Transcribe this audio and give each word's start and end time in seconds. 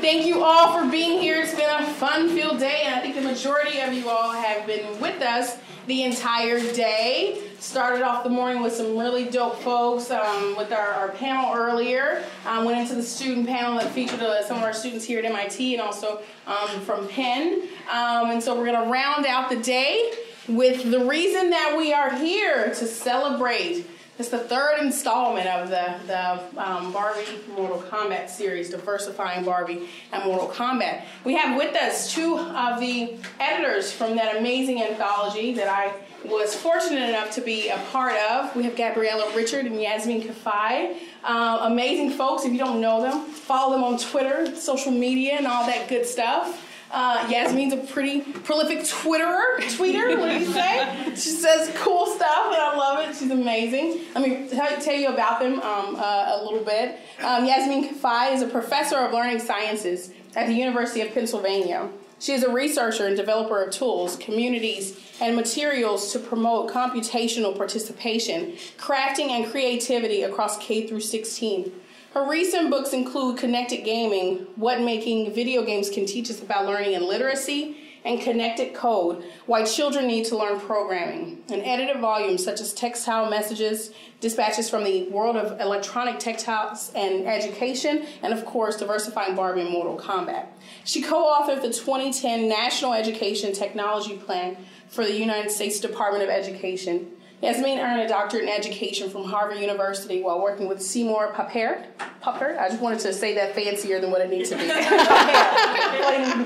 Thank 0.00 0.24
you 0.24 0.42
all 0.42 0.72
for 0.72 0.90
being 0.90 1.20
here. 1.20 1.42
It's 1.42 1.54
been 1.54 1.68
a 1.68 1.84
fun-filled 1.84 2.58
day, 2.58 2.84
and 2.84 2.94
I 2.94 3.00
think 3.00 3.16
the 3.16 3.20
majority 3.20 3.80
of 3.80 3.92
you 3.92 4.08
all 4.08 4.32
have 4.32 4.66
been 4.66 4.98
with 4.98 5.20
us 5.20 5.58
the 5.86 6.04
entire 6.04 6.58
day. 6.72 7.42
Started 7.58 8.02
off 8.02 8.24
the 8.24 8.30
morning 8.30 8.62
with 8.62 8.72
some 8.72 8.96
really 8.96 9.26
dope 9.26 9.58
folks 9.58 10.10
um, 10.10 10.56
with 10.56 10.72
our, 10.72 10.92
our, 10.94 11.08
panel 11.10 11.54
earlier. 11.54 12.24
Um, 12.46 12.64
went 12.64 12.78
into 12.78 12.94
the 12.94 13.02
student 13.02 13.46
panel 13.46 13.78
that 13.78 13.90
featured 13.90 14.22
uh, 14.22 14.42
some 14.42 14.56
of 14.56 14.62
our 14.62 14.72
students 14.72 15.04
here 15.04 15.18
at 15.18 15.26
MIT 15.26 15.74
and 15.74 15.82
also 15.82 16.22
um, 16.46 16.80
from 16.80 17.06
Penn. 17.08 17.68
Um, 17.92 18.30
and 18.30 18.42
so 18.42 18.56
we're 18.56 18.72
going 18.72 18.82
to 18.82 18.90
round 18.90 19.26
out 19.26 19.50
the 19.50 19.60
day 19.60 20.14
with 20.48 20.90
the 20.90 21.04
reason 21.04 21.50
that 21.50 21.74
we 21.76 21.92
are 21.92 22.16
here 22.16 22.68
to 22.68 22.86
celebrate 22.86 23.86
it's 24.20 24.28
the 24.28 24.38
third 24.38 24.80
installment 24.80 25.46
of 25.46 25.70
the, 25.70 25.94
the 26.06 26.62
um, 26.62 26.92
Barbie 26.92 27.24
Mortal 27.56 27.78
Kombat 27.78 28.28
series, 28.28 28.68
Diversifying 28.68 29.46
Barbie 29.46 29.88
and 30.12 30.22
Mortal 30.24 30.48
Kombat. 30.48 31.04
We 31.24 31.34
have 31.36 31.56
with 31.56 31.74
us 31.74 32.12
two 32.12 32.36
of 32.38 32.80
the 32.80 33.16
editors 33.40 33.90
from 33.90 34.16
that 34.16 34.36
amazing 34.36 34.82
anthology 34.82 35.54
that 35.54 35.68
I 35.68 35.94
was 36.28 36.54
fortunate 36.54 37.08
enough 37.08 37.30
to 37.36 37.40
be 37.40 37.70
a 37.70 37.78
part 37.92 38.14
of. 38.30 38.54
We 38.54 38.64
have 38.64 38.76
Gabriela 38.76 39.34
Richard 39.34 39.64
and 39.64 39.80
Yasmin 39.80 40.20
Kafai. 40.20 40.98
Uh, 41.24 41.60
amazing 41.62 42.10
folks. 42.10 42.44
If 42.44 42.52
you 42.52 42.58
don't 42.58 42.82
know 42.82 43.00
them, 43.00 43.24
follow 43.24 43.72
them 43.72 43.82
on 43.82 43.96
Twitter, 43.96 44.54
social 44.54 44.92
media, 44.92 45.36
and 45.36 45.46
all 45.46 45.64
that 45.64 45.88
good 45.88 46.04
stuff. 46.04 46.69
Uh, 46.92 47.24
Yasmin's 47.30 47.72
a 47.72 47.76
pretty 47.76 48.20
prolific 48.20 48.80
Twitterer, 48.80 49.58
tweeter, 49.58 50.18
what 50.18 50.28
do 50.28 50.38
you 50.38 50.52
say? 50.52 51.10
She 51.10 51.30
says 51.30 51.70
cool 51.76 52.06
stuff, 52.06 52.46
and 52.46 52.56
I 52.56 52.76
love 52.76 53.08
it. 53.08 53.14
She's 53.14 53.30
amazing. 53.30 54.00
Let 54.14 54.28
me 54.28 54.48
tell, 54.48 54.80
tell 54.80 54.94
you 54.94 55.08
about 55.08 55.38
them 55.38 55.60
um, 55.60 55.94
uh, 55.96 56.38
a 56.40 56.44
little 56.44 56.64
bit. 56.64 56.98
Um, 57.22 57.44
Yasmin 57.44 57.88
Kafai 57.88 58.34
is 58.34 58.42
a 58.42 58.48
professor 58.48 58.98
of 58.98 59.12
learning 59.12 59.38
sciences 59.38 60.10
at 60.34 60.48
the 60.48 60.52
University 60.52 61.00
of 61.00 61.14
Pennsylvania. 61.14 61.88
She 62.18 62.32
is 62.32 62.42
a 62.42 62.50
researcher 62.50 63.06
and 63.06 63.16
developer 63.16 63.62
of 63.62 63.72
tools, 63.72 64.16
communities, 64.16 64.98
and 65.20 65.36
materials 65.36 66.12
to 66.12 66.18
promote 66.18 66.70
computational 66.70 67.56
participation, 67.56 68.56
crafting, 68.78 69.30
and 69.30 69.50
creativity 69.50 70.22
across 70.22 70.58
K 70.58 70.86
through 70.86 71.00
16. 71.00 71.72
Her 72.12 72.28
recent 72.28 72.70
books 72.70 72.92
include 72.92 73.38
Connected 73.38 73.84
Gaming, 73.84 74.48
What 74.56 74.80
Making 74.80 75.32
Video 75.32 75.64
Games 75.64 75.88
Can 75.88 76.06
Teach 76.06 76.28
Us 76.28 76.42
About 76.42 76.66
Learning 76.66 76.96
and 76.96 77.04
Literacy, 77.04 77.76
and 78.04 78.20
Connected 78.20 78.74
Code, 78.74 79.22
Why 79.46 79.62
Children 79.62 80.08
Need 80.08 80.24
to 80.24 80.36
Learn 80.36 80.58
Programming, 80.58 81.44
and 81.52 81.62
edited 81.62 82.00
volumes 82.00 82.42
such 82.42 82.60
as 82.60 82.72
Textile 82.72 83.30
Messages, 83.30 83.92
Dispatches 84.20 84.68
from 84.68 84.82
the 84.82 85.08
World 85.10 85.36
of 85.36 85.60
Electronic 85.60 86.18
Textiles 86.18 86.90
and 86.96 87.28
Education, 87.28 88.04
and 88.24 88.32
of 88.32 88.44
course, 88.44 88.76
Diversifying 88.76 89.36
Barbie 89.36 89.60
and 89.60 89.70
Mortal 89.70 89.96
Kombat. 89.96 90.46
She 90.82 91.02
co 91.02 91.22
authored 91.24 91.62
the 91.62 91.72
2010 91.72 92.48
National 92.48 92.92
Education 92.92 93.52
Technology 93.52 94.16
Plan 94.16 94.56
for 94.88 95.04
the 95.04 95.16
United 95.16 95.52
States 95.52 95.78
Department 95.78 96.24
of 96.24 96.30
Education 96.30 97.06
Yasmin 97.42 97.78
earned 97.78 98.02
a 98.02 98.08
doctorate 98.08 98.42
in 98.42 98.50
education 98.50 99.08
from 99.08 99.24
Harvard 99.24 99.58
University 99.58 100.22
while 100.22 100.42
working 100.42 100.68
with 100.68 100.82
Seymour 100.82 101.32
Papert. 101.32 101.86
Papert? 102.22 102.58
I 102.58 102.68
just 102.68 102.82
wanted 102.82 103.00
to 103.00 103.14
say 103.14 103.34
that 103.34 103.54
fancier 103.54 103.98
than 103.98 104.10
what 104.10 104.20
it 104.20 104.28
needs 104.28 104.50
to 104.50 104.56
be. 104.56 104.64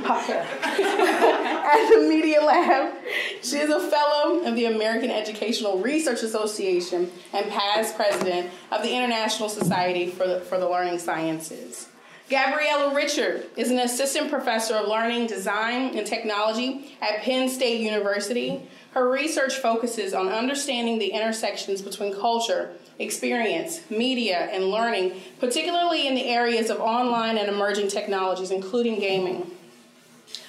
Papert. 0.04 0.44
At 1.64 1.90
the 1.90 2.06
Media 2.08 2.40
Lab, 2.40 2.94
she 3.42 3.56
is 3.56 3.70
a 3.70 3.80
fellow 3.90 4.44
of 4.44 4.54
the 4.54 4.66
American 4.66 5.10
Educational 5.10 5.80
Research 5.80 6.22
Association 6.22 7.10
and 7.32 7.50
past 7.50 7.96
president 7.96 8.50
of 8.70 8.82
the 8.82 8.94
International 8.94 9.48
Society 9.48 10.06
for 10.10 10.28
the, 10.28 10.40
for 10.40 10.58
the 10.58 10.68
Learning 10.68 11.00
Sciences. 11.00 11.88
Gabriela 12.30 12.94
Richard 12.94 13.46
is 13.56 13.70
an 13.70 13.80
assistant 13.80 14.30
professor 14.30 14.74
of 14.76 14.88
learning, 14.88 15.26
design, 15.26 15.98
and 15.98 16.06
technology 16.06 16.96
at 17.02 17.20
Penn 17.22 17.48
State 17.48 17.80
University 17.80 18.68
her 18.94 19.10
research 19.10 19.56
focuses 19.56 20.14
on 20.14 20.28
understanding 20.28 21.00
the 21.00 21.08
intersections 21.08 21.82
between 21.82 22.14
culture, 22.14 22.70
experience, 23.00 23.80
media, 23.90 24.48
and 24.52 24.66
learning, 24.66 25.20
particularly 25.40 26.06
in 26.06 26.14
the 26.14 26.26
areas 26.26 26.70
of 26.70 26.78
online 26.78 27.36
and 27.36 27.48
emerging 27.48 27.88
technologies, 27.88 28.52
including 28.52 29.00
gaming. 29.00 29.50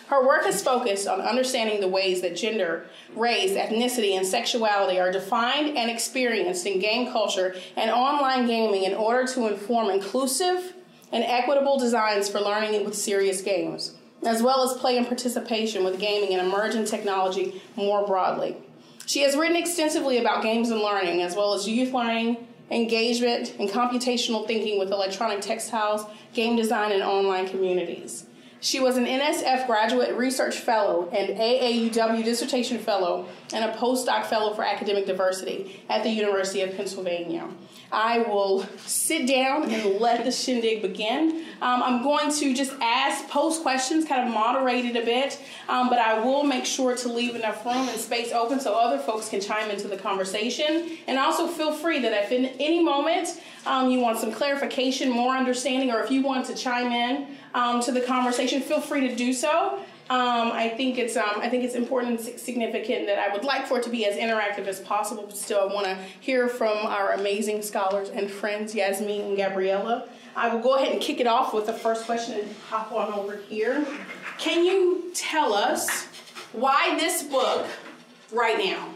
Her 0.09 0.23
work 0.23 0.45
is 0.45 0.61
focused 0.61 1.07
on 1.07 1.21
understanding 1.21 1.81
the 1.81 1.87
ways 1.87 2.21
that 2.21 2.35
gender, 2.35 2.85
race, 3.15 3.53
ethnicity, 3.53 4.15
and 4.15 4.23
sexuality 4.23 4.99
are 4.99 5.11
defined 5.11 5.75
and 5.75 5.89
experienced 5.89 6.67
in 6.67 6.79
game 6.79 7.11
culture 7.11 7.55
and 7.75 7.89
online 7.89 8.45
gaming 8.45 8.83
in 8.83 8.93
order 8.93 9.25
to 9.33 9.47
inform 9.47 9.89
inclusive 9.89 10.73
and 11.11 11.23
equitable 11.23 11.79
designs 11.79 12.29
for 12.29 12.39
learning 12.39 12.85
with 12.85 12.93
serious 12.93 13.41
games 13.41 13.95
as 14.25 14.41
well 14.41 14.63
as 14.63 14.77
play 14.77 14.97
and 14.97 15.07
participation 15.07 15.83
with 15.83 15.99
gaming 15.99 16.33
and 16.37 16.45
emerging 16.45 16.85
technology 16.85 17.61
more 17.75 18.05
broadly. 18.05 18.57
She 19.05 19.21
has 19.21 19.35
written 19.35 19.55
extensively 19.55 20.17
about 20.17 20.43
games 20.43 20.71
and 20.71 20.81
learning, 20.81 21.21
as 21.21 21.35
well 21.35 21.53
as 21.53 21.67
youth 21.67 21.93
learning, 21.93 22.47
engagement, 22.71 23.53
and 23.59 23.69
computational 23.69 24.47
thinking 24.47 24.79
with 24.79 24.91
electronic 24.91 25.41
textiles, 25.41 26.05
game 26.33 26.55
design, 26.55 26.91
and 26.91 27.03
online 27.03 27.47
communities. 27.47 28.25
She 28.61 28.79
was 28.79 28.97
an 28.97 29.05
NSF 29.05 29.67
Graduate 29.67 30.15
Research 30.15 30.55
Fellow 30.55 31.07
and 31.11 31.37
AAUW 31.37 32.23
Dissertation 32.23 32.79
Fellow 32.79 33.27
and 33.53 33.63
a 33.63 33.75
postdoc 33.77 34.25
fellow 34.25 34.55
for 34.55 34.63
academic 34.63 35.05
diversity 35.05 35.83
at 35.87 36.01
the 36.01 36.09
University 36.09 36.61
of 36.61 36.75
Pennsylvania. 36.75 37.47
I 37.91 38.19
will 38.19 38.67
sit 38.85 39.27
down 39.27 39.69
and 39.71 39.99
let 39.99 40.25
the 40.25 40.31
shindig 40.31 40.81
begin. 40.81 41.45
Um, 41.61 41.83
I'm 41.83 42.03
going 42.03 42.31
to 42.33 42.53
just 42.53 42.73
ask, 42.81 43.27
pose 43.29 43.59
questions, 43.59 44.05
kind 44.05 44.27
of 44.27 44.33
moderate 44.33 44.85
it 44.85 44.95
a 44.95 45.05
bit, 45.05 45.39
um, 45.69 45.89
but 45.89 45.99
I 45.99 46.19
will 46.19 46.43
make 46.43 46.65
sure 46.65 46.95
to 46.95 47.07
leave 47.07 47.35
enough 47.35 47.65
room 47.65 47.87
and 47.87 47.99
space 47.99 48.31
open 48.31 48.59
so 48.59 48.73
other 48.73 48.97
folks 48.97 49.29
can 49.29 49.39
chime 49.39 49.69
into 49.69 49.87
the 49.87 49.97
conversation. 49.97 50.97
And 51.07 51.17
also 51.17 51.47
feel 51.47 51.73
free 51.73 51.99
that 51.99 52.11
if 52.23 52.31
in 52.31 52.45
any 52.59 52.83
moment 52.83 53.41
um, 53.65 53.89
you 53.89 53.99
want 53.99 54.19
some 54.19 54.31
clarification, 54.31 55.09
more 55.09 55.35
understanding, 55.35 55.91
or 55.91 56.01
if 56.01 56.11
you 56.11 56.21
want 56.21 56.45
to 56.47 56.55
chime 56.55 56.91
in 56.91 57.27
um, 57.53 57.81
to 57.81 57.91
the 57.91 58.01
conversation, 58.01 58.61
feel 58.61 58.81
free 58.81 59.07
to 59.07 59.15
do 59.15 59.33
so. 59.33 59.79
Um, 60.07 60.51
I 60.51 60.69
think 60.69 60.99
it's 60.99 61.17
um, 61.17 61.37
I 61.37 61.49
think 61.49 61.63
it's 61.63 61.73
important 61.73 62.19
and 62.19 62.39
significant 62.39 63.07
that 63.07 63.17
I 63.17 63.33
would 63.33 63.43
like 63.43 63.65
for 63.65 63.79
it 63.79 63.83
to 63.83 63.89
be 63.89 64.05
as 64.05 64.15
interactive 64.15 64.67
as 64.67 64.79
possible. 64.79 65.23
But 65.23 65.35
still, 65.35 65.61
I 65.61 65.73
want 65.73 65.87
to 65.87 65.97
hear 66.19 66.47
from 66.47 66.77
our 66.85 67.13
amazing 67.13 67.63
scholars 67.63 68.09
and 68.09 68.29
friends, 68.29 68.75
Yasmin 68.75 69.21
and 69.21 69.37
Gabriela. 69.37 70.07
I 70.35 70.53
will 70.53 70.61
go 70.61 70.75
ahead 70.75 70.91
and 70.91 71.01
kick 71.01 71.19
it 71.19 71.27
off 71.27 71.53
with 71.53 71.65
the 71.65 71.73
first 71.73 72.05
question 72.05 72.39
and 72.39 72.55
hop 72.69 72.91
on 72.91 73.13
over 73.13 73.37
here. 73.37 73.83
Can 74.37 74.63
you 74.63 75.11
tell 75.15 75.53
us 75.53 76.05
why 76.51 76.95
this 76.99 77.23
book 77.23 77.65
right 78.31 78.57
now? 78.57 78.94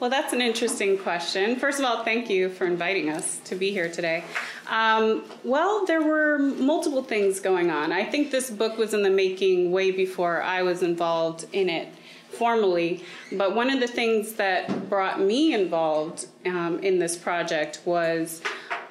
Well, 0.00 0.10
that's 0.10 0.32
an 0.32 0.42
interesting 0.42 0.98
question. 0.98 1.56
First 1.56 1.78
of 1.78 1.84
all, 1.84 2.02
thank 2.02 2.28
you 2.28 2.48
for 2.48 2.66
inviting 2.66 3.10
us 3.10 3.38
to 3.44 3.54
be 3.54 3.70
here 3.70 3.88
today. 3.88 4.24
Um, 4.68 5.24
well, 5.44 5.86
there 5.86 6.02
were 6.02 6.38
multiple 6.38 7.02
things 7.02 7.38
going 7.38 7.70
on. 7.70 7.92
I 7.92 8.04
think 8.04 8.32
this 8.32 8.50
book 8.50 8.76
was 8.76 8.92
in 8.92 9.02
the 9.02 9.10
making 9.10 9.70
way 9.70 9.92
before 9.92 10.42
I 10.42 10.62
was 10.62 10.82
involved 10.82 11.46
in 11.52 11.70
it 11.70 11.94
formally. 12.30 13.04
But 13.32 13.54
one 13.54 13.70
of 13.70 13.78
the 13.78 13.86
things 13.86 14.32
that 14.32 14.90
brought 14.90 15.20
me 15.20 15.54
involved 15.54 16.26
um, 16.44 16.80
in 16.80 16.98
this 16.98 17.16
project 17.16 17.80
was 17.84 18.42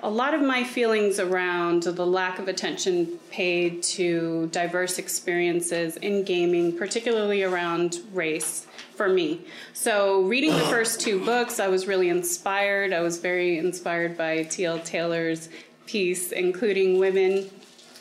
a 0.01 0.09
lot 0.09 0.33
of 0.33 0.41
my 0.41 0.63
feelings 0.63 1.19
around 1.19 1.83
the 1.83 2.05
lack 2.05 2.39
of 2.39 2.47
attention 2.47 3.19
paid 3.29 3.83
to 3.83 4.47
diverse 4.51 4.99
experiences 4.99 5.97
in 5.97 6.23
gaming, 6.23 6.77
particularly 6.77 7.43
around 7.43 7.99
race 8.13 8.67
for 9.03 9.09
me. 9.09 9.41
So, 9.73 10.21
reading 10.21 10.51
the 10.51 10.65
first 10.67 11.01
two 11.01 11.25
books, 11.25 11.59
I 11.59 11.67
was 11.67 11.87
really 11.87 12.07
inspired. 12.07 12.93
I 12.93 13.01
was 13.01 13.17
very 13.17 13.57
inspired 13.57 14.17
by 14.17 14.43
T.L. 14.43 14.79
Taylor's 14.79 15.49
piece, 15.85 16.31
including 16.31 16.99
women 16.99 17.49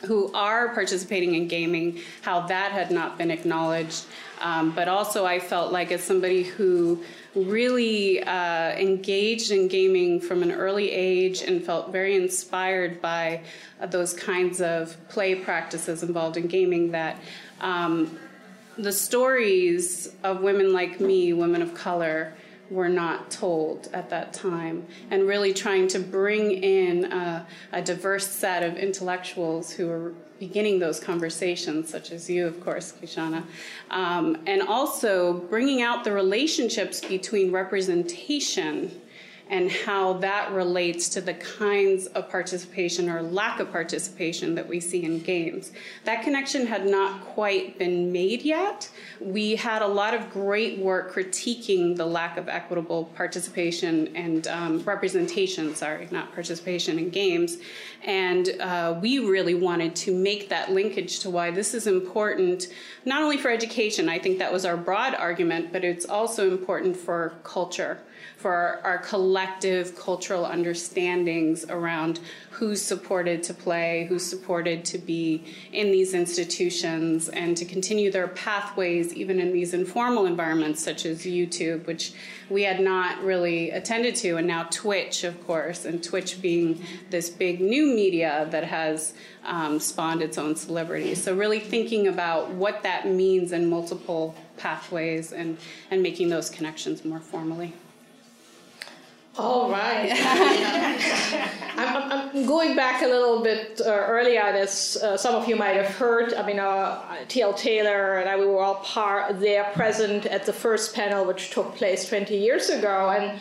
who 0.03 0.33
are 0.33 0.69
participating 0.69 1.35
in 1.35 1.49
gaming, 1.49 1.99
how 2.21 2.47
that 2.47 2.71
had 2.71 2.93
not 2.93 3.19
been 3.19 3.33
acknowledged. 3.33 4.05
Um, 4.41 4.71
but 4.77 4.87
also, 4.87 5.27
I 5.27 5.41
felt 5.41 5.73
like 5.73 5.91
as 5.91 6.05
somebody 6.05 6.45
who 6.45 7.03
really 7.35 8.23
uh, 8.23 8.71
engaged 8.73 9.51
in 9.51 9.67
gaming 9.67 10.21
from 10.21 10.45
an 10.45 10.53
early 10.53 10.93
age 10.93 11.43
and 11.43 11.65
felt 11.65 11.91
very 11.91 12.15
inspired 12.15 13.03
by 13.03 13.41
uh, 13.81 13.87
those 13.87 14.15
kinds 14.15 14.61
of 14.61 14.97
play 15.09 15.35
practices 15.35 16.05
involved 16.05 16.37
in 16.37 16.47
gaming 16.47 16.93
that 16.93 17.17
um, 17.61 18.21
the 18.79 18.93
stories 18.93 20.13
of 20.23 20.41
women 20.41 20.73
like 20.73 21.01
me, 21.01 21.33
women 21.33 21.63
of 21.63 21.75
color, 21.75 22.35
were 22.71 22.89
not 22.89 23.31
told 23.31 23.89
at 23.93 24.09
that 24.11 24.33
time, 24.33 24.87
and 25.11 25.27
really 25.29 25.53
trying 25.53 25.87
to 25.89 25.99
bring 25.99 26.51
in 26.51 27.05
a, 27.13 27.47
diverse 27.85 28.27
set 28.27 28.63
of 28.63 28.77
intellectuals 28.77 29.73
who 29.73 29.89
were 29.89 30.15
beginning 30.39 30.79
those 30.79 30.99
conversations, 30.99 31.91
such 31.91 32.11
as 32.11 32.29
you, 32.31 32.47
of 32.47 32.61
course, 32.65 32.95
Kishonna, 33.01 33.45
um, 33.91 34.39
and 34.47 34.63
also 34.63 35.35
bringing 35.35 35.83
out 35.83 36.03
the 36.03 36.13
relationships 36.13 37.01
between 37.01 37.53
representation 37.53 39.02
and 39.53 39.71
how 39.71 40.15
that 40.15 40.51
relates 40.51 41.11
to 41.11 41.21
the 41.21 41.35
kinds 41.35 42.07
of 42.07 42.31
participation 42.31 43.11
or 43.11 43.21
lack 43.21 43.61
of 43.61 43.71
participation 43.71 44.55
that 44.55 44.67
we 44.67 44.81
see 44.81 45.05
in 45.05 45.21
games. 45.21 45.73
That 46.05 46.23
connection 46.23 46.67
had 46.67 46.87
not 46.87 47.21
quite 47.21 47.79
been 47.79 48.11
made 48.11 48.43
yet. 48.43 48.91
We 49.21 49.57
had 49.57 49.83
a 49.83 49.87
lot 49.87 50.15
of 50.15 50.31
great 50.31 50.79
work 50.79 51.13
critiquing 51.13 51.95
the 51.99 52.07
lack 52.07 52.39
of 52.39 52.49
equitable 52.49 53.05
participation 53.15 54.17
and 54.17 54.49
um, 54.49 54.83
representation, 54.85 55.75
sorry, 55.75 56.09
not 56.11 56.33
participation 56.33 56.99
in 56.99 57.11
games. 57.11 57.59
And 58.05 58.59
uh, 58.59 58.99
we 59.03 59.19
really 59.19 59.55
wanted 59.55 59.95
to 59.97 60.15
make 60.15 60.49
that 60.49 60.73
linkage 60.73 61.21
to 61.21 61.31
why 61.31 61.51
this 61.51 61.75
is 61.75 61.87
important, 61.87 62.69
not 63.05 63.23
only 63.23 63.37
for 63.37 63.51
education, 63.51 64.09
I 64.09 64.19
think 64.19 64.39
that 64.39 64.51
was 64.51 64.65
our 64.65 64.79
broad 64.79 65.15
argument, 65.15 65.75
but 65.75 65.85
it's 65.85 66.07
also 66.07 66.51
important 66.51 66.97
for 66.97 67.35
culture 67.45 68.01
for 68.43 68.81
our, 68.83 68.99
collective 68.99 69.97
cultural 69.97 70.45
understandings 70.45 71.65
around 71.69 72.19
who's 72.51 72.83
supported 72.83 73.41
to 73.45 73.55
play, 73.55 74.05
who's 74.09 74.25
supported 74.25 74.85
to 74.85 74.99
be 74.99 75.45
in 75.73 75.93
these 75.93 76.13
institutions, 76.13 77.29
and 77.29 77.57
to 77.57 77.65
continue 77.65 78.11
their 78.11 78.27
pathways 78.29 79.15
even 79.15 79.39
in 79.39 79.53
these 79.53 79.73
informal 79.75 80.27
environments 80.27 80.83
such 80.83 81.07
as 81.07 81.25
YouTube, 81.25 81.87
which 81.87 82.15
we 82.51 82.65
had 82.65 82.81
not 82.81 83.23
really 83.23 83.71
attended 83.71 84.17
to, 84.17 84.37
and 84.37 84.47
now 84.47 84.65
Twitch, 84.65 85.23
of 85.23 85.47
course, 85.47 85.85
and 85.85 86.03
Twitch 86.03 86.43
being 86.43 86.85
this 87.11 87.31
big 87.31 87.61
new 87.61 87.87
media 87.87 88.49
that 88.51 88.65
has 88.65 89.15
um, 89.45 89.79
spawned 89.79 90.21
its 90.21 90.37
own 90.37 90.57
celebrities. 90.57 91.23
So, 91.23 91.37
really 91.37 91.61
thinking 91.61 92.09
about 92.09 92.51
what 92.51 92.83
that 92.83 93.07
means 93.07 93.53
in 93.53 93.71
multiple 93.71 94.35
pathways 94.57 95.33
and, 95.33 95.59
and 95.93 96.03
making 96.03 96.29
those 96.29 96.51
connections 96.51 97.05
more 97.05 97.21
formally. 97.21 97.73
All 99.39 99.71
right. 99.71 100.11
I'm, 101.79 102.13
I'm, 102.13 102.47
going 102.47 102.77
back 102.77 103.01
a 103.03 103.07
little 103.07 103.43
bit 103.43 103.81
uh, 103.81 103.89
earlier. 103.91 104.43
As 104.43 104.99
uh, 105.03 105.17
some 105.17 105.35
of 105.35 105.49
you 105.49 105.57
might 105.57 105.77
have 105.77 105.87
heard, 105.87 106.35
I 106.35 106.47
mean, 106.47 106.59
uh, 106.59 107.01
T.L. 107.29 107.55
Taylor 107.55 108.19
and 108.19 108.29
I 108.29 108.37
we 108.37 108.45
were 108.45 108.61
all 108.61 108.77
part 108.77 109.41
there, 109.41 109.65
present 109.73 110.27
at 110.27 110.45
the 110.45 110.53
first 110.53 110.95
panel, 110.95 111.25
which 111.25 111.51
took 111.51 111.75
place 111.77 112.07
20 112.07 112.37
years 112.37 112.69
ago, 112.69 113.09
and 113.09 113.41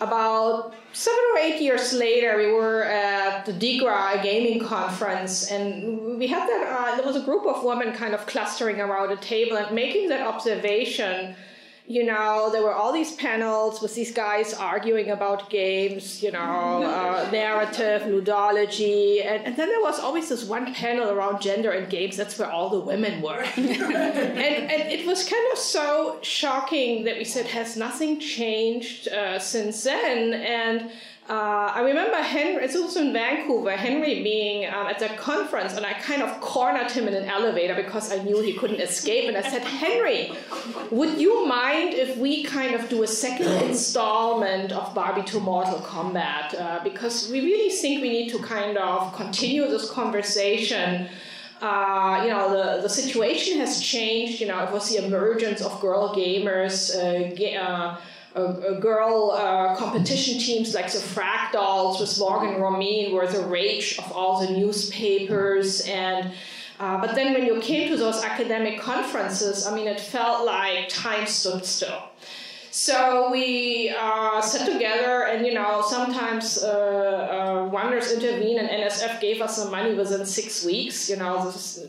about 0.00 0.72
seven 0.94 1.20
or 1.34 1.40
eight 1.40 1.60
years 1.60 1.92
later, 1.92 2.38
we 2.38 2.50
were 2.50 2.84
at 2.84 3.44
the 3.44 3.52
DIGRA 3.52 4.22
gaming 4.22 4.64
conference, 4.64 5.50
and 5.50 6.18
we 6.18 6.26
had 6.26 6.48
that. 6.48 6.66
Uh, 6.66 6.96
there 6.96 7.04
was 7.04 7.16
a 7.16 7.24
group 7.24 7.44
of 7.44 7.62
women 7.62 7.92
kind 7.92 8.14
of 8.14 8.26
clustering 8.26 8.80
around 8.80 9.12
a 9.12 9.16
table 9.16 9.58
and 9.58 9.74
making 9.74 10.08
that 10.08 10.26
observation 10.26 11.36
you 11.88 12.04
know, 12.04 12.50
there 12.52 12.62
were 12.62 12.74
all 12.74 12.92
these 12.92 13.12
panels 13.12 13.80
with 13.80 13.94
these 13.94 14.12
guys 14.12 14.52
arguing 14.52 15.10
about 15.10 15.48
games, 15.48 16.22
you 16.22 16.30
know, 16.30 16.38
uh, 16.38 17.26
narrative, 17.32 18.02
ludology, 18.02 19.24
and, 19.24 19.46
and, 19.46 19.56
then 19.56 19.68
there 19.68 19.80
was 19.80 19.98
always 19.98 20.28
this 20.28 20.44
one 20.44 20.74
panel 20.74 21.08
around 21.08 21.40
gender 21.40 21.70
and 21.70 21.88
games. 21.88 22.14
That's 22.14 22.38
where 22.38 22.50
all 22.50 22.68
the 22.68 22.78
women 22.78 23.22
were, 23.22 23.40
and, 23.56 23.70
and 23.70 24.92
it 24.92 25.06
was 25.06 25.26
kind 25.26 25.50
of 25.50 25.56
so 25.56 26.18
shocking 26.20 27.04
that 27.04 27.16
we 27.16 27.24
said 27.24 27.46
has 27.46 27.74
nothing 27.74 28.20
changed 28.20 29.08
uh, 29.08 29.38
since 29.38 29.82
then, 29.84 30.34
and 30.34 30.90
uh, 31.28 31.72
I 31.74 31.82
remember 31.82 32.16
Henry, 32.16 32.64
it's 32.64 32.74
also 32.74 33.02
in 33.02 33.12
Vancouver, 33.12 33.72
Henry 33.72 34.22
being 34.22 34.66
um, 34.66 34.86
at 34.86 34.98
that 35.00 35.18
conference, 35.18 35.74
and 35.76 35.84
I 35.84 35.92
kind 35.92 36.22
of 36.22 36.40
cornered 36.40 36.90
him 36.90 37.06
in 37.06 37.12
an 37.12 37.24
elevator 37.24 37.74
because 37.74 38.10
I 38.10 38.22
knew 38.22 38.40
he 38.40 38.54
couldn't 38.54 38.80
escape. 38.80 39.28
And 39.28 39.36
I 39.36 39.42
said, 39.42 39.62
Henry, 39.62 40.32
would 40.90 41.20
you 41.20 41.46
mind 41.46 41.92
if 41.92 42.16
we 42.16 42.44
kind 42.44 42.74
of 42.74 42.88
do 42.88 43.02
a 43.02 43.06
second 43.06 43.48
installment 43.68 44.72
of 44.72 44.94
Barbie 44.94 45.22
to 45.24 45.38
Mortal 45.38 45.80
Kombat? 45.80 46.58
Uh, 46.58 46.82
because 46.82 47.30
we 47.30 47.40
really 47.40 47.70
think 47.70 48.00
we 48.00 48.08
need 48.08 48.30
to 48.30 48.38
kind 48.38 48.78
of 48.78 49.14
continue 49.14 49.68
this 49.68 49.90
conversation. 49.90 51.10
Uh, 51.60 52.22
you 52.24 52.30
know, 52.30 52.50
the, 52.50 52.80
the 52.80 52.88
situation 52.88 53.58
has 53.58 53.82
changed. 53.82 54.40
You 54.40 54.46
know, 54.46 54.64
it 54.64 54.72
was 54.72 54.88
the 54.88 55.04
emergence 55.04 55.60
of 55.60 55.78
girl 55.82 56.14
gamers. 56.14 56.96
Uh, 56.96 57.34
ga- 57.34 57.98
girl 58.80 59.32
uh, 59.32 59.76
competition 59.76 60.38
teams 60.38 60.74
like 60.74 60.90
the 60.92 60.98
Frag 60.98 61.52
Dolls 61.52 62.00
with 62.00 62.18
Morgan 62.18 62.60
Romine 62.60 63.12
were 63.12 63.26
the 63.26 63.44
rage 63.46 63.98
of 63.98 64.10
all 64.12 64.46
the 64.46 64.52
newspapers 64.52 65.80
and 65.82 66.32
uh, 66.80 67.00
but 67.00 67.14
then 67.14 67.34
when 67.34 67.44
you 67.44 67.60
came 67.60 67.88
to 67.88 67.96
those 67.96 68.22
academic 68.22 68.80
conferences, 68.80 69.66
I 69.66 69.74
mean, 69.74 69.88
it 69.88 69.98
felt 69.98 70.46
like 70.46 70.88
time 70.88 71.26
stood 71.26 71.64
still. 71.64 72.02
So 72.70 73.30
we 73.32 73.92
uh, 73.98 74.40
sat 74.40 74.70
together, 74.70 75.24
and 75.24 75.44
you 75.44 75.54
know, 75.54 75.82
sometimes 75.88 76.62
uh, 76.62 76.68
uh, 76.68 77.68
Wonders 77.68 78.12
intervene, 78.12 78.58
and 78.58 78.68
NSF 78.68 79.20
gave 79.20 79.40
us 79.40 79.56
some 79.56 79.70
money 79.72 79.94
within 79.94 80.24
six 80.24 80.64
weeks. 80.64 81.10
You 81.10 81.16
know, 81.16 81.44
this, 81.46 81.84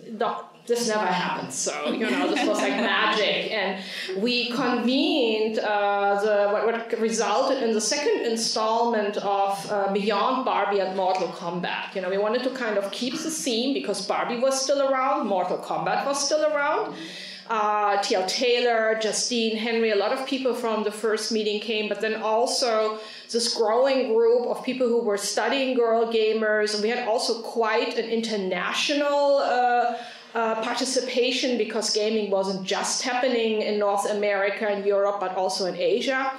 this 0.68 0.88
never 0.88 1.06
happened. 1.06 1.52
So, 1.52 1.92
you 1.92 2.10
know, 2.10 2.30
this 2.30 2.48
was 2.48 2.58
like 2.60 2.74
magic. 2.74 3.52
And 3.52 3.84
we 4.22 4.52
convened 4.52 5.60
uh, 5.60 6.22
the, 6.22 6.50
what, 6.52 6.66
what, 6.66 7.00
resulted 7.00 7.64
in 7.64 7.74
the 7.74 7.82
second 7.82 8.26
installment 8.26 9.18
of 9.18 9.72
uh, 9.72 9.92
Beyond 9.92 10.46
Barbie 10.46 10.80
and 10.80 10.96
Mortal 10.96 11.30
Kombat. 11.30 11.96
You 11.96 12.02
know, 12.02 12.10
we 12.10 12.18
wanted 12.18 12.44
to 12.44 12.52
kind 12.52 12.78
of 12.78 12.92
keep 12.92 13.14
the 13.14 13.32
theme 13.32 13.74
because 13.74 14.06
Barbie 14.06 14.38
was 14.38 14.62
still 14.62 14.82
around, 14.82 15.28
Mortal 15.28 15.58
Kombat 15.58 16.06
was 16.06 16.24
still 16.24 16.46
around. 16.46 16.96
Uh, 17.50 18.00
T.L. 18.04 18.28
Taylor, 18.28 19.00
Justine, 19.02 19.58
Henry, 19.58 19.90
a 19.90 19.96
lot 19.96 20.12
of 20.12 20.28
people 20.28 20.54
from 20.54 20.84
the 20.84 20.92
first 20.92 21.32
meeting 21.32 21.60
came, 21.60 21.90
but 21.90 22.00
then 22.00 22.22
also 22.22 23.00
this 23.32 23.56
growing 23.56 24.14
group 24.14 24.46
of 24.46 24.64
people 24.64 24.88
who 24.88 25.02
were 25.02 25.18
studying 25.18 25.76
girl 25.76 26.14
gamers. 26.14 26.76
And 26.76 26.84
we 26.84 26.90
had 26.90 27.08
also 27.08 27.42
quite 27.42 27.98
an 27.98 28.08
international 28.08 29.38
uh, 29.38 29.98
uh, 30.36 30.62
participation 30.62 31.58
because 31.58 31.94
gaming 31.94 32.30
wasn't 32.30 32.66
just 32.66 33.02
happening 33.02 33.62
in 33.62 33.80
North 33.80 34.10
America 34.10 34.68
and 34.68 34.86
Europe, 34.86 35.20
but 35.20 35.36
also 35.36 35.66
in 35.66 35.76
Asia. 35.76 36.32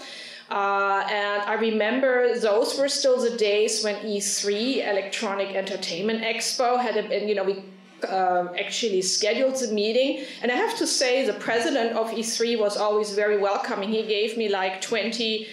Uh, 0.51 1.07
and 1.09 1.43
I 1.43 1.55
remember 1.55 2.39
those 2.39 2.79
were 2.79 2.89
still 2.89 3.21
the 3.21 3.37
days 3.37 3.85
when 3.85 3.95
E3, 3.97 4.89
Electronic 4.89 5.55
Entertainment 5.55 6.23
Expo, 6.23 6.81
had 6.81 7.09
been, 7.09 7.29
you 7.29 7.37
know, 7.37 7.45
we 7.45 7.63
uh, 8.09 8.49
actually 8.59 9.03
scheduled 9.03 9.57
the 9.57 9.73
meeting. 9.73 10.25
And 10.43 10.51
I 10.51 10.57
have 10.57 10.77
to 10.79 10.87
say, 10.87 11.25
the 11.25 11.35
president 11.35 11.97
of 11.97 12.11
E3 12.11 12.59
was 12.59 12.77
always 12.77 13.15
very 13.15 13.39
welcoming. 13.39 13.91
He 13.91 14.03
gave 14.03 14.37
me 14.37 14.49
like 14.49 14.81
20 14.81 15.47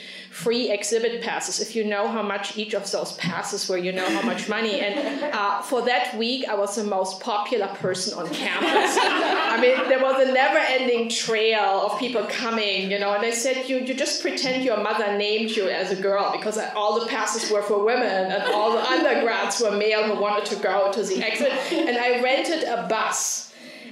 free 0.44 0.70
exhibit 0.70 1.24
passes. 1.24 1.60
If 1.60 1.76
you 1.76 1.84
know 1.84 2.08
how 2.08 2.22
much 2.22 2.58
each 2.58 2.76
of 2.76 2.90
those 2.92 3.14
passes 3.14 3.68
were 3.68 3.78
you 3.78 3.92
know 3.92 4.08
how 4.08 4.22
much 4.22 4.48
money. 4.48 4.82
And 4.82 5.34
uh, 5.34 5.62
for 5.64 5.82
that 5.84 6.16
week 6.16 6.48
i 6.48 6.56
was 6.56 6.76
the 6.76 6.84
most 6.84 7.20
popular 7.22 7.68
person 7.86 8.18
on 8.20 8.30
campus. 8.30 8.98
I 9.02 9.58
mean 9.60 9.90
there 9.90 10.00
was 10.00 10.28
a 10.28 10.32
never 10.32 10.60
ending 10.60 11.10
trail 11.10 11.88
of 11.88 12.00
people 12.00 12.24
coming 12.26 12.92
you 12.92 13.00
know 13.00 13.14
and 13.16 13.24
they 13.24 13.32
said 13.32 13.68
you, 13.68 13.78
you 13.80 13.96
just 13.96 14.22
pretend 14.22 14.64
your 14.64 14.78
mother 14.78 15.18
named 15.18 15.52
you 15.52 15.70
as 15.70 15.92
a 15.92 16.00
girl 16.00 16.32
because 16.32 16.60
all 16.76 17.00
the 17.00 17.08
passes 17.08 17.50
were 17.50 17.64
for 17.64 17.84
women 17.84 18.32
and 18.34 18.44
all 18.54 18.74
the 18.74 18.84
undergrads 18.96 19.60
were 19.60 19.72
male 19.72 20.04
who 20.04 20.22
wanted 20.22 20.46
to 20.46 20.56
go 20.58 20.92
to 20.92 21.02
the 21.04 21.18
exit 21.24 21.52
and 21.72 21.98
i 21.98 22.22
rented 22.22 22.64
a 22.64 22.88
bus 22.88 23.47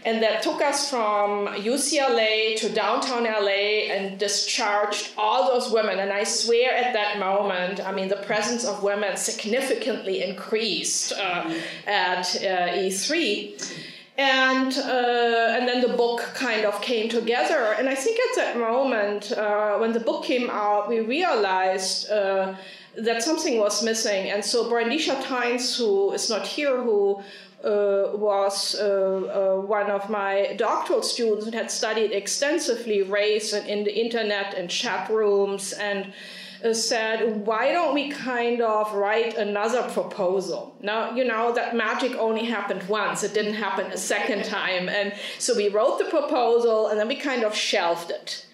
and 0.05 0.21
that 0.21 0.43
took 0.43 0.61
us 0.61 0.89
from 0.89 1.47
UCLA 1.47 2.55
to 2.57 2.69
downtown 2.69 3.23
LA 3.23 3.89
and 3.91 4.19
discharged 4.19 5.11
all 5.17 5.51
those 5.51 5.71
women. 5.71 5.97
And 5.97 6.11
I 6.13 6.23
swear 6.23 6.75
at 6.75 6.93
that 6.93 7.17
moment, 7.17 7.79
I 7.85 7.91
mean, 7.91 8.07
the 8.07 8.17
presence 8.17 8.65
of 8.65 8.83
women 8.83 9.17
significantly 9.17 10.23
increased 10.23 11.11
uh, 11.13 11.51
at 11.87 12.35
uh, 12.35 12.85
E3 12.85 13.81
and 14.17 14.77
uh, 14.77 15.55
and 15.57 15.67
then 15.67 15.81
the 15.81 15.97
book 15.97 16.21
kind 16.35 16.65
of 16.65 16.81
came 16.81 17.09
together. 17.09 17.75
And 17.77 17.89
I 17.89 17.95
think 17.95 18.17
at 18.29 18.35
that 18.37 18.57
moment, 18.57 19.31
uh, 19.33 19.77
when 19.77 19.91
the 19.91 19.99
book 19.99 20.23
came 20.23 20.49
out, 20.49 20.87
we 20.87 20.99
realized. 21.01 22.09
Uh, 22.09 22.55
that 22.97 23.21
something 23.21 23.59
was 23.59 23.83
missing, 23.83 24.31
and 24.31 24.45
so 24.45 24.71
Brendesha 24.71 25.21
Tynes, 25.21 25.77
who 25.77 26.13
is 26.13 26.29
not 26.29 26.47
here, 26.47 26.81
who 26.81 27.21
was 27.65 28.75
uh, 28.75 29.55
uh, 29.57 29.61
one 29.61 29.89
of 29.89 30.09
my 30.09 30.53
doctoral 30.57 31.01
students 31.01 31.45
and 31.45 31.55
had 31.55 31.71
studied 31.71 32.11
extensively 32.11 33.01
race 33.01 33.53
and 33.53 33.67
in 33.67 33.83
the 33.83 33.99
internet 33.99 34.53
and 34.53 34.69
chat 34.69 35.09
rooms 35.09 35.73
and 35.73 36.13
uh, 36.63 36.73
said, 36.73 37.45
why 37.45 37.71
don't 37.71 37.93
we 37.93 38.09
kind 38.09 38.61
of 38.61 38.93
write 38.93 39.35
another 39.35 39.81
proposal? 39.89 40.75
Now, 40.81 41.15
you 41.15 41.25
know, 41.25 41.53
that 41.53 41.75
magic 41.75 42.15
only 42.17 42.45
happened 42.45 42.83
once, 42.87 43.23
it 43.23 43.33
didn't 43.33 43.55
happen 43.55 43.91
a 43.91 43.97
second 43.97 44.45
time. 44.45 44.87
And 44.87 45.13
so 45.39 45.55
we 45.55 45.69
wrote 45.69 45.97
the 45.97 46.05
proposal 46.05 46.87
and 46.87 46.99
then 46.99 47.07
we 47.07 47.15
kind 47.15 47.43
of 47.43 47.55
shelved 47.55 48.11
it 48.11 48.45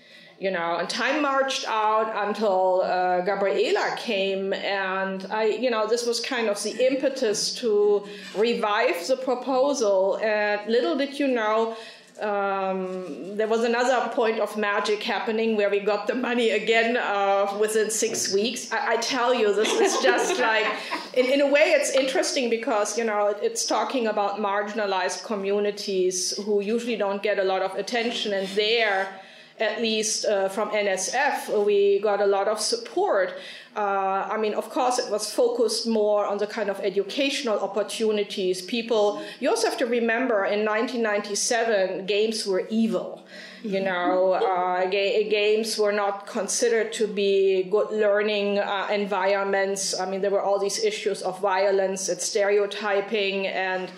you 0.42 0.50
know, 0.50 0.78
and 0.78 0.90
time 0.90 1.22
marched 1.22 1.66
out 1.68 2.28
until 2.28 2.82
uh, 2.82 3.22
Gabriela 3.22 3.96
came, 3.96 4.54
and 4.54 5.28
I, 5.30 5.44
you 5.46 5.70
know, 5.70 5.86
this 5.86 6.08
was 6.08 6.20
kind 6.20 6.50
of 6.50 6.62
the 6.64 6.74
impetus 6.84 7.54
to 7.62 8.08
revive 8.36 9.08
the 9.08 9.18
proposal. 9.18 10.18
And 10.18 10.60
little 10.68 10.98
did 10.98 11.20
you 11.20 11.28
know, 11.28 11.78
um, 12.20 13.38
there 13.38 13.48
was 13.48 13.64
another 13.64 14.10
point 14.16 14.40
of 14.40 14.58
magic 14.58 15.04
happening 15.04 15.56
where 15.56 15.70
we 15.70 15.80
got 15.80 16.08
the 16.08 16.16
money 16.16 16.50
again 16.50 16.98
uh, 16.98 17.56
within 17.60 17.92
six 17.92 18.34
weeks. 18.34 18.72
I, 18.72 18.94
I, 18.94 18.98
tell 18.98 19.36
you, 19.36 19.54
this 19.54 19.72
is 19.80 20.02
just 20.02 20.40
like, 20.50 20.66
in, 21.14 21.26
in 21.28 21.42
a 21.42 21.48
way, 21.48 21.74
it's 21.78 21.92
interesting 21.92 22.50
because, 22.50 22.98
you 22.98 23.04
know, 23.04 23.28
it's 23.44 23.68
talking 23.68 24.08
about 24.08 24.40
marginalized 24.40 25.24
communities 25.24 26.36
who 26.46 26.62
usually 26.62 26.96
don't 26.96 27.22
get 27.22 27.38
a 27.38 27.44
lot 27.44 27.62
of 27.62 27.76
attention, 27.76 28.34
and 28.34 28.48
there, 28.50 29.21
at 29.62 29.80
least 29.80 30.26
uh, 30.26 30.50
from 30.50 30.72
NSF, 30.72 31.66
we 31.66 32.00
got 32.00 32.20
a 32.20 32.26
lot 32.26 32.48
of 32.48 32.60
support. 32.60 33.36
Uh, 33.76 34.28
I 34.30 34.38
mean, 34.38 34.56
of 34.56 34.70
course, 34.70 34.98
it 34.98 35.10
was 35.12 35.32
focused 35.32 35.88
more 35.88 36.26
on 36.26 36.40
the 36.40 36.48
kind 36.48 36.70
of 36.70 36.80
educational 36.80 37.60
opportunities. 37.60 38.62
People, 38.64 39.22
you 39.40 39.50
also 39.50 39.70
have 39.70 39.78
to 39.78 39.86
remember 39.86 40.46
in 40.46 40.66
1997, 40.66 42.08
games 42.08 42.46
were 42.48 42.66
evil. 42.70 43.24
You 43.64 43.74
mm-hmm. 43.74 43.86
know, 43.86 44.34
uh, 44.34 44.90
ga- 44.90 45.30
games 45.30 45.78
were 45.78 45.92
not 45.92 46.26
considered 46.26 46.92
to 46.94 47.06
be 47.06 47.64
good 47.70 47.92
learning 47.92 48.58
uh, 48.58 48.88
environments. 48.92 49.98
I 49.98 50.10
mean, 50.10 50.22
there 50.22 50.32
were 50.32 50.42
all 50.42 50.58
these 50.58 50.84
issues 50.84 51.22
of 51.22 51.40
violence 51.40 52.10
and 52.10 52.20
stereotyping 52.20 53.46
and 53.46 53.92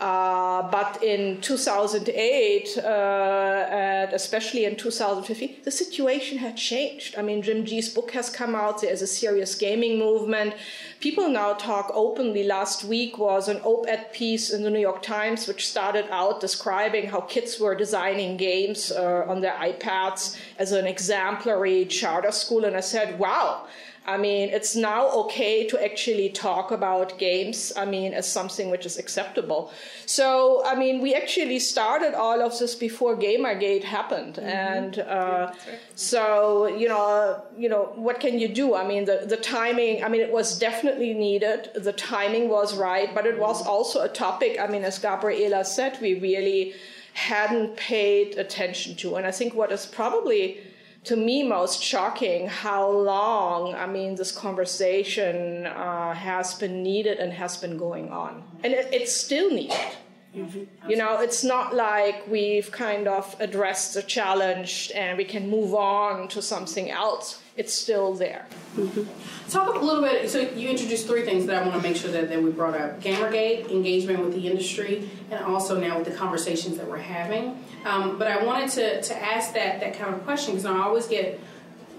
uh, 0.00 0.62
but 0.70 1.02
in 1.02 1.40
2008, 1.42 2.78
uh, 2.78 2.80
and 2.80 4.12
especially 4.14 4.64
in 4.64 4.74
2015, 4.74 5.56
the 5.62 5.70
situation 5.70 6.38
had 6.38 6.56
changed. 6.56 7.18
I 7.18 7.22
mean, 7.22 7.42
Jim 7.42 7.66
Gee's 7.66 7.90
book 7.90 8.12
has 8.12 8.30
come 8.30 8.54
out. 8.54 8.80
There's 8.80 9.02
a 9.02 9.06
serious 9.06 9.54
gaming 9.54 9.98
movement. 9.98 10.54
People 11.00 11.28
now 11.28 11.52
talk 11.52 11.90
openly. 11.92 12.44
Last 12.44 12.82
week 12.82 13.18
was 13.18 13.48
an 13.48 13.58
op-ed 13.58 14.10
piece 14.14 14.50
in 14.50 14.62
the 14.62 14.70
New 14.70 14.80
York 14.80 15.02
Times, 15.02 15.46
which 15.46 15.68
started 15.68 16.06
out 16.10 16.40
describing 16.40 17.10
how 17.10 17.20
kids 17.20 17.60
were 17.60 17.74
designing 17.74 18.38
games 18.38 18.90
uh, 18.90 19.26
on 19.28 19.42
their 19.42 19.54
iPads 19.54 20.38
as 20.58 20.72
an 20.72 20.86
exemplary 20.86 21.84
charter 21.84 22.32
school. 22.32 22.64
And 22.64 22.74
I 22.74 22.80
said, 22.80 23.18
wow 23.18 23.66
I 24.10 24.16
mean, 24.16 24.48
it's 24.48 24.74
now 24.74 25.08
okay 25.22 25.66
to 25.68 25.76
actually 25.88 26.28
talk 26.30 26.72
about 26.72 27.18
games, 27.18 27.72
I 27.76 27.84
mean, 27.84 28.12
as 28.12 28.26
something 28.30 28.68
which 28.68 28.84
is 28.84 28.98
acceptable. 28.98 29.72
So, 30.06 30.64
I 30.66 30.74
mean, 30.74 31.00
we 31.00 31.14
actually 31.14 31.60
started 31.60 32.12
all 32.14 32.42
of 32.42 32.58
this 32.58 32.74
before 32.74 33.14
Gamergate 33.16 33.84
happened. 33.84 34.34
Mm-hmm. 34.34 34.48
And 34.48 34.98
uh, 34.98 35.52
so, 35.94 36.66
you 36.66 36.88
know, 36.88 37.40
you 37.56 37.68
know, 37.68 37.92
what 37.94 38.18
can 38.18 38.38
you 38.42 38.48
do? 38.48 38.74
I 38.74 38.84
mean, 38.86 39.04
the, 39.04 39.18
the 39.34 39.36
timing, 39.36 40.02
I 40.02 40.08
mean, 40.08 40.22
it 40.28 40.32
was 40.32 40.58
definitely 40.58 41.14
needed. 41.14 41.70
The 41.74 41.92
timing 41.92 42.48
was 42.48 42.76
right, 42.76 43.14
but 43.14 43.26
it 43.26 43.38
was 43.38 43.64
also 43.64 44.02
a 44.02 44.08
topic, 44.08 44.58
I 44.60 44.66
mean, 44.66 44.84
as 44.84 44.98
Gabriela 44.98 45.64
said, 45.64 45.98
we 46.00 46.18
really 46.18 46.74
hadn't 47.12 47.76
paid 47.76 48.38
attention 48.38 48.96
to. 48.96 49.16
And 49.16 49.26
I 49.26 49.30
think 49.30 49.54
what 49.54 49.70
is 49.72 49.86
probably 49.86 50.58
to 51.04 51.16
me 51.16 51.42
most 51.42 51.82
shocking 51.82 52.46
how 52.46 52.90
long 52.90 53.74
i 53.74 53.86
mean 53.86 54.14
this 54.14 54.32
conversation 54.32 55.66
uh, 55.66 56.12
has 56.14 56.54
been 56.54 56.82
needed 56.82 57.18
and 57.18 57.32
has 57.32 57.56
been 57.56 57.76
going 57.76 58.10
on 58.10 58.42
and 58.64 58.72
it, 58.72 58.88
it's 58.92 59.14
still 59.14 59.50
needed 59.50 59.92
Mm-hmm. 60.34 60.90
You 60.90 60.96
know, 60.96 61.20
it's 61.20 61.42
not 61.42 61.74
like 61.74 62.26
we've 62.28 62.70
kind 62.70 63.08
of 63.08 63.34
addressed 63.40 63.94
the 63.94 64.02
challenge 64.02 64.92
and 64.94 65.18
we 65.18 65.24
can 65.24 65.50
move 65.50 65.74
on 65.74 66.28
to 66.28 66.42
something 66.42 66.90
else. 66.90 67.39
It's 67.56 67.74
still 67.74 68.14
there. 68.14 68.46
Mm-hmm. 68.76 69.50
Talk 69.50 69.74
a 69.74 69.84
little 69.84 70.02
bit. 70.02 70.30
So 70.30 70.38
you 70.38 70.68
introduced 70.68 71.06
three 71.06 71.22
things 71.22 71.46
that 71.46 71.60
I 71.60 71.66
want 71.66 71.82
to 71.82 71.88
make 71.88 71.96
sure 71.96 72.10
that, 72.12 72.28
that 72.28 72.42
we 72.42 72.50
brought 72.50 72.74
up: 72.74 73.00
Gamergate, 73.00 73.70
engagement 73.70 74.20
with 74.20 74.34
the 74.34 74.46
industry, 74.48 75.10
and 75.30 75.44
also 75.44 75.78
now 75.78 75.98
with 75.98 76.06
the 76.06 76.14
conversations 76.14 76.76
that 76.76 76.88
we're 76.88 76.98
having. 76.98 77.62
Um, 77.84 78.18
but 78.18 78.28
I 78.28 78.44
wanted 78.44 78.70
to 78.70 79.02
to 79.02 79.22
ask 79.22 79.52
that 79.54 79.80
that 79.80 79.98
kind 79.98 80.14
of 80.14 80.24
question 80.24 80.54
because 80.54 80.66
I 80.66 80.78
always 80.78 81.06
get 81.06 81.40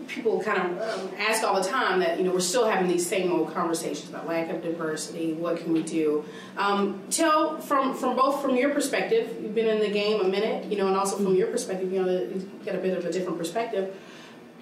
people 0.08 0.42
kind 0.42 0.60
of 0.60 0.82
um, 0.82 1.12
ask 1.18 1.44
all 1.44 1.62
the 1.62 1.68
time 1.68 2.00
that 2.00 2.18
you 2.18 2.24
know 2.24 2.32
we're 2.32 2.40
still 2.40 2.68
having 2.68 2.88
these 2.88 3.08
same 3.08 3.32
old 3.32 3.54
conversations 3.54 4.10
about 4.10 4.28
lack 4.28 4.50
of 4.50 4.62
diversity. 4.62 5.34
What 5.34 5.58
can 5.58 5.74
we 5.74 5.84
do? 5.84 6.26
Um, 6.58 7.02
tell 7.10 7.60
from 7.60 7.94
from 7.94 8.16
both 8.16 8.42
from 8.42 8.56
your 8.56 8.72
perspective. 8.72 9.38
You've 9.42 9.56
been 9.56 9.68
in 9.68 9.80
the 9.80 9.92
game 9.92 10.22
a 10.22 10.28
minute, 10.28 10.66
you 10.66 10.78
know, 10.78 10.88
and 10.88 10.96
also 10.96 11.18
from 11.18 11.36
your 11.36 11.48
perspective, 11.48 11.92
you 11.92 12.02
know, 12.02 12.10
you 12.10 12.50
get 12.66 12.76
a 12.76 12.80
bit 12.80 12.98
of 12.98 13.06
a 13.06 13.12
different 13.12 13.38
perspective. 13.38 13.96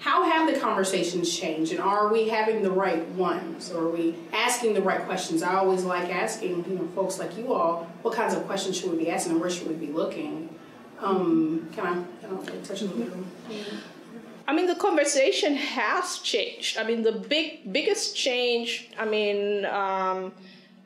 How 0.00 0.24
have 0.24 0.52
the 0.52 0.58
conversations 0.58 1.38
changed, 1.38 1.72
and 1.72 1.80
are 1.80 2.10
we 2.10 2.28
having 2.28 2.62
the 2.62 2.70
right 2.70 3.06
ones? 3.10 3.70
Or 3.70 3.84
are 3.84 3.90
we 3.90 4.14
asking 4.32 4.72
the 4.72 4.80
right 4.80 5.02
questions? 5.02 5.42
I 5.42 5.54
always 5.56 5.84
like 5.84 6.08
asking, 6.08 6.64
you 6.68 6.76
know, 6.76 6.88
folks 6.94 7.18
like 7.18 7.36
you 7.36 7.52
all, 7.52 7.86
what 8.00 8.14
kinds 8.14 8.32
of 8.32 8.46
questions 8.46 8.78
should 8.78 8.90
we 8.90 8.96
be 8.96 9.10
asking, 9.10 9.32
and 9.32 9.40
where 9.40 9.50
should 9.50 9.68
we 9.68 9.74
be 9.74 9.92
looking? 9.92 10.48
Um, 11.00 11.68
can 11.72 11.86
I, 11.86 12.26
can 12.26 12.38
I 12.38 12.64
touch 12.64 12.80
a 12.80 12.86
little 12.86 13.04
bit? 13.48 13.66
I 14.48 14.54
mean, 14.54 14.66
the 14.66 14.74
conversation 14.74 15.54
has 15.54 16.18
changed. 16.18 16.78
I 16.78 16.84
mean, 16.84 17.02
the 17.02 17.12
big 17.12 17.72
biggest 17.72 18.16
change. 18.16 18.88
I 18.98 19.04
mean. 19.04 19.66
Um, 19.66 20.32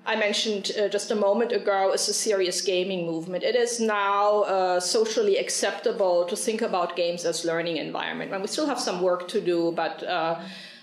I 0.06 0.16
mentioned 0.16 0.73
uh, 0.78 0.88
just 0.88 1.11
a 1.11 1.14
moment 1.14 1.52
ago 1.52 1.92
is 1.92 2.08
a 2.08 2.12
serious 2.12 2.61
gaming 2.61 3.06
movement. 3.06 3.42
It 3.42 3.56
is 3.56 3.80
now 3.80 4.42
uh, 4.42 4.80
socially 4.80 5.38
acceptable 5.38 6.26
to 6.26 6.37
think 6.37 6.61
about 6.61 6.94
games 6.94 7.25
as 7.25 7.44
learning 7.44 7.78
environment. 7.78 8.30
And 8.32 8.42
we 8.42 8.49
still 8.49 8.66
have 8.66 8.78
some 8.78 9.00
work 9.00 9.28
to 9.28 9.40
do, 9.40 9.73
but 9.73 10.02
uh, 10.02 10.40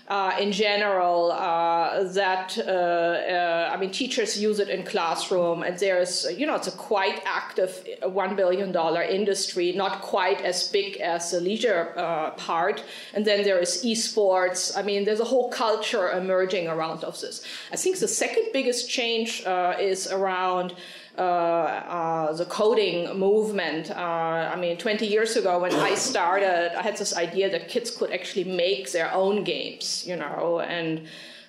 uh, 0.08 0.32
in 0.40 0.52
general 0.52 1.32
uh, 1.32 2.04
that 2.12 2.58
uh, 2.58 2.70
uh, 2.70 3.70
I 3.72 3.76
mean 3.76 3.90
teachers 3.90 4.40
use 4.40 4.58
it 4.58 4.68
in 4.68 4.84
classroom 4.84 5.62
and 5.62 5.78
there's 5.78 6.26
you 6.36 6.46
know 6.46 6.56
it's 6.56 6.66
a 6.66 6.72
quite 6.72 7.22
active 7.24 7.86
one 8.02 8.36
billion 8.36 8.72
dollar 8.72 9.02
industry 9.02 9.72
not 9.72 10.02
quite 10.02 10.40
as 10.40 10.68
big 10.68 10.96
as 10.96 11.30
the 11.30 11.40
leisure 11.40 11.92
uh, 11.96 12.30
part. 12.32 12.82
And 13.14 13.24
then 13.24 13.44
there 13.44 13.58
is 13.58 13.82
esports. 13.84 14.76
I 14.76 14.82
mean 14.82 15.04
there's 15.04 15.20
a 15.20 15.24
whole 15.24 15.50
culture 15.50 16.10
emerging 16.10 16.68
around 16.68 17.04
of 17.04 17.20
this. 17.20 17.44
I 17.72 17.76
think 17.76 17.98
the 17.98 18.08
second 18.08 18.46
biggest 18.52 18.88
change 18.88 19.44
uh, 19.44 19.74
is 19.78 20.10
around 20.10 20.72
uh, 20.72 20.74
uh, 20.74 21.01
the 21.16 22.46
coding 22.48 23.18
movement. 23.18 23.90
Uh, 23.90 24.50
I 24.52 24.56
mean, 24.56 24.76
20 24.76 25.06
years 25.06 25.36
ago 25.36 25.60
when 25.60 25.74
I 25.74 25.94
started, 25.94 26.76
I 26.78 26.82
had 26.82 26.96
this 26.96 27.16
idea 27.16 27.50
that 27.50 27.68
kids 27.68 27.90
could 27.90 28.10
actually 28.10 28.44
make 28.44 28.92
their 28.92 29.12
own 29.12 29.44
games, 29.44 30.04
you 30.06 30.16
know, 30.16 30.60
and 30.60 31.06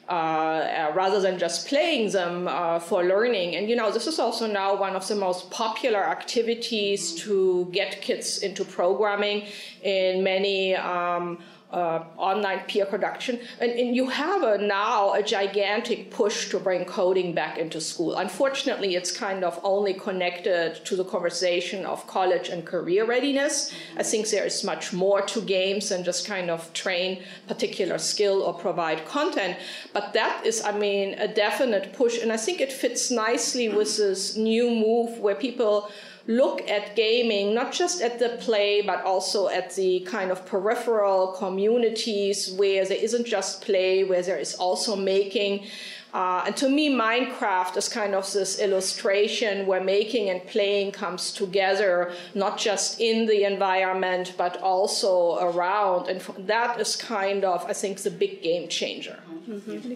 uh, 0.10 0.91
rather 0.93 1.22
than 1.22 1.39
just 1.39 1.67
playing 1.67 2.12
them 2.12 2.48
uh, 2.48 2.79
for 2.79 3.03
learning. 3.03 3.55
And 3.55 3.70
you 3.70 3.75
know, 3.75 3.91
this 3.91 4.08
is 4.08 4.20
also 4.20 4.48
now 4.48 4.75
one 4.75 4.96
of 4.96 5.08
the 5.08 5.15
most 5.15 5.50
popular 5.50 6.03
activities 6.03 7.15
to 7.24 7.70
get 7.72 8.01
kids 8.01 8.39
into 8.39 8.65
programming 8.65 9.46
in 9.82 10.24
many. 10.24 10.75
Um, 10.75 11.39
uh, 11.74 12.03
online 12.18 12.60
peer 12.68 12.86
production. 12.86 13.39
And, 13.60 13.72
and 13.72 13.96
you 13.96 14.08
have 14.08 14.44
a, 14.44 14.58
now 14.60 15.13
a 15.13 15.24
gigantic 15.24 16.12
push 16.12 16.50
to 16.50 16.60
bring 16.60 16.86
coding 16.86 17.34
back 17.34 17.58
into 17.58 17.82
school. 17.82 18.15
Unfortunately, 18.15 18.96
it's 18.96 19.12
kind 19.12 19.44
of 19.44 19.60
only 19.63 19.96
connected 19.96 20.86
to 20.86 20.96
the 20.96 21.03
conversation 21.03 21.84
of 21.86 22.06
college 22.06 22.50
and 22.50 22.63
career 22.63 23.06
readiness. 23.06 23.74
I 23.98 24.03
think 24.03 24.30
there 24.30 24.46
is 24.46 24.63
much 24.63 24.94
more 24.94 25.22
to 25.24 25.42
games 25.42 25.89
than 25.89 26.03
just 26.03 26.27
kind 26.27 26.51
of 26.51 26.72
train 26.74 27.24
particular 27.48 27.98
skill 27.98 28.44
or 28.44 28.53
provide 28.53 29.06
content. 29.06 29.58
But 29.94 30.13
that 30.13 30.46
is, 30.46 30.63
I 30.63 30.77
mean, 30.77 31.15
a 31.15 31.27
definite 31.27 31.94
push. 31.94 32.22
And 32.22 32.32
I 32.32 32.38
think 32.38 32.62
it 32.62 32.72
fits 32.72 33.10
nicely 33.10 33.68
with 33.68 33.98
this 33.98 34.38
new 34.38 34.70
move 34.70 35.18
where 35.20 35.36
people 35.36 35.89
look 36.27 36.68
at 36.70 36.96
gaming, 36.96 37.53
not 37.53 37.74
just 37.74 38.01
at 38.01 38.18
the 38.20 38.30
play, 38.39 38.82
but 38.82 39.03
also 39.03 39.50
at 39.50 39.75
the 39.75 40.00
kind 40.01 40.32
of 40.32 40.46
peripheral 40.46 41.34
communities 41.34 42.51
where 42.53 42.86
there 42.86 42.98
isn't 42.98 43.25
just 43.25 43.62
play, 43.62 44.03
where 44.03 44.22
there 44.22 44.38
is 44.38 44.56
also 44.56 44.96
making. 44.96 45.65
Uh, 46.13 46.44
and 46.46 46.56
to 46.56 46.70
me, 46.70 46.94
Minecraft 46.94 47.75
is 47.75 47.89
kind 47.89 48.13
of 48.13 48.32
this 48.32 48.60
illustration 48.60 49.65
where 49.65 49.84
making 49.84 50.30
and 50.30 50.46
playing 50.48 50.92
comes 50.92 51.34
together, 51.34 52.13
not 52.36 52.58
just 52.60 53.01
in 53.01 53.25
the 53.25 53.44
environment, 53.44 54.34
but 54.38 54.62
also 54.62 55.39
around. 55.39 56.08
And 56.08 56.22
that 56.48 56.80
is 56.80 56.96
kind 56.96 57.44
of, 57.44 57.65
I 57.65 57.74
think, 57.74 57.98
the 57.98 58.12
big 58.12 58.44
game 58.44 58.70
changer. 58.70 59.20
Mm-hmm. 59.50 59.94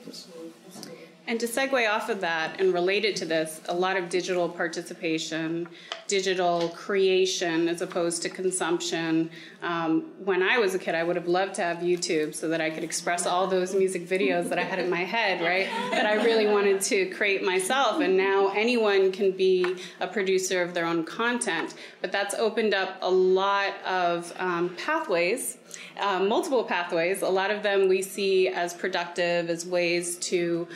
And 1.27 1.41
to 1.41 1.45
segue 1.45 1.89
off 1.89 2.07
of 2.07 2.21
that 2.21 2.61
and 2.61 2.73
related 2.73 3.17
to 3.17 3.25
this, 3.25 3.59
a 3.67 3.73
lot 3.73 3.97
of 3.97 4.07
digital 4.07 4.47
participation, 4.47 5.67
digital 6.07 6.69
creation 6.69 7.67
as 7.67 7.81
opposed 7.81 8.21
to 8.21 8.29
consumption. 8.29 9.29
Um, 9.61 10.05
when 10.23 10.41
I 10.41 10.57
was 10.57 10.73
a 10.73 10.79
kid, 10.79 10.95
I 10.95 11.03
would 11.03 11.17
have 11.17 11.27
loved 11.27 11.55
to 11.55 11.63
have 11.63 11.79
YouTube 11.79 12.33
so 12.33 12.47
that 12.47 12.61
I 12.61 12.69
could 12.69 12.85
express 12.85 13.27
all 13.27 13.45
those 13.45 13.75
music 13.75 14.07
videos 14.07 14.47
that 14.47 14.57
I 14.57 14.63
had 14.63 14.79
in 14.79 14.89
my 14.89 15.03
head, 15.03 15.41
right? 15.41 15.67
That 15.91 16.05
I 16.05 16.23
really 16.23 16.47
wanted 16.47 16.79
to 16.83 17.07
create 17.07 17.43
myself. 17.43 17.99
And 17.99 18.15
now 18.15 18.47
anyone 18.55 19.11
can 19.11 19.31
be 19.31 19.75
a 19.99 20.07
producer 20.07 20.61
of 20.61 20.73
their 20.73 20.85
own 20.85 21.03
content. 21.03 21.75
But 21.99 22.13
that's 22.13 22.35
opened 22.35 22.73
up 22.73 22.99
a 23.01 23.11
lot 23.11 23.73
of 23.85 24.33
um, 24.39 24.73
pathways 24.77 25.57
um, 25.99 26.27
multiple 26.27 26.63
pathways. 26.63 27.21
A 27.21 27.29
lot 27.29 27.51
of 27.51 27.63
them 27.63 27.87
we 27.87 28.01
see 28.01 28.47
as 28.47 28.73
productive, 28.73 29.49
as 29.49 29.65
ways 29.65 30.17
to 30.17 30.67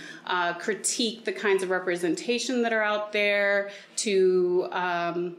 uh, 0.42 0.54
critique 0.54 1.24
the 1.24 1.32
kinds 1.32 1.62
of 1.62 1.70
representation 1.70 2.64
that 2.64 2.74
are 2.74 2.82
out 2.82 3.12
there, 3.14 3.70
to 3.96 4.68
um, 4.72 5.36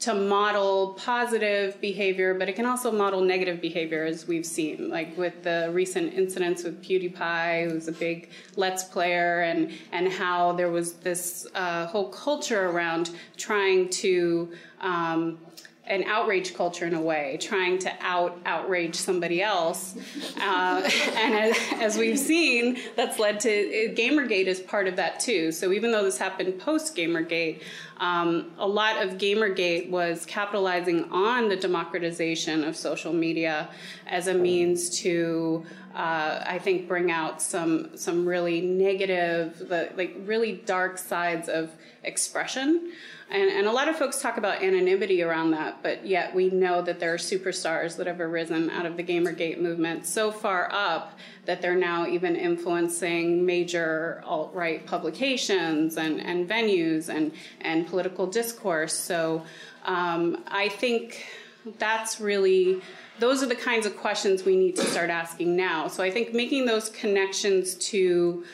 to 0.00 0.14
model 0.14 0.94
positive 0.94 1.78
behavior, 1.80 2.32
but 2.32 2.48
it 2.48 2.56
can 2.56 2.64
also 2.64 2.90
model 2.90 3.20
negative 3.20 3.60
behavior, 3.60 4.02
as 4.06 4.26
we've 4.26 4.46
seen, 4.46 4.88
like 4.88 5.16
with 5.18 5.42
the 5.42 5.70
recent 5.74 6.14
incidents 6.14 6.64
with 6.64 6.82
PewDiePie, 6.82 7.70
who's 7.70 7.86
a 7.86 7.92
big 7.92 8.30
Let's 8.56 8.82
Player, 8.84 9.42
and 9.42 9.72
and 9.92 10.10
how 10.10 10.52
there 10.52 10.70
was 10.70 10.94
this 10.94 11.46
uh, 11.54 11.86
whole 11.86 12.08
culture 12.08 12.70
around 12.70 13.10
trying 13.36 13.88
to 14.04 14.52
um, 14.80 15.38
an 15.86 16.04
outrage 16.04 16.54
culture 16.54 16.86
in 16.86 16.94
a 16.94 17.00
way, 17.00 17.36
trying 17.40 17.78
to 17.78 17.92
out 18.00 18.38
outrage 18.44 18.94
somebody 18.94 19.42
else. 19.42 19.96
Uh, 20.40 20.88
and 21.16 21.34
as, 21.34 21.56
as, 21.80 21.98
we've 21.98 22.18
seen, 22.18 22.78
that's 22.96 23.18
led 23.18 23.40
to 23.40 23.94
Gamergate 23.96 24.46
is 24.46 24.60
part 24.60 24.86
of 24.86 24.96
that 24.96 25.18
too. 25.20 25.50
So 25.50 25.72
even 25.72 25.90
though 25.90 26.04
this 26.04 26.18
happened 26.18 26.60
post 26.60 26.96
Gamergate, 26.96 27.62
um, 27.96 28.50
a 28.58 28.66
lot 28.66 29.02
of 29.02 29.18
Gamergate 29.18 29.90
was 29.90 30.24
capitalizing 30.26 31.04
on 31.10 31.48
the 31.48 31.56
democratization 31.56 32.62
of 32.64 32.76
social 32.76 33.12
media 33.12 33.68
as 34.06 34.26
a 34.26 34.34
means 34.34 34.90
to. 35.00 35.64
Uh, 35.94 36.44
I 36.46 36.58
think 36.58 36.86
bring 36.86 37.10
out 37.10 37.42
some 37.42 37.96
some 37.96 38.24
really 38.24 38.60
negative, 38.60 39.68
like 39.70 40.16
really 40.24 40.52
dark 40.52 40.98
sides 40.98 41.48
of 41.48 41.70
expression. 42.04 42.92
And, 43.30 43.48
and 43.48 43.68
a 43.68 43.72
lot 43.72 43.88
of 43.88 43.94
folks 43.96 44.20
talk 44.20 44.38
about 44.38 44.60
anonymity 44.60 45.22
around 45.22 45.52
that, 45.52 45.84
but 45.84 46.04
yet 46.04 46.34
we 46.34 46.50
know 46.50 46.82
that 46.82 46.98
there 46.98 47.14
are 47.14 47.18
superstars 47.18 47.96
that 47.96 48.08
have 48.08 48.20
arisen 48.20 48.70
out 48.70 48.86
of 48.86 48.96
the 48.96 49.04
Gamergate 49.04 49.60
movement 49.60 50.04
so 50.04 50.32
far 50.32 50.68
up 50.72 51.16
that 51.44 51.62
they're 51.62 51.76
now 51.76 52.08
even 52.08 52.34
influencing 52.34 53.46
major 53.46 54.20
alt 54.26 54.52
right 54.52 54.84
publications 54.84 55.96
and, 55.96 56.20
and 56.20 56.48
venues 56.48 57.08
and, 57.08 57.30
and 57.60 57.86
political 57.86 58.26
discourse. 58.26 58.94
So 58.94 59.44
um, 59.84 60.42
I 60.48 60.68
think 60.68 61.24
that's 61.78 62.20
really 62.20 62.82
those 63.20 63.42
are 63.42 63.46
the 63.46 63.54
kinds 63.54 63.86
of 63.86 63.96
questions 63.96 64.44
we 64.44 64.56
need 64.56 64.74
to 64.76 64.84
start 64.84 65.10
asking 65.10 65.54
now. 65.54 65.86
So 65.86 66.02
I 66.02 66.10
think 66.10 66.34
making 66.34 66.64
those 66.66 66.88
connections 66.88 67.74
to 67.90 68.44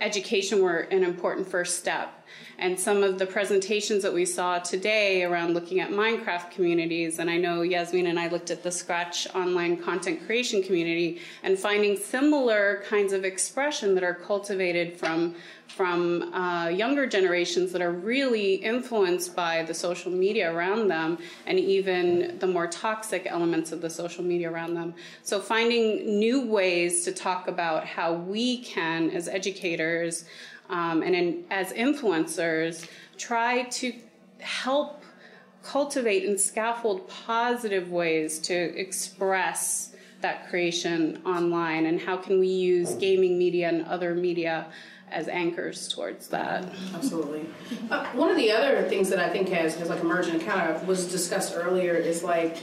education 0.00 0.60
were 0.62 0.80
an 0.80 1.02
important 1.04 1.48
first 1.48 1.78
step. 1.78 2.12
And 2.58 2.78
some 2.78 3.02
of 3.02 3.18
the 3.18 3.26
presentations 3.26 4.02
that 4.02 4.14
we 4.14 4.24
saw 4.24 4.58
today 4.58 5.24
around 5.24 5.52
looking 5.54 5.80
at 5.80 5.90
Minecraft 5.90 6.50
communities, 6.50 7.18
and 7.18 7.28
I 7.28 7.36
know 7.36 7.62
Yasmin 7.62 8.06
and 8.06 8.18
I 8.18 8.28
looked 8.28 8.50
at 8.50 8.62
the 8.62 8.70
Scratch 8.70 9.26
online 9.34 9.76
content 9.76 10.24
creation 10.24 10.62
community 10.62 11.20
and 11.42 11.58
finding 11.58 11.96
similar 11.96 12.82
kinds 12.88 13.12
of 13.12 13.24
expression 13.24 13.94
that 13.94 14.04
are 14.04 14.14
cultivated 14.14 14.98
from 14.98 15.34
from 15.68 16.32
uh, 16.32 16.68
younger 16.68 17.06
generations 17.06 17.72
that 17.72 17.82
are 17.82 17.90
really 17.90 18.54
influenced 18.54 19.34
by 19.34 19.62
the 19.64 19.74
social 19.74 20.12
media 20.12 20.52
around 20.52 20.88
them 20.88 21.18
and 21.46 21.58
even 21.58 22.38
the 22.38 22.46
more 22.46 22.66
toxic 22.66 23.26
elements 23.26 23.72
of 23.72 23.80
the 23.80 23.90
social 23.90 24.22
media 24.22 24.50
around 24.50 24.74
them. 24.74 24.94
So, 25.22 25.40
finding 25.40 26.18
new 26.18 26.46
ways 26.46 27.04
to 27.04 27.12
talk 27.12 27.48
about 27.48 27.84
how 27.84 28.14
we 28.14 28.58
can, 28.62 29.10
as 29.10 29.28
educators 29.28 30.24
um, 30.68 31.02
and 31.02 31.14
in, 31.14 31.44
as 31.50 31.72
influencers, 31.72 32.88
try 33.16 33.64
to 33.64 33.92
help 34.40 35.02
cultivate 35.62 36.24
and 36.24 36.38
scaffold 36.38 37.08
positive 37.08 37.90
ways 37.90 38.38
to 38.38 38.54
express 38.54 39.94
that 40.20 40.48
creation 40.48 41.20
online 41.26 41.86
and 41.86 42.00
how 42.00 42.16
can 42.16 42.38
we 42.38 42.48
use 42.48 42.94
gaming 42.94 43.36
media 43.36 43.68
and 43.68 43.84
other 43.86 44.14
media 44.14 44.66
as 45.10 45.28
anchors 45.28 45.88
towards 45.88 46.28
that. 46.28 46.68
Absolutely. 46.94 47.46
Uh, 47.90 48.06
one 48.12 48.30
of 48.30 48.36
the 48.36 48.50
other 48.50 48.88
things 48.88 49.08
that 49.08 49.18
I 49.18 49.28
think 49.28 49.48
has, 49.50 49.76
has 49.76 49.88
like 49.88 50.00
emerged 50.00 50.28
and 50.28 50.44
kind 50.44 50.70
of 50.70 50.86
was 50.86 51.10
discussed 51.10 51.54
earlier 51.56 51.94
is 51.94 52.22
like 52.22 52.58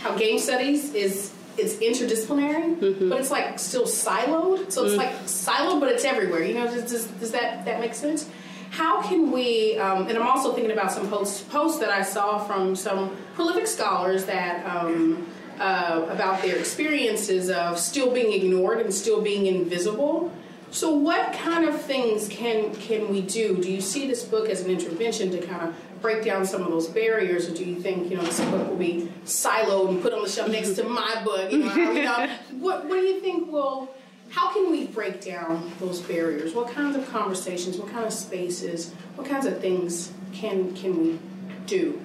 how 0.00 0.16
game 0.16 0.38
studies 0.38 0.94
is 0.94 1.32
it's 1.58 1.74
interdisciplinary, 1.76 2.76
mm-hmm. 2.76 3.08
but 3.08 3.20
it's 3.20 3.30
like 3.30 3.58
still 3.58 3.84
siloed. 3.84 4.70
So 4.70 4.84
it's 4.84 4.92
mm-hmm. 4.92 4.96
like 4.96 5.14
siloed, 5.24 5.80
but 5.80 5.90
it's 5.90 6.04
everywhere. 6.04 6.42
You 6.42 6.54
know, 6.54 6.66
does, 6.66 6.90
does, 6.90 7.06
does 7.06 7.32
that 7.32 7.64
that 7.64 7.80
make 7.80 7.94
sense? 7.94 8.28
How 8.70 9.02
can 9.02 9.30
we? 9.30 9.78
Um, 9.78 10.06
and 10.08 10.16
I'm 10.16 10.26
also 10.26 10.52
thinking 10.52 10.72
about 10.72 10.92
some 10.92 11.08
posts 11.08 11.42
posts 11.42 11.78
that 11.80 11.90
I 11.90 12.02
saw 12.02 12.38
from 12.38 12.76
some 12.76 13.16
prolific 13.34 13.66
scholars 13.66 14.26
that. 14.26 14.64
Um, 14.66 15.26
uh, 15.58 16.06
about 16.08 16.40
their 16.40 16.56
experiences 16.56 17.50
of 17.50 17.80
still 17.80 18.12
being 18.12 18.32
ignored 18.32 18.78
and 18.78 18.94
still 18.94 19.20
being 19.20 19.46
invisible 19.46 20.30
so, 20.70 20.94
what 20.94 21.32
kind 21.32 21.68
of 21.68 21.80
things 21.80 22.28
can 22.28 22.74
can 22.74 23.08
we 23.08 23.22
do? 23.22 23.56
Do 23.56 23.70
you 23.70 23.80
see 23.80 24.06
this 24.06 24.24
book 24.24 24.48
as 24.48 24.60
an 24.62 24.70
intervention 24.70 25.30
to 25.30 25.40
kind 25.46 25.68
of 25.68 25.74
break 26.02 26.24
down 26.24 26.44
some 26.46 26.62
of 26.62 26.70
those 26.70 26.88
barriers, 26.88 27.48
or 27.48 27.54
do 27.54 27.64
you 27.64 27.80
think 27.80 28.10
you 28.10 28.16
know 28.16 28.22
this 28.22 28.40
book 28.40 28.68
will 28.68 28.76
be 28.76 29.10
siloed 29.24 29.88
and 29.88 30.02
put 30.02 30.12
on 30.12 30.22
the 30.22 30.28
shelf 30.28 30.50
next 30.50 30.74
to 30.74 30.84
my 30.88 31.22
book? 31.24 31.50
You 31.50 31.58
know, 31.58 31.74
you 31.74 32.02
know 32.02 32.28
what 32.58 32.86
what 32.86 33.00
do 33.00 33.06
you 33.06 33.20
think 33.20 33.50
will? 33.50 33.94
How 34.30 34.52
can 34.52 34.70
we 34.70 34.86
break 34.86 35.22
down 35.22 35.72
those 35.80 36.00
barriers? 36.00 36.52
What 36.52 36.70
kinds 36.70 36.96
of 36.96 37.08
conversations? 37.08 37.78
What 37.78 37.90
kind 37.90 38.04
of 38.04 38.12
spaces? 38.12 38.92
What 39.14 39.26
kinds 39.26 39.46
of 39.46 39.60
things 39.60 40.12
can 40.34 40.74
can 40.74 41.02
we 41.02 41.18
do 41.66 42.00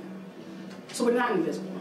so 0.94 1.04
we're 1.04 1.14
not 1.14 1.32
invisible? 1.32 1.73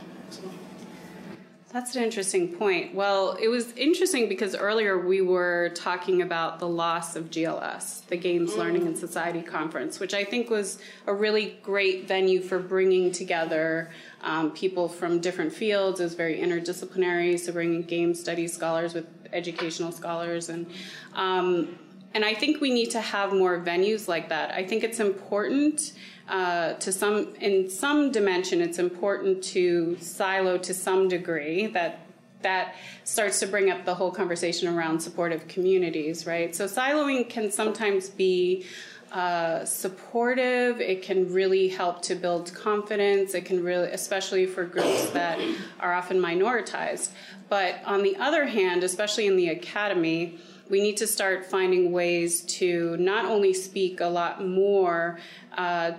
That's 1.73 1.97
an 1.97 2.03
interesting 2.03 2.49
point. 2.49 2.95
Well, 2.95 3.39
it 3.41 3.49
was 3.49 3.73
interesting 3.73 4.29
because 4.29 4.55
earlier 4.55 4.99
we 4.99 5.23
were 5.23 5.71
talking 5.75 6.21
about 6.21 6.59
the 6.59 6.69
loss 6.69 7.17
of 7.17 7.31
GLS, 7.31 8.05
the 8.09 8.17
Games 8.19 8.53
mm. 8.53 8.59
Learning 8.59 8.87
and 8.87 8.99
Society 8.99 9.41
Conference, 9.41 9.99
which 9.99 10.13
I 10.13 10.23
think 10.23 10.51
was 10.51 10.79
a 11.07 11.15
really 11.15 11.57
great 11.63 12.07
venue 12.07 12.43
for 12.43 12.59
bringing 12.59 13.11
together 13.11 13.91
um, 14.21 14.51
people 14.51 14.87
from 14.87 15.19
different 15.21 15.51
fields. 15.51 15.99
It 15.99 16.05
was 16.05 16.15
very 16.15 16.39
interdisciplinary, 16.39 17.41
so 17.41 17.53
bringing 17.53 17.81
game 17.83 18.15
studies 18.15 18.53
scholars 18.53 18.93
with 18.93 19.07
educational 19.33 19.93
scholars 19.93 20.51
and. 20.51 20.67
Um, 21.15 21.79
and 22.15 22.27
I 22.27 22.35
think 22.35 22.61
we 22.61 22.75
need 22.75 22.91
to 22.91 23.01
have 23.01 23.33
more 23.33 23.59
venues 23.59 24.07
like 24.07 24.29
that. 24.29 24.51
I 24.51 24.67
think 24.67 24.85
it's 24.85 25.01
important 25.01 25.95
uh, 26.29 26.75
to 26.75 26.93
some 26.93 27.35
in 27.41 27.69
some 27.69 28.13
dimension 28.13 28.61
it's 28.61 28.79
important 28.79 29.43
to 29.43 29.97
silo 30.01 30.57
to 30.59 30.73
some 30.73 31.09
degree 31.09 31.67
that 31.67 32.01
that 32.43 32.75
starts 33.05 33.41
to 33.41 33.47
bring 33.47 33.71
up 33.71 33.85
the 33.85 33.95
whole 33.95 34.11
conversation 34.11 34.69
around 34.69 35.01
supportive 35.01 35.47
communities 35.49 36.27
right? 36.27 36.55
So 36.55 36.67
siloing 36.67 37.29
can 37.29 37.51
sometimes 37.51 38.09
be 38.09 38.65
uh, 39.13 39.63
supportive. 39.67 40.81
It 40.81 41.03
can 41.03 41.31
really 41.33 41.69
help 41.69 42.01
to 42.03 42.15
build 42.15 42.53
confidence. 42.55 43.35
It 43.35 43.45
can 43.45 43.63
really 43.63 43.91
especially 43.91 44.47
for 44.47 44.65
groups 44.65 45.11
that 45.11 45.39
are 45.81 45.93
often 45.93 46.19
minoritized. 46.19 47.11
But 47.51 47.81
on 47.85 48.03
the 48.03 48.17
other 48.17 48.47
hand 48.47 48.83
especially 48.85 49.27
in 49.27 49.37
the 49.37 49.49
academy 49.49 50.39
we 50.71 50.81
need 50.81 50.97
to 50.97 51.07
start 51.07 51.45
finding 51.45 51.93
ways 51.93 52.41
to 52.43 52.97
not 52.97 53.27
only 53.27 53.53
speak 53.53 54.01
a 54.01 54.07
lot 54.07 54.47
more 54.47 55.19
uh, 55.59 55.93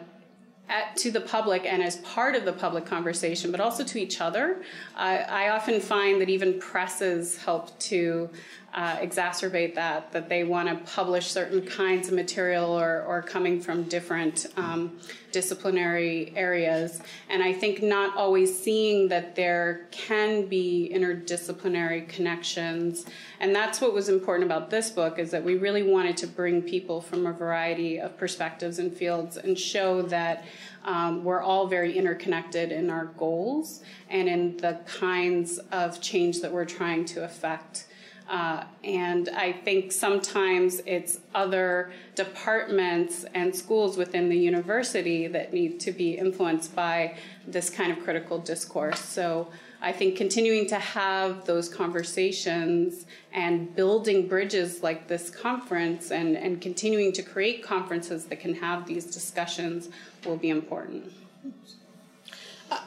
at, 0.69 0.95
to 0.97 1.11
the 1.11 1.21
public 1.21 1.65
and 1.65 1.83
as 1.83 1.97
part 1.97 2.35
of 2.35 2.45
the 2.45 2.53
public 2.53 2.85
conversation, 2.85 3.51
but 3.51 3.59
also 3.59 3.83
to 3.83 3.99
each 3.99 4.21
other. 4.21 4.61
Uh, 4.95 5.23
I 5.27 5.49
often 5.49 5.79
find 5.79 6.21
that 6.21 6.29
even 6.29 6.59
presses 6.59 7.37
help 7.37 7.77
to 7.79 8.29
uh, 8.73 8.97
exacerbate 8.97 9.75
that, 9.75 10.11
that 10.11 10.29
they 10.29 10.43
want 10.43 10.67
to 10.67 10.75
publish 10.91 11.27
certain 11.27 11.63
kinds 11.65 12.07
of 12.07 12.15
material 12.15 12.65
or, 12.65 13.03
or 13.03 13.21
coming 13.21 13.61
from 13.61 13.83
different 13.83 14.47
um, 14.57 14.97
disciplinary 15.31 16.33
areas. 16.35 17.01
And 17.29 17.43
I 17.43 17.53
think 17.53 17.83
not 17.83 18.17
always 18.17 18.57
seeing 18.57 19.09
that 19.09 19.35
there 19.35 19.87
can 19.91 20.47
be 20.47 20.91
interdisciplinary 20.93 22.07
connections. 22.07 23.05
And 23.39 23.53
that's 23.53 23.79
what 23.79 23.93
was 23.93 24.09
important 24.09 24.45
about 24.45 24.71
this 24.71 24.89
book 24.89 25.19
is 25.19 25.29
that 25.31 25.43
we 25.43 25.55
really 25.55 25.83
wanted 25.83 26.17
to 26.17 26.27
bring 26.27 26.61
people 26.61 26.99
from 26.99 27.27
a 27.27 27.33
variety 27.33 27.99
of 27.99 28.17
perspectives 28.17 28.79
and 28.79 28.91
fields 28.91 29.37
and 29.37 29.57
show 29.57 30.01
that 30.03 30.45
um, 30.85 31.23
we're 31.23 31.41
all 31.41 31.67
very 31.67 31.97
interconnected 31.97 32.71
in 32.71 32.89
our 32.89 33.05
goals 33.05 33.81
and 34.09 34.27
in 34.27 34.57
the 34.57 34.79
kinds 34.85 35.59
of 35.71 36.01
change 36.01 36.41
that 36.41 36.51
we're 36.51 36.65
trying 36.65 37.05
to 37.05 37.23
affect. 37.23 37.85
Uh, 38.29 38.63
and 38.83 39.29
I 39.29 39.51
think 39.51 39.91
sometimes 39.91 40.81
it's 40.85 41.19
other 41.35 41.91
departments 42.15 43.25
and 43.33 43.55
schools 43.55 43.97
within 43.97 44.29
the 44.29 44.37
university 44.37 45.27
that 45.27 45.53
need 45.53 45.79
to 45.81 45.91
be 45.91 46.13
influenced 46.13 46.75
by 46.75 47.17
this 47.45 47.69
kind 47.69 47.91
of 47.91 48.03
critical 48.03 48.39
discourse. 48.39 48.99
So 48.99 49.49
I 49.81 49.91
think 49.91 50.15
continuing 50.15 50.65
to 50.69 50.79
have 50.79 51.43
those 51.45 51.67
conversations 51.67 53.05
and 53.33 53.75
building 53.75 54.29
bridges 54.29 54.81
like 54.81 55.09
this 55.09 55.29
conference 55.29 56.09
and, 56.09 56.37
and 56.37 56.61
continuing 56.61 57.11
to 57.13 57.21
create 57.21 57.61
conferences 57.61 58.25
that 58.27 58.39
can 58.39 58.53
have 58.55 58.85
these 58.85 59.05
discussions 59.05 59.89
will 60.25 60.37
be 60.37 60.49
important. 60.49 61.11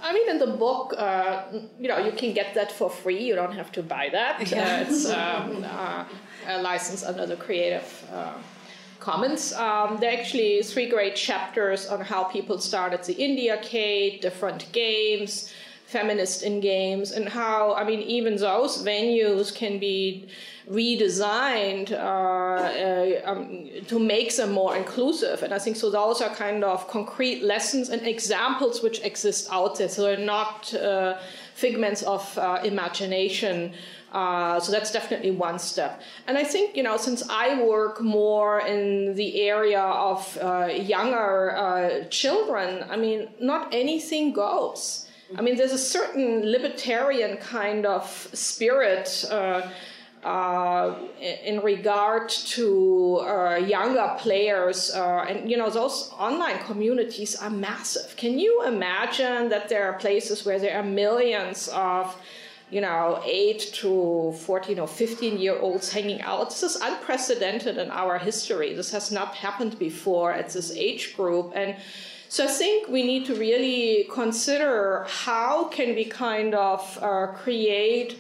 I 0.03 0.13
mean, 0.13 0.29
in 0.29 0.39
the 0.39 0.47
book, 0.47 0.95
uh, 0.97 1.43
you 1.79 1.89
know, 1.89 1.99
you 1.99 2.13
can 2.13 2.33
get 2.33 2.55
that 2.55 2.73
for 2.73 2.89
free. 2.91 3.23
You 3.23 3.35
don't 3.35 3.55
have 3.55 3.71
to 3.73 3.83
buy 3.83 4.09
that. 4.13 4.51
Yeah. 4.51 4.65
Uh, 4.65 4.85
it's 4.85 5.07
um, 5.07 5.65
uh, 5.65 6.05
a 6.49 6.63
license 6.63 7.03
under 7.05 7.27
the 7.27 7.37
Creative 7.37 7.89
uh, 8.13 8.35
Commons. 9.01 9.53
Um, 9.53 9.99
there 10.01 10.11
are 10.13 10.19
actually 10.19 10.63
three 10.63 10.89
great 10.89 11.17
chapters 11.17 11.89
on 11.89 12.01
how 12.01 12.25
people 12.25 12.59
started 12.59 13.03
the 13.05 13.15
India 13.15 13.57
Indiecade, 13.57 14.21
different 14.21 14.71
games, 14.73 15.53
feminist 15.87 16.43
in 16.43 16.61
games, 16.61 17.13
and 17.13 17.29
how, 17.29 17.75
I 17.75 17.85
mean, 17.85 18.01
even 18.01 18.37
those 18.37 18.83
venues 18.83 19.55
can 19.55 19.79
be 19.79 20.29
redesigned 20.69 21.93
uh, 21.93 21.97
uh, 21.97 23.31
um, 23.31 23.69
to 23.87 23.99
make 24.01 24.35
them 24.35 24.51
more 24.51 24.77
inclusive. 24.77 25.45
And 25.45 25.55
I 25.55 25.61
think 25.61 25.77
so 25.77 25.91
those 25.91 26.21
are 26.21 26.35
kind 26.35 26.65
of 26.65 26.89
concrete 26.89 27.43
lessons 27.45 27.89
and 27.89 28.05
examples 28.05 28.83
which 28.83 29.01
exist 29.03 29.49
out 29.53 29.79
there. 29.79 29.89
So 29.89 30.03
they're 30.03 30.17
not 30.17 30.75
uh, 30.75 31.19
figments 31.55 32.03
of 32.03 32.37
uh, 32.37 32.61
imagination. 32.65 33.75
Uh, 34.13 34.59
so 34.59 34.73
that's 34.73 34.91
definitely 34.91 35.31
one 35.31 35.59
step. 35.61 36.03
And 36.27 36.37
I 36.37 36.43
think, 36.43 36.77
you 36.77 36.83
know, 36.83 36.97
since 36.97 37.23
I 37.31 37.63
work 37.63 38.01
more 38.01 38.61
in 38.61 39.15
the 39.15 39.43
area 39.43 39.83
of 39.83 40.37
uh, 40.43 40.67
younger 40.67 42.07
children, 42.11 42.85
I 42.91 42.97
mean, 42.97 43.29
not 43.41 43.73
anything 43.73 44.33
goes. 44.33 45.06
I 45.35 45.43
mean, 45.43 45.57
there's 45.57 45.73
a 45.73 45.79
certain 45.79 46.51
libertarian 46.51 47.37
kind 47.39 47.85
of 47.85 48.07
spirit 48.33 49.25
uh, 49.31 49.69
uh, 50.23 50.95
in 51.21 51.61
regard 51.61 52.29
to 52.29 53.21
uh, 53.21 53.57
younger 53.57 54.15
players. 54.19 54.93
Uh, 54.95 55.27
and, 55.29 55.51
you 55.51 55.57
know, 55.57 55.71
those 55.71 56.13
online 56.19 56.59
communities 56.65 57.35
are 57.37 57.51
massive. 57.51 58.17
Can 58.17 58.39
you 58.39 58.65
imagine 58.67 59.49
that 59.49 59.69
there 59.69 59.85
are 59.91 59.99
places 59.99 60.45
where 60.45 60.59
there 60.59 60.79
are 60.79 60.85
millions 60.85 61.69
of 61.69 62.17
you 62.69 62.81
know, 62.81 63.23
8 63.25 63.71
to 63.75 64.33
14 64.33 64.81
or 64.81 64.89
15 64.89 65.39
year 65.39 65.57
olds 65.57 65.93
hanging 65.93 66.21
out. 66.23 66.51
This 66.51 66.65
is 66.65 66.77
unprecedented 66.77 67.79
in 67.79 67.91
our 67.91 68.19
history. 68.19 68.75
This 68.75 68.91
has 68.91 69.13
not 69.13 69.37
happened 69.37 69.79
before 69.79 70.33
at 70.33 70.51
this 70.51 70.73
age 70.73 71.17
group. 71.17 71.53
And 71.55 71.77
so 72.29 72.45
I 72.45 72.49
think 72.49 72.89
we 72.89 73.03
need 73.03 73.27
to 73.27 73.35
really 73.35 74.09
consider 74.13 75.07
how 75.09 75.65
can 75.69 75.95
we 75.95 76.05
kind 76.05 76.55
of 76.55 76.99
uh, 77.01 77.29
create 77.29 78.19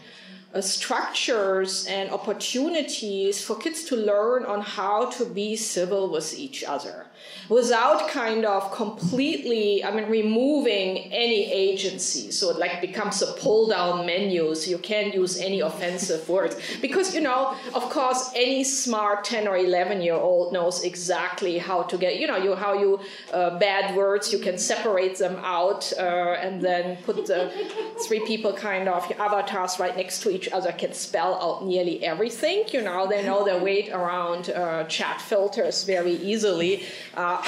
uh, 0.54 0.60
structures 0.60 1.86
and 1.86 2.10
opportunities 2.10 3.44
for 3.44 3.56
kids 3.56 3.84
to 3.84 3.96
learn 3.96 4.44
on 4.44 4.60
how 4.60 5.10
to 5.10 5.24
be 5.24 5.56
civil 5.56 6.10
with 6.10 6.38
each 6.38 6.62
other 6.64 7.06
without 7.48 8.08
kind 8.08 8.44
of 8.44 8.72
completely, 8.72 9.84
I 9.84 9.90
mean, 9.92 10.08
removing 10.08 11.12
any 11.12 11.50
agency. 11.52 12.30
So 12.30 12.50
it 12.50 12.58
like 12.58 12.80
becomes 12.80 13.22
a 13.22 13.32
pull 13.34 13.68
down 13.68 14.06
menu. 14.06 14.54
So 14.54 14.70
you 14.70 14.78
can't 14.78 15.14
use 15.14 15.38
any 15.38 15.60
offensive 15.60 16.28
words. 16.36 16.56
Because, 16.80 17.14
you 17.14 17.20
know, 17.20 17.56
of 17.74 17.88
course, 17.90 18.30
any 18.34 18.64
smart 18.64 19.24
10 19.24 19.46
or 19.48 19.56
11 19.56 20.02
year 20.02 20.14
old 20.14 20.52
knows 20.52 20.82
exactly 20.84 21.58
how 21.58 21.82
to 21.82 21.96
get, 21.96 22.18
you 22.18 22.26
know, 22.26 22.36
you, 22.36 22.54
how 22.54 22.74
you, 22.74 23.00
uh, 23.32 23.58
bad 23.58 23.96
words, 23.96 24.32
you 24.32 24.38
can 24.38 24.58
separate 24.58 25.18
them 25.18 25.36
out 25.42 25.92
uh, 25.98 26.36
and 26.40 26.60
then 26.60 26.96
put 27.04 27.26
the 27.26 27.50
three 28.06 28.20
people 28.26 28.52
kind 28.52 28.88
of 28.88 29.10
avatars 29.18 29.78
right 29.78 29.96
next 29.96 30.20
to 30.20 30.30
each 30.30 30.48
other 30.52 30.72
can 30.72 30.92
spell 30.92 31.34
out 31.34 31.64
nearly 31.64 32.04
everything. 32.04 32.64
You 32.72 32.82
know, 32.82 33.06
they 33.06 33.24
know 33.24 33.44
their 33.44 33.62
weight 33.62 33.90
around 33.90 34.50
uh, 34.50 34.84
chat 34.84 35.20
filters 35.20 35.84
very 35.84 36.14
easily. 36.14 36.84
Uh, 37.16 37.42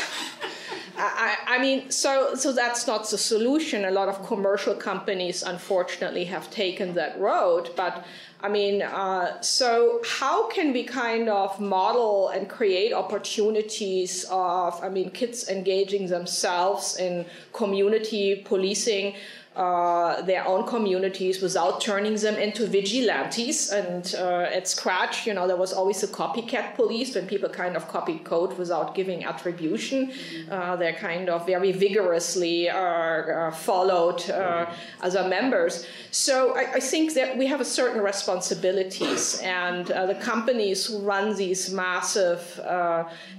I, 1.00 1.36
I, 1.46 1.58
mean, 1.58 1.90
so 1.90 2.34
so 2.34 2.52
that's 2.52 2.86
not 2.86 3.08
the 3.08 3.18
solution. 3.18 3.84
A 3.84 3.90
lot 3.90 4.08
of 4.08 4.26
commercial 4.26 4.74
companies, 4.74 5.42
unfortunately, 5.42 6.24
have 6.24 6.50
taken 6.50 6.94
that 6.94 7.20
road. 7.20 7.70
But 7.76 8.04
I 8.40 8.48
mean, 8.48 8.82
uh, 8.82 9.40
so 9.40 10.00
how 10.04 10.48
can 10.48 10.72
we 10.72 10.84
kind 10.84 11.28
of 11.28 11.60
model 11.60 12.28
and 12.28 12.48
create 12.48 12.92
opportunities 12.92 14.24
of, 14.30 14.82
I 14.82 14.88
mean, 14.88 15.10
kids 15.10 15.48
engaging 15.48 16.06
themselves 16.06 16.96
in 16.96 17.26
community 17.52 18.42
policing? 18.44 19.14
Uh, 19.58 20.22
their 20.22 20.46
own 20.46 20.64
communities 20.64 21.42
without 21.42 21.80
turning 21.80 22.14
them 22.14 22.36
into 22.36 22.64
vigilantes. 22.64 23.70
And 23.70 24.14
uh, 24.16 24.46
at 24.58 24.68
Scratch, 24.68 25.26
you 25.26 25.34
know, 25.34 25.48
there 25.48 25.56
was 25.56 25.72
always 25.72 26.00
a 26.04 26.06
copycat 26.06 26.76
police 26.76 27.16
when 27.16 27.26
people 27.26 27.48
kind 27.48 27.74
of 27.74 27.88
copied 27.88 28.22
code 28.22 28.56
without 28.56 28.94
giving 28.94 29.24
attribution. 29.24 30.12
Uh, 30.48 30.76
they're 30.76 30.92
kind 30.92 31.28
of 31.28 31.44
very 31.44 31.72
vigorously 31.72 32.70
uh, 32.70 32.78
uh, 32.78 33.50
followed 33.50 34.30
uh, 34.30 34.66
other 35.00 35.28
members. 35.28 35.88
So 36.12 36.56
I, 36.56 36.74
I, 36.74 36.80
think 36.80 37.14
that 37.14 37.36
we 37.36 37.46
have 37.48 37.60
a 37.60 37.64
certain 37.64 38.00
responsibilities, 38.00 39.40
and 39.42 39.86
the 39.86 40.16
companies 40.20 40.86
who 40.86 41.00
run 41.00 41.34
these 41.34 41.72
massive 41.72 42.60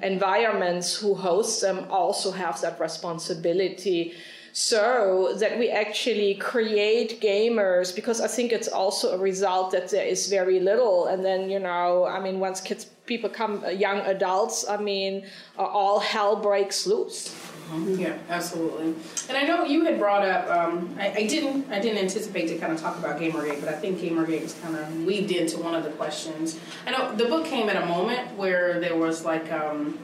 environments, 0.03 0.95
who 0.95 1.15
host 1.15 1.61
them, 1.61 1.85
also 1.89 2.31
have 2.31 2.59
that 2.61 2.77
responsibility 2.79 4.15
so 4.59 5.35
that 5.37 5.57
we 5.57 5.69
actually 5.69 6.35
create 6.35 7.21
gamers 7.21 7.95
because 7.95 8.19
I 8.19 8.27
think 8.27 8.51
it's 8.51 8.67
also 8.67 9.13
a 9.13 9.17
result 9.17 9.71
that 9.71 9.87
there 9.87 10.05
is 10.05 10.27
very 10.27 10.59
little. 10.59 11.05
And 11.05 11.23
then, 11.23 11.49
you 11.49 11.59
know, 11.59 12.05
I 12.05 12.19
mean, 12.19 12.41
once 12.41 12.59
kids 12.59 12.83
people 13.05 13.29
become 13.29 13.63
uh, 13.63 13.69
young 13.69 13.99
adults, 13.99 14.67
I 14.67 14.75
mean, 14.75 15.25
uh, 15.57 15.61
all 15.61 16.01
hell 16.01 16.35
breaks 16.35 16.85
loose. 16.85 17.29
Mm-hmm. 17.71 18.01
Yeah, 18.01 18.17
absolutely. 18.27 18.95
And 19.29 19.37
I 19.37 19.43
know 19.43 19.63
you 19.63 19.85
had 19.85 19.97
brought 19.97 20.25
up. 20.25 20.49
Um, 20.49 20.93
I, 20.99 21.11
I, 21.11 21.25
didn't. 21.25 21.71
I 21.71 21.79
didn't 21.79 21.99
anticipate 21.99 22.47
to 22.49 22.57
kind 22.57 22.73
of 22.73 22.81
talk 22.81 22.97
about 22.97 23.17
Gamergate, 23.17 23.61
but 23.61 23.69
I 23.69 23.77
think 23.77 23.99
Gamergate 23.99 24.41
was 24.41 24.55
kind 24.55 24.75
of 24.75 25.05
weaved 25.05 25.31
into 25.31 25.57
one 25.59 25.73
of 25.73 25.85
the 25.85 25.91
questions. 25.91 26.59
I 26.85 26.91
know 26.91 27.15
the 27.15 27.25
book 27.25 27.45
came 27.45 27.69
at 27.69 27.81
a 27.81 27.85
moment 27.85 28.35
where 28.35 28.81
there 28.81 28.97
was 28.97 29.23
like 29.23 29.49
um, 29.53 29.99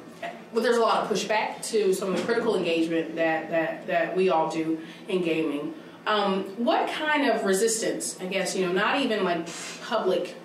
but 0.55 0.63
there's 0.63 0.77
a 0.77 0.81
lot 0.81 1.03
of 1.03 1.09
pushback 1.09 1.61
to 1.69 1.93
some 1.93 2.13
of 2.13 2.17
the 2.17 2.23
critical 2.23 2.55
engagement 2.55 3.15
that, 3.15 3.51
that, 3.51 3.85
that 3.85 4.15
we 4.15 4.29
all 4.29 4.49
do 4.49 4.79
in 5.07 5.21
gaming. 5.21 5.73
Um, 6.07 6.43
what 6.57 6.89
kind 6.89 7.29
of 7.29 7.43
resistance, 7.43 8.19
I 8.21 8.25
guess, 8.27 8.55
you 8.55 8.65
know, 8.65 8.71
not 8.71 9.01
even 9.01 9.23
like 9.23 9.47
public 9.83 10.35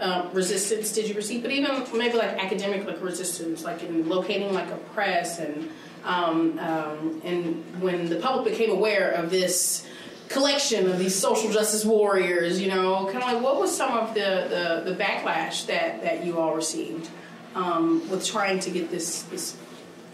um, 0.00 0.30
resistance 0.32 0.92
did 0.92 1.08
you 1.08 1.14
receive, 1.14 1.42
but 1.42 1.50
even 1.50 1.84
maybe 1.96 2.16
like 2.16 2.42
academic 2.42 2.86
like 2.86 3.02
resistance, 3.02 3.62
like 3.62 3.82
in 3.82 4.08
locating 4.08 4.52
like 4.54 4.70
a 4.70 4.76
press 4.94 5.38
and 5.38 5.70
um, 6.04 6.58
um, 6.58 7.20
and 7.24 7.62
when 7.82 8.08
the 8.08 8.16
public 8.16 8.52
became 8.52 8.70
aware 8.70 9.10
of 9.10 9.30
this 9.30 9.86
collection 10.28 10.88
of 10.88 10.98
these 10.98 11.14
social 11.14 11.50
justice 11.50 11.84
warriors, 11.84 12.60
you 12.60 12.68
know, 12.68 13.04
kind 13.06 13.18
of 13.18 13.32
like 13.32 13.42
what 13.42 13.60
was 13.60 13.76
some 13.76 13.92
of 13.92 14.14
the, 14.14 14.80
the, 14.84 14.90
the 14.90 14.96
backlash 14.96 15.66
that, 15.66 16.02
that 16.02 16.24
you 16.24 16.38
all 16.38 16.54
received? 16.54 17.10
Um, 17.54 18.08
with 18.08 18.26
trying 18.26 18.60
to 18.60 18.70
get 18.70 18.90
this 18.90 19.22
this 19.22 19.56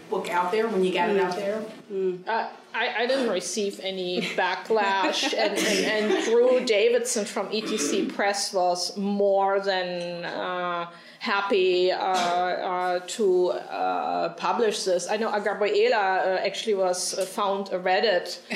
book 0.09 0.29
out 0.29 0.51
there 0.51 0.67
when 0.67 0.83
you 0.83 0.93
got 0.93 1.09
it 1.09 1.19
out 1.19 1.35
there? 1.35 1.63
Mm. 1.91 2.27
Uh, 2.27 2.47
I, 2.73 3.03
I, 3.03 3.07
didn't 3.07 3.29
receive 3.29 3.79
any 3.81 4.21
backlash, 4.21 5.33
and, 5.33 5.57
and, 5.57 6.11
and, 6.13 6.23
Drew 6.25 6.63
Davidson 6.63 7.25
from 7.25 7.47
ETC 7.49 8.13
Press 8.13 8.53
was 8.53 8.95
more 8.97 9.59
than. 9.59 10.25
Uh, 10.25 10.89
happy 11.27 11.91
uh, 11.91 11.97
uh, 11.97 12.99
to 13.05 13.49
uh, 13.51 14.29
publish 14.45 14.83
this. 14.83 15.09
I 15.09 15.17
know 15.17 15.29
Gabriela 15.47 16.39
actually 16.47 16.75
was 16.75 16.99
found 17.35 17.63
a 17.77 17.79
Reddit 17.79 18.39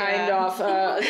kind 0.00 0.24
yeah. 0.30 0.46
of. 0.46 0.60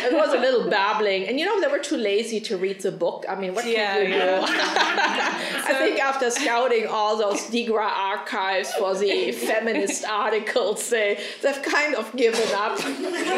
it 0.09 0.12
was 0.22 0.31
a 0.35 0.40
little 0.46 0.68
babbling, 0.68 1.26
and 1.26 1.40
you 1.40 1.46
know 1.46 1.59
they 1.62 1.70
were 1.76 1.85
too 1.90 1.96
lazy 1.96 2.38
to 2.48 2.59
read 2.59 2.79
the 2.83 2.92
book. 2.92 3.24
I 3.29 3.35
mean, 3.35 3.55
what 3.55 3.64
yeah, 3.66 3.94
can 3.94 4.07
you 4.07 4.16
yeah. 4.16 4.40
do? 4.40 4.46
I 5.70 5.74
think 5.81 5.98
after 6.11 6.31
scouting 6.31 6.87
all 6.87 7.16
those 7.16 7.40
DIGRA 7.52 7.90
archives 8.12 8.70
for 8.74 8.94
the 8.94 9.33
feminist 9.33 10.05
articles, 10.05 10.90
they 10.90 11.18
they've 11.42 11.62
kind 11.62 11.94
of 11.94 12.14
given 12.14 12.48
up. 12.55 12.79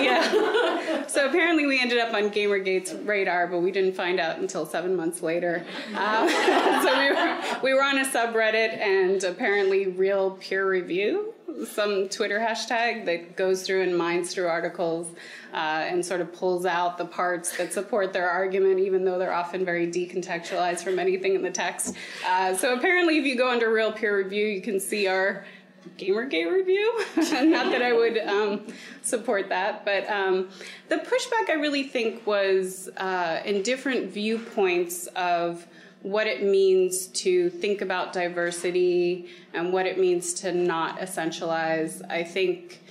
yeah. 0.09 1.07
So 1.07 1.29
apparently 1.29 1.65
we 1.67 1.81
ended 1.81 1.99
up 1.99 2.13
on 2.13 2.25
GamerGate's 2.31 2.93
radar, 3.13 3.47
but 3.47 3.61
we 3.61 3.71
didn't 3.71 3.95
find 3.95 4.19
out 4.19 4.39
until 4.39 4.67
seven 4.67 4.97
months 4.97 5.23
later. 5.23 5.65
Um, 5.95 6.29
so 6.85 6.91
we 7.03 7.09
were 7.11 7.29
we 7.68 7.68
were 7.75 7.83
on 7.83 7.99
a 7.99 8.05
subreddit 8.05 8.79
and 8.79 9.23
apparently 9.25 9.87
real 9.87 10.33
peer 10.33 10.69
review, 10.69 11.35
some 11.67 12.09
Twitter 12.09 12.39
hashtag 12.39 13.05
that 13.07 13.37
goes 13.37 13.63
through 13.63 13.83
and 13.83 13.97
mines 13.97 14.33
through 14.33 14.47
articles 14.47 15.09
uh, 15.53 15.57
and 15.57 16.05
sort 16.05 16.21
of 16.21 16.33
pulls 16.33 16.67
out 16.67 16.99
the 16.99 17.05
parts 17.05 17.57
that 17.57 17.73
support 17.73 18.13
their 18.13 18.29
argument, 18.29 18.79
even 18.79 19.05
though 19.05 19.19
they're 19.19 19.33
often 19.33 19.65
very 19.65 19.87
decontextualized 19.87 20.83
from 20.83 20.99
anything 20.99 21.35
in 21.35 21.43
the 21.43 21.51
text. 21.51 21.95
Uh, 22.27 22.55
so 22.55 22.75
apparently, 22.75 23.19
if 23.19 23.25
you 23.25 23.37
go 23.37 23.51
under 23.51 23.73
real 23.73 23.93
peer 23.93 24.17
review, 24.17 24.47
you 24.47 24.61
can 24.61 24.79
see 24.79 25.07
our 25.07 25.45
Gamergate 25.97 26.53
review. 26.53 27.05
Not 27.17 27.73
that 27.73 27.83
I 27.83 27.93
would 27.93 28.19
um, 28.19 28.67
support 29.03 29.49
that, 29.49 29.85
but 29.85 30.09
um, 30.11 30.49
the 30.89 30.97
pushback 30.97 31.49
I 31.49 31.55
really 31.55 31.85
think 31.85 32.27
was 32.27 32.89
uh, 32.97 33.41
in 33.45 33.63
different 33.63 34.11
viewpoints 34.11 35.07
of 35.09 35.67
what 36.03 36.27
it 36.27 36.43
means 36.43 37.07
to 37.09 37.51
think 37.51 37.81
about 37.81 38.13
diversity 38.13 39.29
and 39.53 39.73
what 39.73 39.87
it 39.87 39.99
means 39.99 40.33
to 40.35 40.53
not 40.53 40.99
essentialize. 40.99 42.09
I 42.11 42.23
think 42.23 42.83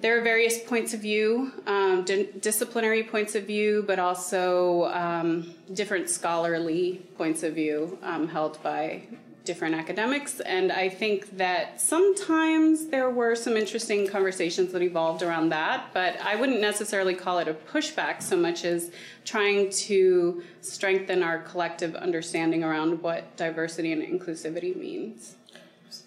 there 0.00 0.18
are 0.18 0.22
various 0.22 0.58
points 0.58 0.92
of 0.92 1.00
view, 1.00 1.50
um, 1.66 2.04
di- 2.04 2.28
disciplinary 2.40 3.04
points 3.04 3.34
of 3.34 3.46
view, 3.46 3.84
but 3.86 3.98
also 3.98 4.84
um, 4.92 5.54
different 5.72 6.10
scholarly 6.10 7.00
points 7.16 7.42
of 7.42 7.54
view 7.54 7.98
um, 8.02 8.28
held 8.28 8.62
by 8.62 9.02
different 9.44 9.74
academics. 9.74 10.40
And 10.40 10.72
I 10.72 10.88
think 10.88 11.36
that 11.36 11.80
sometimes 11.80 12.86
there 12.86 13.10
were 13.10 13.34
some 13.34 13.56
interesting 13.56 14.06
conversations 14.08 14.72
that 14.72 14.82
evolved 14.82 15.22
around 15.22 15.50
that, 15.50 15.90
but 15.92 16.18
I 16.20 16.36
wouldn't 16.36 16.60
necessarily 16.60 17.14
call 17.14 17.38
it 17.38 17.48
a 17.48 17.54
pushback 17.54 18.22
so 18.22 18.36
much 18.36 18.64
as 18.64 18.90
trying 19.24 19.70
to 19.70 20.42
strengthen 20.62 21.22
our 21.22 21.40
collective 21.40 21.94
understanding 21.94 22.64
around 22.64 23.02
what 23.02 23.36
diversity 23.36 23.92
and 23.92 24.02
inclusivity 24.02 24.74
means. 24.74 25.36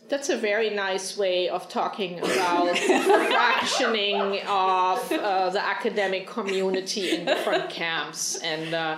That's 0.09 0.29
a 0.29 0.37
very 0.37 0.69
nice 0.69 1.17
way 1.17 1.49
of 1.49 1.69
talking 1.69 2.19
about 2.19 2.75
fractioning 2.77 4.41
of 4.47 5.11
uh, 5.11 5.49
the 5.49 5.63
academic 5.63 6.27
community 6.27 7.11
in 7.11 7.25
different 7.25 7.69
camps 7.69 8.37
and. 8.37 8.73
Uh, 8.73 8.97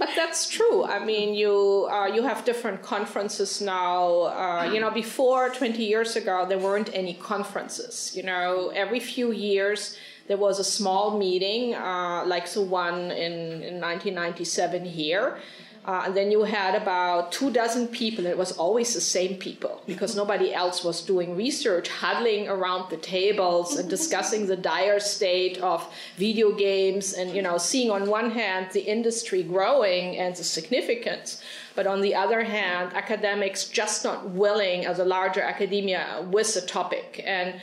but 0.00 0.08
that's 0.16 0.48
true. 0.48 0.82
I 0.82 1.04
mean, 1.04 1.34
you 1.34 1.86
uh, 1.92 2.06
you 2.06 2.22
have 2.22 2.46
different 2.46 2.82
conferences 2.82 3.60
now. 3.60 4.32
Uh, 4.44 4.70
you 4.72 4.80
know, 4.80 4.90
before 4.90 5.50
20 5.50 5.84
years 5.84 6.16
ago, 6.16 6.46
there 6.48 6.58
weren't 6.58 6.90
any 6.94 7.14
conferences. 7.14 8.12
You 8.16 8.22
know, 8.22 8.72
every 8.74 8.98
few 8.98 9.30
years 9.30 9.98
there 10.26 10.38
was 10.38 10.58
a 10.58 10.64
small 10.64 11.18
meeting, 11.18 11.74
uh, 11.74 12.24
like 12.24 12.48
the 12.50 12.62
one 12.62 13.10
in, 13.10 13.34
in 13.68 13.74
1997 13.80 14.86
here, 14.86 15.38
uh, 15.86 16.02
and 16.04 16.16
then 16.16 16.30
you 16.30 16.42
had 16.42 16.74
about 16.74 17.32
two 17.32 17.50
dozen 17.50 17.88
people. 17.88 18.26
It 18.26 18.36
was 18.36 18.52
always 18.52 18.92
the 18.92 19.00
same 19.00 19.36
people 19.36 19.82
because 19.86 20.14
nobody 20.14 20.52
else 20.52 20.84
was 20.84 21.00
doing 21.00 21.34
research, 21.34 21.88
huddling 21.88 22.48
around 22.48 22.90
the 22.90 22.98
tables 22.98 23.76
and 23.78 23.88
discussing 23.96 24.46
the 24.46 24.56
dire 24.56 25.00
state 25.00 25.58
of 25.58 25.90
video 26.16 26.52
games 26.52 27.14
and, 27.14 27.34
you 27.34 27.40
know, 27.40 27.56
seeing 27.56 27.90
on 27.90 28.08
one 28.10 28.30
hand 28.30 28.68
the 28.72 28.82
industry 28.82 29.42
growing 29.42 30.18
and 30.18 30.36
the 30.36 30.44
significance, 30.44 31.42
but 31.74 31.86
on 31.86 32.02
the 32.02 32.14
other 32.14 32.44
hand, 32.44 32.92
academics 32.92 33.64
just 33.64 34.04
not 34.04 34.28
willing 34.30 34.84
as 34.84 34.98
a 34.98 35.04
larger 35.04 35.40
academia 35.40 36.26
with 36.30 36.52
the 36.52 36.60
topic. 36.60 37.22
And 37.24 37.54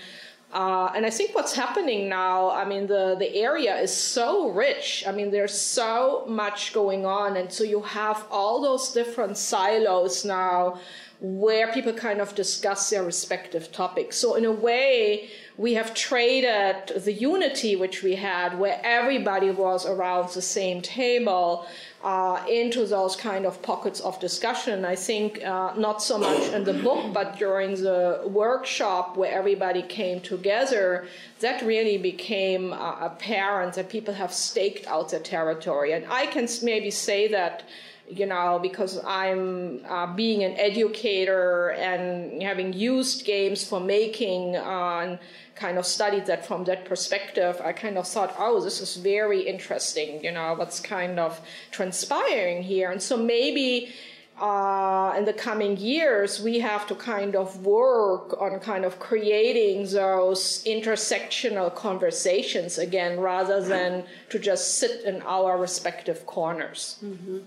uh, 0.54 0.92
and 0.96 1.06
I 1.06 1.10
think 1.10 1.36
what's 1.36 1.54
happening 1.54 2.08
now, 2.08 2.50
I 2.52 2.64
mean, 2.64 2.88
the, 2.88 3.16
the 3.20 3.36
area 3.36 3.76
is 3.78 3.94
so 3.94 4.50
rich. 4.50 5.04
I 5.06 5.12
mean, 5.12 5.30
there's 5.30 5.60
so 5.60 6.26
much 6.28 6.72
going 6.72 7.06
on. 7.06 7.36
And 7.36 7.52
so 7.52 7.66
you 7.66 7.82
have 7.82 8.26
all 8.32 8.62
those 8.62 8.94
different 8.94 9.38
silos 9.38 10.24
now 10.24 10.80
where 11.20 11.72
people 11.74 11.92
kind 11.94 12.22
of 12.22 12.34
discuss 12.36 12.90
their 12.90 13.04
respective 13.04 13.72
topics. 13.72 14.18
So, 14.18 14.36
in 14.36 14.46
a 14.46 14.52
way, 14.52 15.30
we 15.58 15.74
have 15.74 15.96
traded 15.96 17.04
the 17.04 17.12
unity 17.12 17.76
which 17.76 18.04
we 18.04 18.16
had, 18.16 18.60
where 18.60 18.80
everybody 18.84 19.50
was 19.50 19.88
around 19.88 20.30
the 20.30 20.44
same 20.44 20.82
table, 20.82 21.66
uh, 22.04 22.44
into 22.48 22.86
those 22.86 23.16
kind 23.16 23.46
of 23.46 23.62
pockets 23.62 24.00
of 24.02 24.20
discussion. 24.20 24.86
I 24.86 24.96
think 24.96 25.44
uh, 25.44 25.74
not 25.76 26.02
so 26.02 26.18
much 26.18 26.54
in 26.54 26.64
the 26.64 26.74
book, 26.74 27.12
but 27.14 27.38
during 27.38 27.76
the 27.76 28.22
workshop 28.26 29.18
where 29.18 29.32
everybody 29.32 29.82
came 29.82 30.22
together, 30.22 31.08
that 31.40 31.62
really 31.64 31.98
became 31.98 32.74
uh, 32.74 32.98
apparent 33.02 33.74
that 33.74 33.90
people 33.90 34.14
have 34.14 34.32
staked 34.32 34.88
out 34.88 35.10
their 35.10 35.20
territory. 35.20 35.94
And 35.94 36.06
I 36.10 36.28
can 36.28 36.48
maybe 36.62 36.92
say 36.92 37.28
that 37.30 37.64
you 38.10 38.26
know, 38.26 38.60
because 38.62 39.04
I'm 39.06 39.86
uh, 39.86 40.08
being 40.16 40.44
an 40.44 40.58
educator 40.58 41.72
and 41.72 42.42
having 42.42 42.74
used 42.74 43.26
games 43.26 43.68
for 43.68 43.80
making 43.80 44.56
uh, 44.56 45.18
kind 45.56 45.78
of 45.78 45.86
studied 45.86 46.26
that 46.28 46.46
from 46.46 46.64
that 46.66 46.86
perspective, 46.86 47.60
I 47.64 47.74
kind 47.74 47.98
of 47.98 48.08
thought, 48.08 48.36
oh, 48.40 48.62
this 48.64 48.80
is 48.80 48.96
very 48.96 49.42
interesting, 49.42 50.24
you 50.24 50.32
know, 50.32 50.54
what's 50.54 50.80
kind 50.80 51.20
of 51.20 51.42
transpiring 51.72 52.64
here. 52.64 52.92
And 52.92 53.02
so 53.02 53.18
maybe 53.18 53.94
uh, 54.40 55.16
in 55.18 55.26
the 55.26 55.34
coming 55.34 55.76
years, 55.78 56.42
we 56.42 56.60
have 56.60 56.88
to 56.88 56.96
kind 56.96 57.36
of 57.36 57.66
work 57.66 58.40
on 58.40 58.60
kind 58.60 58.86
of 58.86 59.00
creating 59.00 59.90
those 59.90 60.64
intersectional 60.64 61.74
conversations 61.74 62.78
again, 62.78 63.20
rather 63.20 63.62
than 63.62 64.04
to 64.30 64.38
just 64.38 64.78
sit 64.78 65.04
in 65.04 65.22
our 65.24 65.58
respective 65.58 66.26
corners. 66.26 67.00
Mm-hmm. 67.04 67.40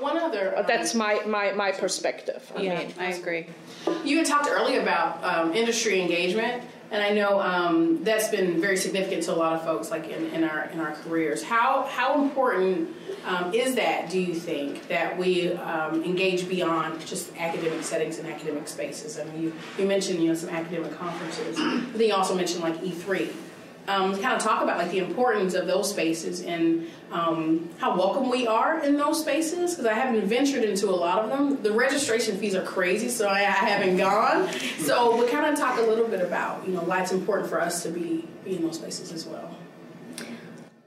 One 0.00 0.16
other. 0.16 0.56
Um, 0.56 0.64
That's 0.66 0.94
my, 0.94 1.20
my, 1.26 1.52
my 1.52 1.72
perspective. 1.72 2.50
I 2.56 2.62
yeah, 2.62 2.78
mean, 2.78 2.94
I 2.98 3.12
agree. 3.12 3.46
You 4.04 4.18
had 4.18 4.26
talked 4.26 4.48
earlier 4.48 4.80
about 4.80 5.22
um, 5.22 5.52
industry 5.54 6.00
engagement, 6.00 6.64
and 6.90 7.02
I 7.02 7.10
know 7.10 7.40
um, 7.40 8.02
that's 8.02 8.28
been 8.28 8.60
very 8.60 8.76
significant 8.76 9.22
to 9.24 9.32
a 9.32 9.36
lot 9.36 9.52
of 9.52 9.62
folks, 9.62 9.90
like 9.90 10.08
in, 10.08 10.26
in 10.28 10.42
our 10.42 10.64
in 10.70 10.80
our 10.80 10.92
careers. 10.92 11.42
How 11.42 11.86
how 11.88 12.20
important 12.20 12.90
um, 13.24 13.54
is 13.54 13.76
that? 13.76 14.10
Do 14.10 14.18
you 14.18 14.34
think 14.34 14.88
that 14.88 15.16
we 15.16 15.52
um, 15.52 16.02
engage 16.02 16.48
beyond 16.48 17.06
just 17.06 17.36
academic 17.36 17.84
settings 17.84 18.18
and 18.18 18.26
academic 18.26 18.66
spaces? 18.66 19.20
I 19.20 19.24
mean, 19.24 19.42
you 19.42 19.52
you 19.78 19.86
mentioned 19.86 20.20
you 20.20 20.28
know 20.28 20.34
some 20.34 20.50
academic 20.50 20.96
conferences, 20.98 21.56
but 21.56 21.98
then 21.98 22.08
you 22.08 22.14
also 22.14 22.34
mentioned 22.34 22.62
like 22.62 22.82
E 22.82 22.90
three 22.90 23.30
um, 23.90 24.12
kind 24.20 24.36
of 24.36 24.42
talk 24.42 24.62
about 24.62 24.78
like 24.78 24.90
the 24.90 24.98
importance 24.98 25.54
of 25.54 25.66
those 25.66 25.90
spaces 25.90 26.42
and 26.42 26.86
um, 27.10 27.68
how 27.78 27.96
welcome 27.96 28.30
we 28.30 28.46
are 28.46 28.84
in 28.84 28.96
those 28.96 29.20
spaces 29.20 29.72
because 29.72 29.86
I 29.86 29.94
haven't 29.94 30.26
ventured 30.26 30.62
into 30.62 30.88
a 30.88 30.94
lot 30.94 31.24
of 31.24 31.30
them. 31.30 31.60
The 31.62 31.72
registration 31.72 32.38
fees 32.38 32.54
are 32.54 32.62
crazy, 32.62 33.08
so 33.08 33.26
I, 33.26 33.38
I 33.38 33.66
haven't 33.70 33.96
gone. 33.96 34.48
So 34.78 35.16
we 35.16 35.28
kind 35.28 35.52
of 35.52 35.58
talk 35.58 35.78
a 35.78 35.82
little 35.82 36.06
bit 36.06 36.20
about 36.20 36.66
you 36.66 36.74
know 36.74 36.82
why 36.82 37.02
it's 37.02 37.12
important 37.12 37.48
for 37.48 37.60
us 37.60 37.82
to 37.82 37.90
be 37.90 38.28
be 38.44 38.56
in 38.56 38.62
those 38.62 38.76
spaces 38.76 39.12
as 39.12 39.26
well. 39.26 39.56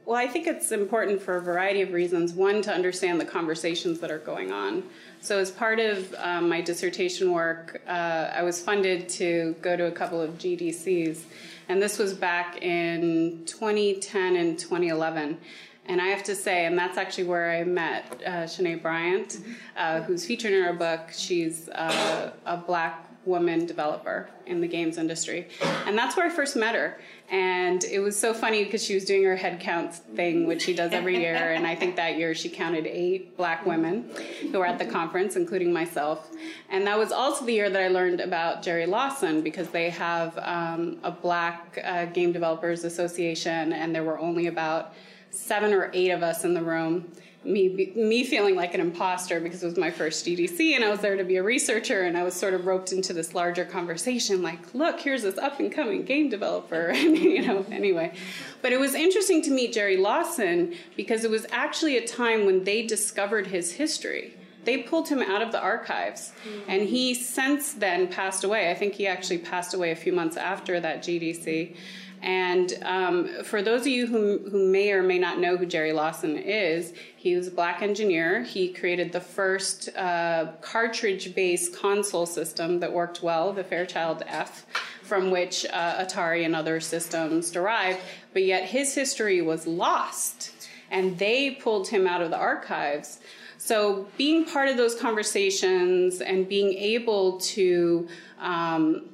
Well, 0.05 0.17
I 0.17 0.27
think 0.27 0.47
it's 0.47 0.71
important 0.73 1.21
for 1.21 1.37
a 1.37 1.41
variety 1.41 1.81
of 1.81 1.93
reasons. 1.93 2.33
One, 2.33 2.61
to 2.63 2.73
understand 2.73 3.21
the 3.21 3.25
conversations 3.25 3.99
that 4.01 4.11
are 4.11 4.19
going 4.19 4.51
on. 4.51 4.83
So, 5.21 5.39
as 5.39 5.49
part 5.49 5.79
of 5.79 6.13
um, 6.17 6.49
my 6.49 6.59
dissertation 6.59 7.31
work, 7.31 7.81
uh, 7.87 8.29
I 8.33 8.43
was 8.43 8.61
funded 8.61 9.07
to 9.09 9.55
go 9.61 9.77
to 9.77 9.85
a 9.85 9.91
couple 9.91 10.19
of 10.19 10.31
GDCs 10.37 11.21
and 11.69 11.81
this 11.81 11.97
was 11.97 12.13
back 12.13 12.61
in 12.61 13.43
2010 13.45 14.35
and 14.35 14.59
2011. 14.59 15.37
And 15.85 16.01
I 16.01 16.07
have 16.07 16.23
to 16.23 16.35
say, 16.35 16.65
and 16.65 16.77
that's 16.77 16.97
actually 16.97 17.25
where 17.25 17.51
I 17.51 17.63
met 17.63 18.21
uh, 18.25 18.29
Shanae 18.43 18.81
Bryant, 18.81 19.39
uh, 19.75 20.01
who's 20.01 20.25
featured 20.25 20.53
in 20.53 20.63
our 20.63 20.73
book. 20.73 21.09
She's 21.11 21.67
uh, 21.69 22.31
a 22.45 22.57
black 22.57 23.09
woman 23.25 23.65
developer 23.65 24.29
in 24.45 24.59
the 24.59 24.67
games 24.67 24.97
industry. 24.97 25.47
And 25.85 25.97
that's 25.97 26.17
where 26.17 26.25
I 26.25 26.29
first 26.29 26.55
met 26.55 26.75
her. 26.75 26.99
And 27.29 27.83
it 27.85 27.99
was 27.99 28.19
so 28.19 28.33
funny 28.33 28.63
because 28.63 28.83
she 28.83 28.93
was 28.93 29.05
doing 29.05 29.23
her 29.23 29.35
head 29.35 29.59
count 29.59 29.93
thing, 29.93 30.45
which 30.45 30.63
she 30.63 30.73
does 30.73 30.91
every 30.91 31.17
year. 31.19 31.35
And 31.53 31.67
I 31.67 31.75
think 31.75 31.95
that 31.95 32.17
year 32.17 32.33
she 32.33 32.49
counted 32.49 32.85
eight 32.85 33.37
black 33.37 33.65
women 33.65 34.09
who 34.41 34.59
were 34.59 34.65
at 34.65 34.79
the 34.79 34.85
conference, 34.85 35.35
including 35.35 35.71
myself. 35.71 36.29
And 36.69 36.85
that 36.87 36.97
was 36.97 37.11
also 37.11 37.45
the 37.45 37.53
year 37.53 37.69
that 37.69 37.81
I 37.81 37.87
learned 37.87 38.19
about 38.19 38.63
Jerry 38.63 38.85
Lawson 38.85 39.41
because 39.41 39.69
they 39.69 39.89
have 39.91 40.37
um, 40.39 40.97
a 41.03 41.11
black 41.11 41.79
uh, 41.83 42.05
game 42.05 42.31
developers 42.31 42.83
association, 42.83 43.71
and 43.73 43.93
there 43.93 44.03
were 44.03 44.19
only 44.19 44.47
about 44.47 44.93
seven 45.29 45.73
or 45.73 45.89
eight 45.93 46.11
of 46.11 46.23
us 46.23 46.43
in 46.43 46.53
the 46.53 46.61
room 46.61 47.11
me 47.45 47.91
me 47.95 48.23
feeling 48.23 48.55
like 48.55 48.73
an 48.73 48.81
imposter 48.81 49.39
because 49.39 49.63
it 49.63 49.65
was 49.65 49.77
my 49.77 49.91
first 49.91 50.25
GDC 50.25 50.75
and 50.75 50.83
I 50.83 50.89
was 50.89 50.99
there 50.99 51.17
to 51.17 51.23
be 51.23 51.37
a 51.37 51.43
researcher 51.43 52.03
and 52.03 52.17
I 52.17 52.23
was 52.23 52.33
sort 52.33 52.53
of 52.53 52.65
roped 52.65 52.91
into 52.91 53.13
this 53.13 53.33
larger 53.33 53.65
conversation 53.65 54.41
like 54.41 54.73
look 54.73 54.99
here's 54.99 55.23
this 55.23 55.37
up 55.37 55.59
and 55.59 55.71
coming 55.71 56.03
game 56.03 56.29
developer 56.29 56.91
you 56.93 57.45
know 57.45 57.65
anyway. 57.71 58.13
But 58.61 58.71
it 58.71 58.79
was 58.79 58.95
interesting 58.95 59.41
to 59.43 59.51
meet 59.51 59.73
Jerry 59.73 59.97
Lawson 59.97 60.73
because 60.95 61.23
it 61.23 61.31
was 61.31 61.45
actually 61.51 61.97
a 61.97 62.07
time 62.07 62.45
when 62.45 62.63
they 62.63 62.85
discovered 62.85 63.47
his 63.47 63.73
history. 63.73 64.35
They 64.63 64.77
pulled 64.77 65.09
him 65.09 65.21
out 65.21 65.41
of 65.41 65.51
the 65.51 65.61
archives 65.61 66.31
and 66.69 66.83
he 66.83 67.13
since 67.13 67.73
then 67.73 68.07
passed 68.07 68.45
away. 68.45 68.71
I 68.71 68.75
think 68.75 68.93
he 68.93 69.07
actually 69.07 69.39
passed 69.39 69.73
away 69.73 69.91
a 69.91 69.95
few 69.95 70.13
months 70.13 70.37
after 70.37 70.79
that 70.79 71.03
gdc 71.03 71.75
and 72.23 72.73
um, 72.83 73.43
for 73.43 73.61
those 73.61 73.81
of 73.81 73.87
you 73.87 74.07
who, 74.07 74.39
who 74.49 74.65
may 74.71 74.93
or 74.93 75.03
may 75.03 75.19
not 75.19 75.39
know 75.39 75.57
who 75.57 75.65
Jerry 75.65 75.91
Lawson 75.91 76.37
is, 76.37 76.93
he 77.17 77.35
was 77.35 77.49
a 77.49 77.51
black 77.51 77.81
engineer. 77.81 78.43
He 78.43 78.71
created 78.71 79.11
the 79.11 79.19
first 79.19 79.89
uh, 79.97 80.53
cartridge 80.61 81.35
based 81.35 81.75
console 81.75 82.25
system 82.25 82.79
that 82.79 82.93
worked 82.93 83.21
well, 83.23 83.51
the 83.51 83.65
Fairchild 83.65 84.23
F, 84.25 84.65
from 85.03 85.31
which 85.31 85.65
uh, 85.65 86.05
Atari 86.05 86.45
and 86.45 86.55
other 86.55 86.79
systems 86.79 87.51
derived. 87.51 87.99
But 88.31 88.43
yet 88.43 88.69
his 88.69 88.95
history 88.95 89.41
was 89.41 89.67
lost, 89.67 90.69
and 90.89 91.19
they 91.19 91.51
pulled 91.51 91.89
him 91.89 92.07
out 92.07 92.21
of 92.21 92.29
the 92.29 92.37
archives. 92.37 93.19
So, 93.57 94.07
being 94.17 94.45
part 94.45 94.69
of 94.69 94.77
those 94.77 94.95
conversations 94.95 96.21
and 96.21 96.47
being 96.47 96.73
able 96.73 97.39
to 97.39 98.07
um, 98.39 99.09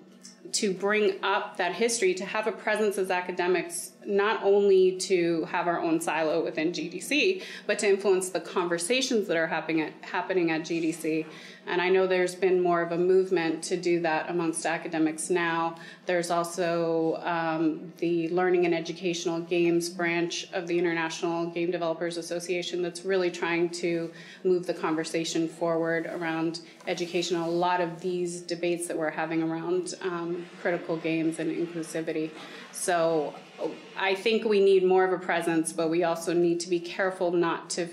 to 0.54 0.74
bring 0.74 1.20
up 1.24 1.58
that 1.58 1.74
history, 1.74 2.14
to 2.16 2.26
have 2.26 2.48
a 2.48 2.52
presence 2.52 2.98
as 2.98 3.12
academics, 3.12 3.92
not 4.06 4.42
only 4.44 4.94
to 4.98 5.44
have 5.46 5.68
our 5.68 5.80
own 5.80 6.00
silo 6.00 6.44
within 6.44 6.72
GDC, 6.72 7.44
but 7.68 7.80
to 7.80 7.90
influence 7.90 8.30
the 8.30 8.40
conversations 8.40 9.28
that 9.28 9.38
are 9.38 9.48
happening 9.48 9.82
at, 9.82 9.94
happening 10.02 10.52
at 10.52 10.62
GDC. 10.62 11.26
And 11.68 11.82
I 11.82 11.90
know 11.90 12.08
there's 12.08 12.34
been 12.34 12.62
more 12.62 12.82
of 12.82 12.92
a 12.94 12.98
movement 12.98 13.62
to 13.66 13.78
do 13.78 14.00
that 14.02 14.30
amongst 14.30 14.66
academics 14.66 15.30
now. 15.30 15.76
There's 16.06 16.32
also 16.32 17.22
um, 17.24 17.94
the 17.98 18.30
Learning 18.30 18.66
and 18.66 18.74
Educational 18.74 19.40
Games 19.42 19.90
branch 19.90 20.48
of 20.54 20.66
the 20.66 20.80
International 20.80 21.46
Game 21.48 21.70
Developers 21.70 22.18
Association 22.18 22.82
that's 22.82 23.06
really 23.06 23.30
trying 23.30 23.70
to 23.70 24.12
move 24.44 24.66
the 24.66 24.74
conversation 24.74 25.48
forward 25.48 26.08
around 26.08 26.62
education. 26.88 27.38
A 27.38 27.48
lot 27.48 27.82
of 27.82 28.02
these 28.02 28.42
debates 28.42 28.88
that 28.88 28.98
we're 28.98 29.12
having 29.12 29.44
around 29.44 29.94
um, 30.02 30.46
critical 30.62 30.98
games 30.98 31.38
and 31.38 31.52
inclusivity. 31.52 32.32
So 32.72 33.36
I 33.98 34.16
think 34.16 34.46
we 34.46 34.60
need 34.60 34.84
more 34.84 35.04
of 35.04 35.14
a 35.14 35.24
presence, 35.24 35.74
but 35.74 35.90
we 35.90 36.04
also 36.04 36.34
need 36.34 36.60
to 36.62 36.70
be 36.70 36.80
careful 36.80 37.32
not 37.32 37.70
to 37.72 37.90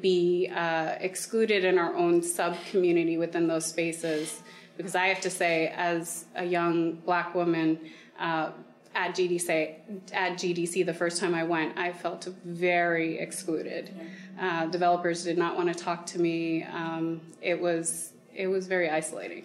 be 0.00 0.50
uh, 0.54 0.96
excluded 1.00 1.64
in 1.64 1.78
our 1.78 1.94
own 1.94 2.22
sub 2.22 2.56
community 2.70 3.16
within 3.16 3.46
those 3.46 3.66
spaces. 3.66 4.42
Because 4.76 4.94
I 4.94 5.06
have 5.08 5.20
to 5.22 5.30
say, 5.30 5.68
as 5.76 6.26
a 6.36 6.44
young 6.44 6.92
black 6.92 7.34
woman, 7.34 7.78
uh, 8.18 8.50
at 8.94 9.14
GDC, 9.14 10.10
at 10.12 10.32
GDC 10.32 10.84
the 10.84 10.94
first 10.94 11.20
time 11.20 11.34
I 11.34 11.44
went, 11.44 11.78
I 11.78 11.92
felt 11.92 12.28
very 12.44 13.18
excluded. 13.18 13.94
Uh, 14.40 14.66
developers 14.66 15.24
did 15.24 15.38
not 15.38 15.56
want 15.56 15.68
to 15.68 15.74
talk 15.74 16.06
to 16.06 16.20
me. 16.20 16.64
Um, 16.64 17.20
it 17.40 17.60
was 17.60 18.12
it 18.34 18.46
was 18.46 18.66
very 18.66 18.88
isolating. 18.88 19.44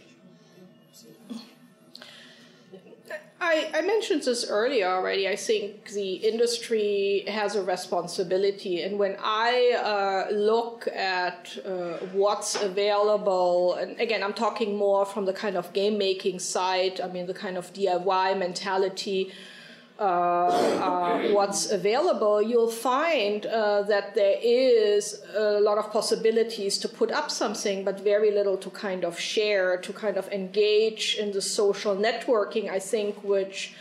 I, 3.43 3.69
I, 3.73 3.81
mentioned 3.81 4.23
this 4.23 4.49
earlier 4.49 4.87
already. 4.87 5.27
I 5.27 5.35
think 5.35 5.89
the 5.89 6.13
industry 6.13 7.25
has 7.27 7.55
a 7.55 7.61
responsibility. 7.61 8.81
And 8.83 8.97
when 8.97 9.17
I 9.19 9.73
uh, 9.83 10.33
look 10.33 10.87
at 10.87 11.57
uh, 11.65 11.97
what's 12.13 12.55
available, 12.61 13.73
and 13.75 13.99
again, 13.99 14.23
I'm 14.23 14.33
talking 14.33 14.77
more 14.77 15.05
from 15.05 15.25
the 15.25 15.33
kind 15.33 15.57
of 15.57 15.73
game 15.73 15.97
making 15.97 16.39
side, 16.39 17.01
I 17.01 17.07
mean, 17.07 17.25
the 17.25 17.33
kind 17.33 17.57
of 17.57 17.73
DIY 17.73 18.37
mentality 18.37 19.33
what's 21.33 21.71
available, 21.71 22.41
you'll 22.41 22.71
find 22.71 23.45
uh, 23.45 23.83
that 23.83 24.15
there 24.15 24.37
is 24.41 25.21
a 25.35 25.59
lot 25.59 25.77
of 25.77 25.91
possibilities 25.91 26.77
to 26.79 26.87
put 26.87 27.11
up 27.11 27.31
something, 27.31 27.83
but 27.83 27.99
very 27.99 28.31
little 28.31 28.57
to 28.57 28.69
kind 28.69 29.03
of 29.03 29.19
share, 29.19 29.77
to 29.77 29.93
kind 29.93 30.17
of 30.17 30.27
engage 30.29 31.17
in 31.19 31.31
the 31.31 31.41
social 31.41 31.95
networking, 31.95 32.69
I 32.69 32.79
think, 32.79 33.23
which 33.23 33.73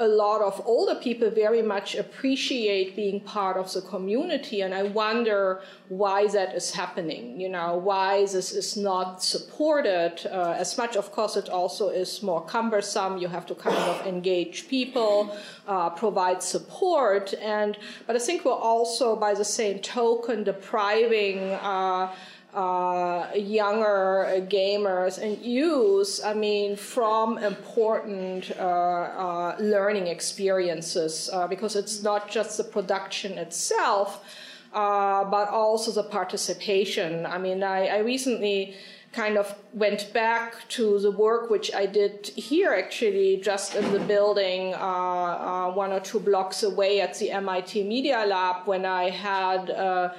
a 0.00 0.06
lot 0.06 0.40
of 0.40 0.62
older 0.64 0.94
people 0.94 1.30
very 1.30 1.62
much 1.62 1.94
appreciate 1.96 2.94
being 2.94 3.20
part 3.20 3.56
of 3.56 3.72
the 3.72 3.80
community. 3.80 4.60
And 4.60 4.72
I 4.72 4.84
wonder 4.84 5.60
why 5.88 6.28
that 6.28 6.54
is 6.54 6.70
happening. 6.72 7.40
You 7.40 7.48
know, 7.48 7.76
why 7.76 8.20
this 8.20 8.52
is 8.52 8.76
not 8.76 9.22
supported 9.22 10.26
uh, 10.26 10.54
as 10.56 10.78
much. 10.78 10.96
Of 10.96 11.10
course, 11.12 11.36
it 11.36 11.48
also 11.48 11.88
is 11.88 12.22
more 12.22 12.44
cumbersome. 12.44 13.18
You 13.18 13.28
have 13.28 13.46
to 13.46 13.54
kind 13.54 13.76
of 13.76 14.06
engage 14.06 14.68
people, 14.68 15.36
uh, 15.66 15.90
provide 15.90 16.42
support. 16.42 17.34
And, 17.40 17.76
but 18.06 18.14
I 18.14 18.20
think 18.20 18.44
we're 18.44 18.52
also, 18.52 19.16
by 19.16 19.34
the 19.34 19.44
same 19.44 19.80
token, 19.80 20.44
depriving, 20.44 21.38
uh, 21.54 22.14
uh, 22.58 23.30
younger 23.36 24.26
gamers 24.48 25.18
and 25.18 25.38
youth, 25.38 26.20
I 26.24 26.34
mean, 26.34 26.74
from 26.74 27.38
important 27.38 28.50
uh, 28.58 28.62
uh, 28.62 29.56
learning 29.60 30.08
experiences 30.08 31.30
uh, 31.32 31.46
because 31.46 31.76
it's 31.76 32.02
not 32.02 32.28
just 32.28 32.56
the 32.56 32.64
production 32.64 33.38
itself, 33.38 34.24
uh, 34.72 35.22
but 35.24 35.48
also 35.50 35.92
the 35.92 36.02
participation. 36.02 37.26
I 37.26 37.38
mean, 37.38 37.62
I, 37.62 37.86
I, 37.86 37.98
recently 37.98 38.74
kind 39.12 39.38
of 39.38 39.54
went 39.72 40.12
back 40.12 40.68
to 40.68 40.98
the 40.98 41.12
work 41.12 41.50
which 41.50 41.72
I 41.72 41.86
did 41.86 42.26
here 42.36 42.74
actually 42.74 43.36
just 43.36 43.76
in 43.76 43.90
the 43.92 44.00
building 44.00 44.74
uh, 44.74 45.70
one 45.70 45.92
or 45.92 46.00
two 46.00 46.20
blocks 46.20 46.64
away 46.64 47.00
at 47.00 47.18
the 47.18 47.30
MIT 47.30 47.84
Media 47.84 48.24
Lab 48.26 48.66
when 48.66 48.84
I 48.84 49.10
had 49.10 49.70
uh, 49.70 50.10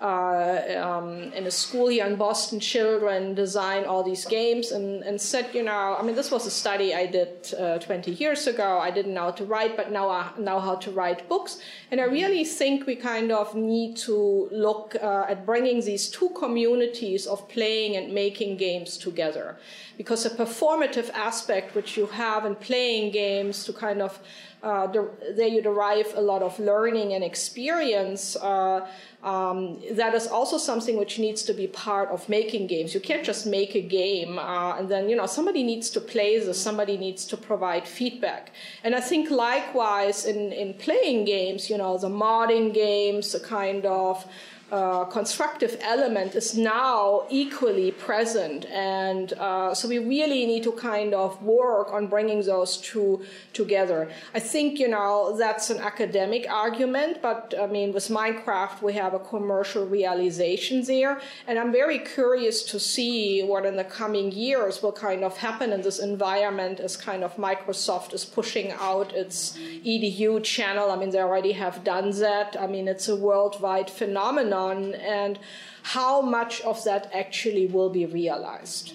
um, 0.00 1.32
in 1.32 1.46
a 1.46 1.50
school 1.50 1.88
here 1.88 2.04
in 2.04 2.16
Boston, 2.16 2.60
children 2.60 3.34
design 3.34 3.84
all 3.84 4.02
these 4.02 4.26
games 4.26 4.72
and, 4.72 5.02
and 5.02 5.18
said, 5.18 5.54
you 5.54 5.62
know, 5.62 5.96
I 5.98 6.02
mean, 6.02 6.14
this 6.14 6.30
was 6.30 6.46
a 6.46 6.50
study 6.50 6.94
I 6.94 7.06
did 7.06 7.54
uh, 7.58 7.78
20 7.78 8.10
years 8.10 8.46
ago. 8.46 8.78
I 8.78 8.90
didn't 8.90 9.14
know 9.14 9.22
how 9.22 9.30
to 9.30 9.44
write, 9.46 9.74
but 9.76 9.90
now 9.90 10.10
I 10.10 10.30
know 10.38 10.60
how 10.60 10.74
to 10.76 10.90
write 10.90 11.28
books. 11.30 11.60
And 11.90 12.00
I 12.00 12.04
really 12.04 12.44
think 12.44 12.86
we 12.86 12.94
kind 12.94 13.32
of 13.32 13.54
need 13.54 13.96
to 13.98 14.48
look 14.52 14.96
uh, 15.02 15.24
at 15.28 15.46
bringing 15.46 15.80
these 15.80 16.10
two 16.10 16.28
communities 16.30 17.26
of 17.26 17.48
playing 17.48 17.96
and 17.96 18.12
making 18.12 18.58
games 18.58 18.98
together. 18.98 19.56
Because 19.96 20.24
the 20.24 20.30
performative 20.30 21.08
aspect 21.14 21.74
which 21.74 21.96
you 21.96 22.04
have 22.06 22.44
in 22.44 22.54
playing 22.54 23.12
games 23.12 23.64
to 23.64 23.72
kind 23.72 24.02
of 24.02 24.20
uh, 24.62 24.86
there 24.88 25.46
you 25.46 25.62
derive 25.62 26.12
a 26.16 26.20
lot 26.20 26.42
of 26.42 26.58
learning 26.58 27.12
and 27.12 27.22
experience. 27.22 28.36
Uh, 28.36 28.86
um, 29.26 29.80
that 29.90 30.14
is 30.14 30.28
also 30.28 30.56
something 30.56 30.96
which 30.96 31.18
needs 31.18 31.42
to 31.42 31.52
be 31.52 31.66
part 31.66 32.08
of 32.10 32.28
making 32.28 32.68
games. 32.68 32.94
You 32.94 33.00
can't 33.00 33.24
just 33.24 33.44
make 33.44 33.74
a 33.74 33.80
game 33.80 34.38
uh, 34.38 34.76
and 34.78 34.88
then, 34.88 35.08
you 35.08 35.16
know, 35.16 35.26
somebody 35.26 35.64
needs 35.64 35.90
to 35.90 36.00
play 36.00 36.38
this, 36.38 36.62
somebody 36.62 36.96
needs 36.96 37.26
to 37.26 37.36
provide 37.36 37.88
feedback. 37.88 38.52
And 38.84 38.94
I 38.94 39.00
think 39.00 39.28
likewise 39.28 40.26
in, 40.26 40.52
in 40.52 40.74
playing 40.74 41.24
games, 41.24 41.68
you 41.68 41.76
know, 41.76 41.98
the 41.98 42.08
modding 42.08 42.72
games, 42.72 43.32
the 43.32 43.40
kind 43.40 43.84
of 43.84 44.24
uh, 44.72 45.04
constructive 45.04 45.78
element 45.80 46.34
is 46.34 46.58
now 46.58 47.22
equally 47.30 47.92
present. 47.92 48.64
And 48.66 49.32
uh, 49.34 49.74
so 49.74 49.88
we 49.88 49.98
really 49.98 50.44
need 50.44 50.64
to 50.64 50.72
kind 50.72 51.14
of 51.14 51.40
work 51.40 51.92
on 51.92 52.08
bringing 52.08 52.42
those 52.42 52.78
two 52.78 53.24
together. 53.52 54.10
I 54.34 54.40
think, 54.40 54.80
you 54.80 54.88
know, 54.88 55.36
that's 55.38 55.70
an 55.70 55.78
academic 55.78 56.50
argument, 56.50 57.22
but 57.22 57.54
I 57.60 57.68
mean, 57.68 57.92
with 57.92 58.08
Minecraft, 58.08 58.82
we 58.82 58.94
have 58.94 59.14
a 59.14 59.20
commercial 59.20 59.86
realization 59.86 60.82
there. 60.82 61.20
And 61.46 61.60
I'm 61.60 61.70
very 61.70 62.00
curious 62.00 62.64
to 62.64 62.80
see 62.80 63.44
what 63.44 63.64
in 63.64 63.76
the 63.76 63.84
coming 63.84 64.32
years 64.32 64.82
will 64.82 64.92
kind 64.92 65.22
of 65.22 65.36
happen 65.36 65.72
in 65.72 65.82
this 65.82 66.00
environment 66.00 66.80
as 66.80 66.96
kind 66.96 67.22
of 67.22 67.36
Microsoft 67.36 68.12
is 68.14 68.24
pushing 68.24 68.72
out 68.72 69.14
its 69.14 69.56
EDU 69.56 70.42
channel. 70.42 70.90
I 70.90 70.96
mean, 70.96 71.10
they 71.10 71.20
already 71.20 71.52
have 71.52 71.84
done 71.84 72.10
that. 72.18 72.56
I 72.58 72.66
mean, 72.66 72.88
it's 72.88 73.08
a 73.08 73.14
worldwide 73.14 73.90
phenomenon 73.90 74.55
phenomenon 74.56 74.94
and 74.94 75.38
how 75.82 76.20
much 76.20 76.60
of 76.62 76.82
that 76.84 77.10
actually 77.14 77.66
will 77.66 77.90
be 77.90 78.06
realized. 78.06 78.94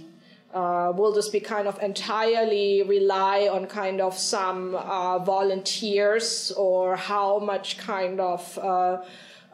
Uh, 0.54 0.92
will 0.96 1.14
this 1.14 1.30
be 1.30 1.40
kind 1.40 1.68
of 1.68 1.82
entirely 1.82 2.84
rely 2.84 3.48
on 3.48 3.66
kind 3.68 4.02
of 4.02 4.18
some 4.18 4.76
uh, 4.76 5.18
volunteers 5.20 6.52
or 6.58 6.98
how 6.98 7.40
much 7.40 7.78
kind 7.78 8.20
of 8.20 8.58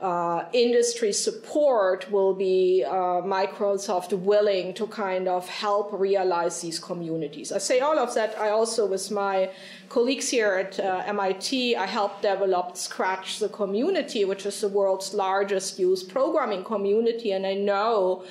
uh, 0.02 0.46
industry 0.54 1.12
support 1.12 2.12
will 2.12 2.36
be 2.36 2.84
uh, 2.86 3.22
Microsoft 3.26 4.14
willing 4.14 4.72
to 4.76 4.86
kind 4.88 5.28
of 5.28 5.50
help 5.50 5.90
realize 5.92 6.62
these 6.62 6.78
communities. 6.78 7.52
I 7.52 7.58
say 7.58 7.80
all 7.80 7.98
of 7.98 8.14
that. 8.14 8.38
I 8.38 8.50
also, 8.50 8.86
with 8.86 9.10
my 9.10 9.50
colleagues 9.90 10.30
here 10.30 10.54
at 10.54 10.80
uh, 10.80 11.02
MIT, 11.08 11.76
I 11.76 11.88
helped 11.88 12.22
develop 12.22 12.78
Scratch 12.78 13.40
the 13.40 13.50
community, 13.50 14.24
which 14.24 14.46
is 14.46 14.62
the 14.62 14.68
world's 14.68 15.16
largest 15.16 15.80
youth 15.80 16.08
programming 16.08 16.64
community, 16.64 17.32
and 17.32 17.46
I 17.46 17.56
know. 17.56 18.24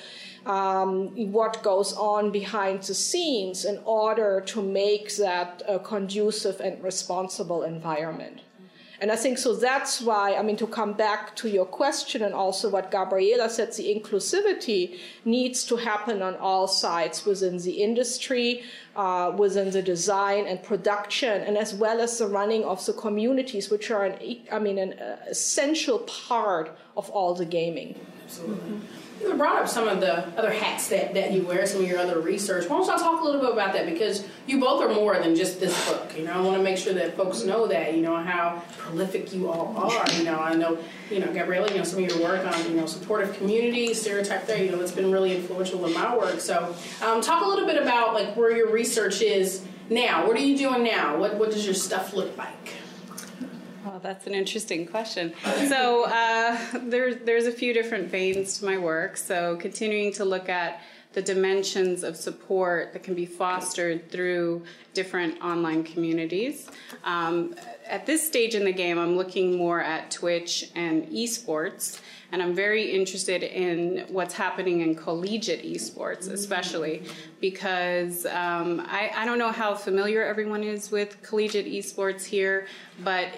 Um, 0.45 1.09
what 1.33 1.61
goes 1.61 1.91
on 1.91 2.31
behind 2.31 2.83
the 2.83 2.93
scenes 2.93 3.65
in 3.65 3.81
order 3.83 4.39
to 4.45 4.61
make 4.61 5.13
that 5.17 5.61
a 5.67 5.77
conducive 5.77 6.61
and 6.61 6.81
responsible 6.81 7.63
environment. 7.63 8.39
And 8.99 9.11
I 9.11 9.15
think 9.15 9.37
so 9.37 9.55
that's 9.55 10.01
why, 10.01 10.35
I 10.35 10.41
mean, 10.41 10.57
to 10.57 10.67
come 10.67 10.93
back 10.93 11.35
to 11.37 11.47
your 11.47 11.65
question 11.65 12.23
and 12.23 12.33
also 12.33 12.69
what 12.69 12.89
Gabriela 12.89 13.49
said, 13.49 13.73
the 13.73 13.93
inclusivity 13.93 14.97
needs 15.23 15.63
to 15.65 15.75
happen 15.75 16.21
on 16.21 16.35
all 16.37 16.67
sides 16.67 17.25
within 17.25 17.59
the 17.59 17.83
industry, 17.83 18.63
uh, 18.95 19.31
within 19.37 19.69
the 19.69 19.83
design 19.83 20.47
and 20.47 20.63
production, 20.63 21.41
and 21.41 21.57
as 21.57 21.75
well 21.75 22.01
as 22.01 22.17
the 22.17 22.27
running 22.27 22.63
of 22.63 22.83
the 22.87 22.93
communities, 22.93 23.69
which 23.69 23.91
are, 23.91 24.05
an, 24.05 24.39
I 24.51 24.57
mean, 24.57 24.79
an 24.79 24.93
uh, 24.93 25.17
essential 25.29 25.99
part 25.99 26.75
of 26.95 27.09
all 27.11 27.35
the 27.35 27.45
gaming. 27.45 27.99
Absolutely. 28.25 28.55
Mm-hmm. 28.55 29.06
You 29.19 29.33
brought 29.33 29.61
up 29.61 29.67
some 29.67 29.87
of 29.87 29.99
the 29.99 30.27
other 30.37 30.51
hats 30.51 30.89
that, 30.89 31.13
that 31.15 31.31
you 31.31 31.41
wear, 31.41 31.65
some 31.65 31.81
of 31.81 31.87
your 31.87 31.97
other 31.97 32.19
research. 32.19 32.69
Why 32.69 32.77
don't 32.77 32.85
you 32.85 33.03
talk 33.03 33.21
a 33.21 33.25
little 33.25 33.41
bit 33.41 33.51
about 33.51 33.73
that? 33.73 33.85
Because 33.85 34.25
you 34.45 34.59
both 34.59 34.81
are 34.81 34.93
more 34.93 35.17
than 35.19 35.35
just 35.35 35.59
this 35.59 35.89
book. 35.89 36.15
You 36.17 36.25
know, 36.25 36.33
I 36.33 36.41
want 36.41 36.57
to 36.57 36.63
make 36.63 36.77
sure 36.77 36.93
that 36.93 37.17
folks 37.17 37.43
know 37.43 37.67
that, 37.67 37.95
you 37.95 38.01
know, 38.01 38.15
how 38.17 38.63
prolific 38.77 39.33
you 39.33 39.49
all 39.49 39.75
are. 39.75 40.05
You 40.13 40.23
know, 40.23 40.39
I 40.39 40.53
know, 40.53 40.77
you 41.09 41.19
know, 41.19 41.33
Gabriela, 41.33 41.67
you 41.69 41.77
know, 41.77 41.83
some 41.83 42.03
of 42.03 42.09
your 42.09 42.21
work 42.21 42.45
on, 42.45 42.63
you 42.69 42.77
know, 42.77 42.85
supportive 42.85 43.35
community, 43.37 43.93
stereotype 43.93 44.45
there, 44.45 44.63
you 44.63 44.71
know, 44.71 44.79
it's 44.81 44.91
been 44.91 45.11
really 45.11 45.35
influential 45.35 45.85
in 45.85 45.93
my 45.93 46.15
work. 46.15 46.39
So 46.39 46.75
um, 47.03 47.21
talk 47.21 47.43
a 47.43 47.47
little 47.47 47.65
bit 47.65 47.81
about, 47.81 48.13
like, 48.13 48.35
where 48.35 48.55
your 48.55 48.71
research 48.71 49.21
is 49.21 49.63
now. 49.89 50.27
What 50.27 50.35
are 50.35 50.41
you 50.41 50.57
doing 50.57 50.83
now? 50.83 51.17
What, 51.17 51.35
what 51.35 51.51
does 51.51 51.65
your 51.65 51.75
stuff 51.75 52.13
look 52.13 52.37
like? 52.37 52.73
Well, 53.87 53.99
that's 53.99 54.27
an 54.27 54.33
interesting 54.33 54.85
question. 54.85 55.33
So 55.69 56.05
uh, 56.07 56.57
there's 56.73 57.23
there's 57.23 57.45
a 57.45 57.51
few 57.53 57.73
different 57.73 58.09
veins 58.09 58.59
to 58.59 58.65
my 58.65 58.77
work. 58.77 59.15
So 59.15 59.55
continuing 59.55 60.11
to 60.13 60.25
look 60.25 60.49
at 60.49 60.81
the 61.13 61.21
dimensions 61.21 62.03
of 62.03 62.17
support 62.17 62.91
that 62.91 63.01
can 63.01 63.15
be 63.15 63.25
fostered 63.25 64.11
through 64.11 64.63
different 64.93 65.41
online 65.41 65.85
communities. 65.85 66.69
Um, 67.05 67.55
at 67.87 68.05
this 68.05 68.27
stage 68.27 68.55
in 68.55 68.65
the 68.65 68.73
game, 68.73 68.99
I'm 68.99 69.15
looking 69.15 69.55
more 69.55 69.81
at 69.81 70.11
Twitch 70.11 70.69
and 70.75 71.07
esports 71.07 72.01
and 72.31 72.41
I'm 72.41 72.53
very 72.53 72.91
interested 72.91 73.43
in 73.43 74.05
what's 74.09 74.33
happening 74.33 74.81
in 74.81 74.95
collegiate 74.95 75.63
esports, 75.63 76.29
especially 76.29 77.03
because 77.39 78.25
um, 78.25 78.81
I, 78.87 79.11
I 79.15 79.25
don't 79.25 79.39
know 79.39 79.51
how 79.51 79.75
familiar 79.75 80.25
everyone 80.25 80.63
is 80.63 80.91
with 80.91 81.21
collegiate 81.21 81.67
esports 81.67 82.25
here, 82.25 82.67
but 83.03 83.29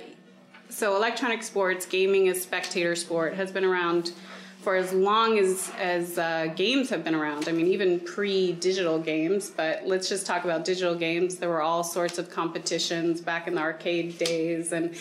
so 0.69 0.95
electronic 0.95 1.43
sports, 1.43 1.85
gaming 1.85 2.29
as 2.29 2.41
spectator 2.41 2.95
sport, 2.95 3.33
has 3.33 3.51
been 3.51 3.65
around 3.65 4.13
for 4.61 4.75
as 4.75 4.91
long 4.91 5.39
as 5.39 5.71
as 5.79 6.17
uh, 6.17 6.47
games 6.55 6.89
have 6.89 7.03
been 7.03 7.15
around. 7.15 7.47
I 7.47 7.53
mean, 7.53 7.67
even 7.67 7.99
pre-digital 7.99 8.99
games. 8.99 9.49
But 9.49 9.83
let's 9.85 10.09
just 10.09 10.25
talk 10.25 10.43
about 10.43 10.65
digital 10.65 10.95
games. 10.95 11.37
There 11.37 11.49
were 11.49 11.61
all 11.61 11.83
sorts 11.83 12.17
of 12.17 12.29
competitions 12.29 13.21
back 13.21 13.47
in 13.47 13.55
the 13.55 13.61
arcade 13.61 14.17
days, 14.17 14.73
and 14.73 14.95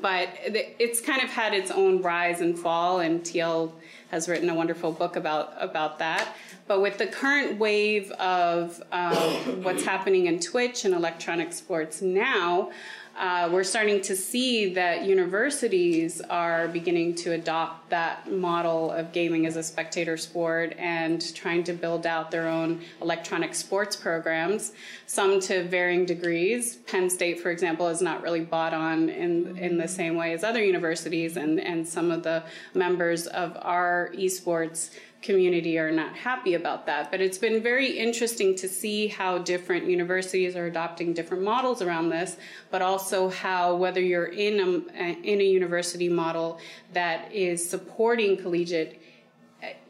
but 0.00 0.28
it's 0.44 1.00
kind 1.00 1.22
of 1.22 1.28
had 1.28 1.52
its 1.52 1.70
own 1.70 2.00
rise 2.00 2.40
and 2.40 2.58
fall. 2.58 3.00
And 3.00 3.20
TL 3.20 3.72
has 4.10 4.28
written 4.28 4.48
a 4.48 4.54
wonderful 4.54 4.92
book 4.92 5.16
about 5.16 5.52
about 5.58 5.98
that. 5.98 6.34
But 6.66 6.80
with 6.80 6.96
the 6.96 7.06
current 7.06 7.58
wave 7.58 8.10
of 8.12 8.82
um, 8.92 9.62
what's 9.62 9.84
happening 9.84 10.26
in 10.26 10.40
Twitch 10.40 10.86
and 10.86 10.94
electronic 10.94 11.52
sports 11.52 12.00
now 12.00 12.70
uh, 13.18 13.48
we're 13.52 13.64
starting 13.64 14.00
to 14.00 14.16
see 14.16 14.72
that 14.72 15.04
universities 15.04 16.20
are 16.30 16.68
beginning 16.68 17.14
to 17.14 17.32
adopt 17.32 17.90
that 17.90 18.30
model 18.32 18.90
of 18.90 19.12
gaming 19.12 19.46
as 19.46 19.56
a 19.56 19.62
spectator 19.62 20.16
sport 20.16 20.74
and 20.78 21.34
trying 21.34 21.62
to 21.64 21.72
build 21.72 22.06
out 22.06 22.30
their 22.30 22.48
own 22.48 22.80
electronic 23.02 23.54
sports 23.54 23.94
programs, 23.96 24.72
some 25.06 25.40
to 25.40 25.64
varying 25.64 26.06
degrees. 26.06 26.76
Penn 26.86 27.10
State, 27.10 27.40
for 27.40 27.50
example, 27.50 27.88
is 27.88 28.00
not 28.00 28.22
really 28.22 28.40
bought 28.40 28.72
on 28.72 29.10
in, 29.10 29.58
in 29.58 29.76
the 29.76 29.88
same 29.88 30.16
way 30.16 30.32
as 30.32 30.42
other 30.42 30.64
universities, 30.64 31.36
and, 31.36 31.60
and 31.60 31.86
some 31.86 32.10
of 32.10 32.22
the 32.22 32.42
members 32.74 33.26
of 33.26 33.56
our 33.60 34.10
esports 34.14 34.90
community 35.22 35.78
are 35.78 35.90
not 35.90 36.14
happy 36.14 36.54
about 36.54 36.86
that. 36.86 37.10
But 37.10 37.20
it's 37.20 37.38
been 37.38 37.62
very 37.62 37.98
interesting 37.98 38.54
to 38.56 38.68
see 38.68 39.08
how 39.08 39.38
different 39.38 39.86
universities 39.86 40.56
are 40.56 40.66
adopting 40.66 41.12
different 41.12 41.42
models 41.42 41.82
around 41.82 42.10
this, 42.10 42.36
but 42.70 42.82
also 42.82 43.28
how 43.28 43.74
whether 43.76 44.00
you're 44.00 44.26
in 44.26 44.60
a, 44.60 45.12
in 45.22 45.40
a 45.40 45.44
university 45.44 46.08
model 46.08 46.60
that 46.92 47.32
is 47.32 47.68
supporting 47.68 48.36
collegiate 48.36 49.01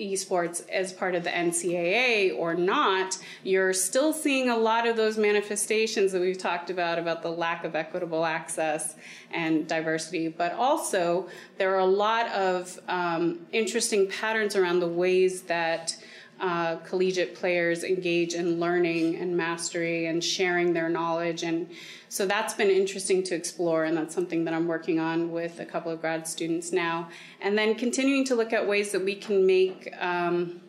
esports 0.00 0.68
as 0.68 0.92
part 0.92 1.14
of 1.14 1.24
the 1.24 1.30
NCAA 1.30 2.36
or 2.36 2.54
not, 2.54 3.18
you're 3.42 3.72
still 3.72 4.12
seeing 4.12 4.50
a 4.50 4.56
lot 4.56 4.86
of 4.86 4.96
those 4.96 5.16
manifestations 5.16 6.12
that 6.12 6.20
we've 6.20 6.38
talked 6.38 6.70
about 6.70 6.98
about 6.98 7.22
the 7.22 7.30
lack 7.30 7.64
of 7.64 7.74
equitable 7.74 8.24
access 8.24 8.96
and 9.32 9.66
diversity. 9.66 10.28
But 10.28 10.52
also, 10.52 11.28
there 11.58 11.74
are 11.74 11.80
a 11.80 11.86
lot 11.86 12.28
of 12.32 12.78
um, 12.88 13.46
interesting 13.52 14.08
patterns 14.08 14.56
around 14.56 14.80
the 14.80 14.88
ways 14.88 15.42
that 15.42 15.96
uh, 16.43 16.76
collegiate 16.78 17.36
players 17.36 17.84
engage 17.84 18.34
in 18.34 18.59
learning 18.59 19.16
and 19.16 19.36
mastery 19.36 20.07
and 20.07 20.22
sharing 20.22 20.72
their 20.72 20.88
knowledge. 20.88 21.45
And 21.45 21.70
so 22.09 22.26
that's 22.26 22.53
been 22.53 22.68
interesting 22.68 23.22
to 23.22 23.34
explore, 23.36 23.84
and 23.84 23.97
that's 23.97 24.12
something 24.12 24.45
that 24.45 24.53
I'm 24.53 24.66
working 24.66 24.99
on 24.99 25.30
with 25.30 25.61
a 25.61 25.64
couple 25.64 25.93
of 25.93 26.01
grad 26.01 26.26
students 26.26 26.72
now. 26.72 27.09
And 27.40 27.57
then 27.57 27.76
continuing 27.76 28.24
to 28.24 28.34
look 28.34 28.53
at 28.53 28.66
ways 28.66 28.90
that 28.90 29.05
we 29.05 29.14
can 29.14 29.47
make 29.47 29.95
um, 30.01 30.61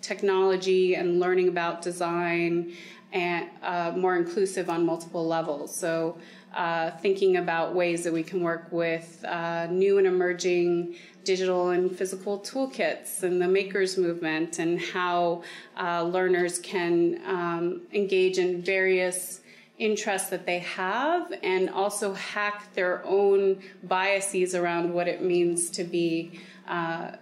technology 0.00 0.96
and 0.96 1.20
learning 1.20 1.46
about 1.46 1.82
design 1.82 2.72
and 3.12 3.48
uh, 3.62 3.92
more 3.96 4.16
inclusive 4.16 4.68
on 4.68 4.84
multiple 4.84 5.24
levels. 5.24 5.74
So 5.74 6.18
uh, 6.54 6.90
thinking 6.98 7.36
about 7.36 7.74
ways 7.74 8.04
that 8.04 8.12
we 8.12 8.22
can 8.22 8.42
work 8.42 8.66
with 8.70 9.24
uh, 9.24 9.66
new 9.66 9.98
and 9.98 10.06
emerging 10.06 10.94
digital 11.24 11.70
and 11.70 11.96
physical 11.96 12.40
toolkits 12.40 13.22
and 13.22 13.40
the 13.40 13.46
makers 13.46 13.96
movement 13.96 14.58
and 14.58 14.80
how 14.80 15.42
uh, 15.78 16.02
learners 16.02 16.58
can 16.58 17.20
um, 17.26 17.82
engage 17.92 18.38
in 18.38 18.60
various 18.60 19.40
interests 19.78 20.30
that 20.30 20.46
they 20.46 20.58
have 20.60 21.32
and 21.42 21.70
also 21.70 22.12
hack 22.14 22.72
their 22.74 23.04
own 23.04 23.60
biases 23.84 24.54
around 24.54 24.92
what 24.92 25.08
it 25.08 25.22
means 25.22 25.70
to 25.70 25.84
be 25.84 26.38
uh, 26.68 27.12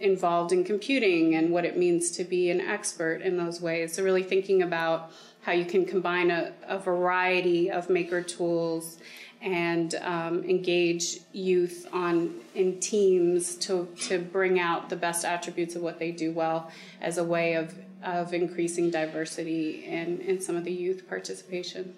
involved 0.00 0.52
in 0.52 0.64
computing 0.64 1.34
and 1.34 1.50
what 1.50 1.64
it 1.64 1.76
means 1.76 2.10
to 2.10 2.24
be 2.24 2.50
an 2.50 2.60
expert 2.60 3.22
in 3.22 3.36
those 3.36 3.60
ways. 3.60 3.94
So, 3.94 4.02
really 4.02 4.22
thinking 4.22 4.62
about 4.62 5.12
how 5.44 5.52
you 5.52 5.64
can 5.64 5.84
combine 5.84 6.30
a, 6.30 6.52
a 6.66 6.78
variety 6.78 7.70
of 7.70 7.90
maker 7.90 8.22
tools 8.22 8.98
and 9.42 9.94
um, 9.96 10.42
engage 10.44 11.18
youth 11.32 11.86
on 11.92 12.34
in 12.54 12.80
teams 12.80 13.56
to 13.56 13.86
to 14.00 14.18
bring 14.18 14.58
out 14.58 14.88
the 14.88 14.96
best 14.96 15.24
attributes 15.24 15.76
of 15.76 15.82
what 15.82 15.98
they 15.98 16.10
do 16.10 16.32
well 16.32 16.70
as 17.00 17.18
a 17.18 17.24
way 17.24 17.54
of 17.54 17.74
of 18.02 18.34
increasing 18.34 18.90
diversity 18.90 19.84
in, 19.86 20.20
in 20.20 20.40
some 20.40 20.56
of 20.56 20.64
the 20.64 20.72
youth 20.72 21.08
participation. 21.08 21.94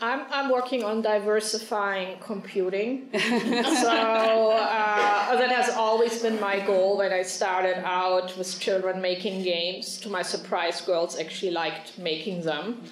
I'm, 0.00 0.26
I'm 0.30 0.50
working 0.50 0.84
on 0.84 1.02
diversifying 1.02 2.18
computing. 2.20 3.08
so 3.12 4.52
uh, 4.52 5.36
that 5.36 5.50
has 5.50 5.74
always 5.74 6.22
been 6.22 6.38
my 6.40 6.60
goal 6.60 6.98
when 6.98 7.12
I 7.12 7.22
started 7.22 7.84
out 7.84 8.36
with 8.38 8.60
children 8.60 9.00
making 9.00 9.42
games. 9.42 9.98
To 9.98 10.08
my 10.08 10.22
surprise, 10.22 10.80
girls 10.80 11.18
actually 11.18 11.50
liked 11.50 11.98
making 11.98 12.42
them. 12.42 12.82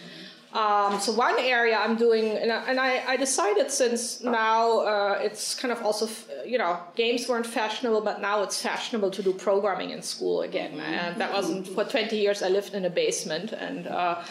Um, 0.53 0.99
so 1.01 1.13
one 1.13 1.39
area 1.39 1.77
I'm 1.77 1.97
doing, 1.97 2.31
and 2.31 2.51
I, 2.51 2.65
and 2.71 2.81
I, 2.81 3.05
I 3.07 3.17
decided 3.17 3.71
since 3.71 4.23
now 4.23 4.81
uh, 4.81 5.19
it's 5.21 5.55
kind 5.55 5.71
of 5.71 5.83
also, 5.83 6.09
you 6.47 6.57
know, 6.57 6.81
games 6.95 7.29
weren't 7.29 7.47
fashionable, 7.47 8.01
but 8.01 8.23
now 8.23 8.43
it's 8.43 8.63
fashionable 8.63 9.11
to 9.13 9.23
do 9.23 9.33
programming 9.35 9.91
in 9.91 10.01
school 10.03 10.43
again. 10.43 10.81
And 10.81 11.21
that 11.21 11.33
wasn't 11.33 11.69
for 11.69 11.85
20 11.85 12.17
years. 12.17 12.43
I 12.43 12.49
lived 12.49 12.75
in 12.75 12.85
a 12.85 12.91
basement 12.91 13.53
and. 13.53 13.87
Uh, 13.87 14.25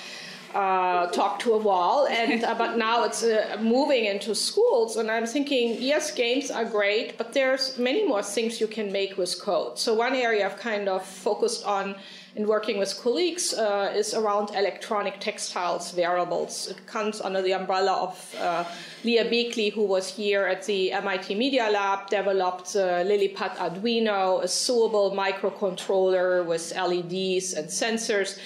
uh, 0.56 1.08
talk 1.08 1.38
to 1.40 1.54
a 1.54 1.58
wall. 1.58 2.08
And 2.08 2.44
uh, 2.44 2.56
but 2.56 2.78
now 2.78 3.04
it's 3.04 3.24
uh, 3.24 3.58
moving 3.62 4.06
into 4.06 4.34
schools, 4.34 4.96
and 4.96 5.12
I'm 5.12 5.26
thinking, 5.26 5.76
yes, 5.80 6.12
games 6.12 6.50
are 6.50 6.66
great, 6.66 7.18
but 7.18 7.34
there's 7.34 7.78
many 7.78 8.08
more 8.08 8.24
things 8.24 8.62
you 8.62 8.68
can 8.68 8.92
make 8.92 9.18
with 9.18 9.40
code. 9.42 9.78
So 9.78 9.94
one 9.94 10.16
area 10.16 10.46
I've 10.46 10.58
kind 10.58 10.88
of 10.88 11.06
focused 11.06 11.66
on 11.66 11.96
in 12.36 12.48
working 12.48 12.78
with 12.78 13.00
colleagues 13.02 13.54
uh, 13.54 13.94
is 13.96 14.14
around 14.14 14.50
electronic 14.56 15.20
textiles 15.22 15.94
wearables. 15.96 16.68
It 16.68 16.86
comes 16.86 17.22
under 17.22 17.42
the 17.42 17.54
umbrella 17.54 17.94
of 17.94 18.36
uh, 18.40 18.66
Leah 19.06 19.30
Buechley, 19.30 19.72
who 19.72 19.84
was 19.84 20.10
here 20.10 20.46
at 20.46 20.66
the 20.66 20.92
MIT 20.92 21.36
Media 21.36 21.70
Lab, 21.70 22.10
developed 22.10 22.76
uh, 22.76 23.04
LilyPad 23.06 23.56
Arduino, 23.56 24.42
a 24.42 24.48
sewable 24.48 25.14
microcontroller 25.16 26.46
with 26.46 26.74
LEDs 26.76 27.54
and 27.54 27.68
sensors. 27.68 28.38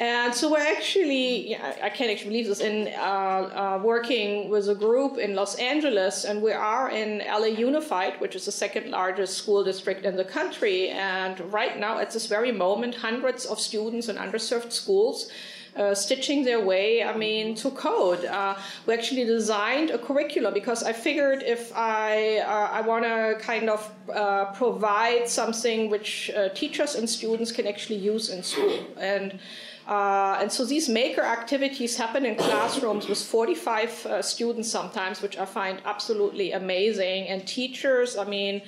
And 0.00 0.34
so 0.34 0.50
we're 0.50 0.58
actually, 0.58 1.56
I 1.56 1.88
can't 1.88 2.10
actually 2.10 2.30
believe 2.30 2.48
this, 2.48 2.60
in 2.60 2.88
uh, 2.88 3.00
uh, 3.00 3.80
working 3.82 4.48
with 4.48 4.68
a 4.68 4.74
group 4.74 5.18
in 5.18 5.36
Los 5.36 5.54
Angeles, 5.54 6.24
and 6.24 6.42
we 6.42 6.50
are 6.52 6.90
in 6.90 7.18
LA 7.18 7.46
Unified, 7.46 8.20
which 8.20 8.34
is 8.34 8.46
the 8.46 8.52
second 8.52 8.90
largest 8.90 9.38
school 9.38 9.62
district 9.62 10.04
in 10.04 10.16
the 10.16 10.24
country. 10.24 10.88
And 10.88 11.38
right 11.52 11.78
now, 11.78 11.98
at 11.98 12.10
this 12.10 12.26
very 12.26 12.50
moment, 12.50 12.96
hundreds 12.96 13.46
of 13.46 13.60
students 13.60 14.08
in 14.08 14.16
underserved 14.16 14.72
schools 14.72 15.30
uh, 15.76 15.94
stitching 15.94 16.44
their 16.44 16.60
way, 16.64 17.02
I 17.02 17.16
mean, 17.16 17.54
to 17.56 17.70
code. 17.70 18.24
Uh, 18.24 18.56
we 18.86 18.94
actually 18.94 19.24
designed 19.24 19.90
a 19.90 19.98
curriculum 19.98 20.54
because 20.54 20.82
I 20.82 20.92
figured 20.92 21.42
if 21.42 21.72
I 21.74 22.38
uh, 22.38 22.68
I 22.72 22.80
want 22.82 23.04
to 23.04 23.36
kind 23.40 23.68
of 23.68 23.90
uh, 24.14 24.46
provide 24.52 25.28
something 25.28 25.90
which 25.90 26.30
uh, 26.30 26.50
teachers 26.50 26.94
and 26.94 27.08
students 27.08 27.50
can 27.52 27.66
actually 27.66 27.98
use 27.98 28.30
in 28.30 28.42
school 28.42 28.78
and. 28.98 29.38
Uh, 29.86 30.38
and 30.40 30.50
so 30.50 30.64
these 30.64 30.88
maker 30.88 31.20
activities 31.20 31.96
happen 31.96 32.24
in 32.24 32.36
classrooms 32.36 33.06
with 33.06 33.20
45 33.20 34.06
uh, 34.06 34.22
students 34.22 34.70
sometimes, 34.70 35.20
which 35.20 35.36
I 35.36 35.44
find 35.44 35.80
absolutely 35.84 36.52
amazing. 36.52 37.28
And 37.28 37.46
teachers, 37.46 38.16
I 38.16 38.24
mean, 38.24 38.62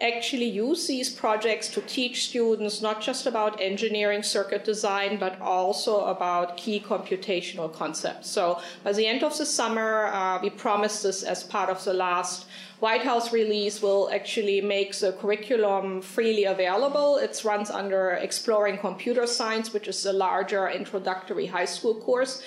actually 0.00 0.48
use 0.48 0.86
these 0.86 1.08
projects 1.08 1.68
to 1.68 1.80
teach 1.82 2.28
students 2.28 2.82
not 2.82 3.00
just 3.00 3.26
about 3.26 3.60
engineering 3.60 4.22
circuit 4.22 4.64
design, 4.64 5.18
but 5.18 5.40
also 5.40 6.06
about 6.06 6.56
key 6.56 6.80
computational 6.80 7.72
concepts. 7.72 8.28
So 8.28 8.60
by 8.82 8.92
the 8.92 9.06
end 9.06 9.22
of 9.22 9.36
the 9.38 9.46
summer, 9.46 10.06
uh, 10.06 10.40
we 10.42 10.50
promised 10.50 11.02
this 11.04 11.22
as 11.22 11.44
part 11.44 11.70
of 11.70 11.84
the 11.84 11.92
last 11.92 12.46
White 12.82 13.04
House 13.04 13.32
release 13.32 13.80
will 13.80 14.10
actually 14.10 14.60
make 14.60 14.92
the 14.96 15.12
curriculum 15.12 16.02
freely 16.02 16.42
available. 16.42 17.16
It 17.16 17.40
runs 17.44 17.70
under 17.70 18.10
Exploring 18.14 18.78
Computer 18.78 19.24
Science, 19.24 19.72
which 19.72 19.86
is 19.86 20.04
a 20.04 20.12
larger 20.12 20.68
introductory 20.68 21.46
high 21.46 21.64
school 21.64 21.94
course. 21.94 22.42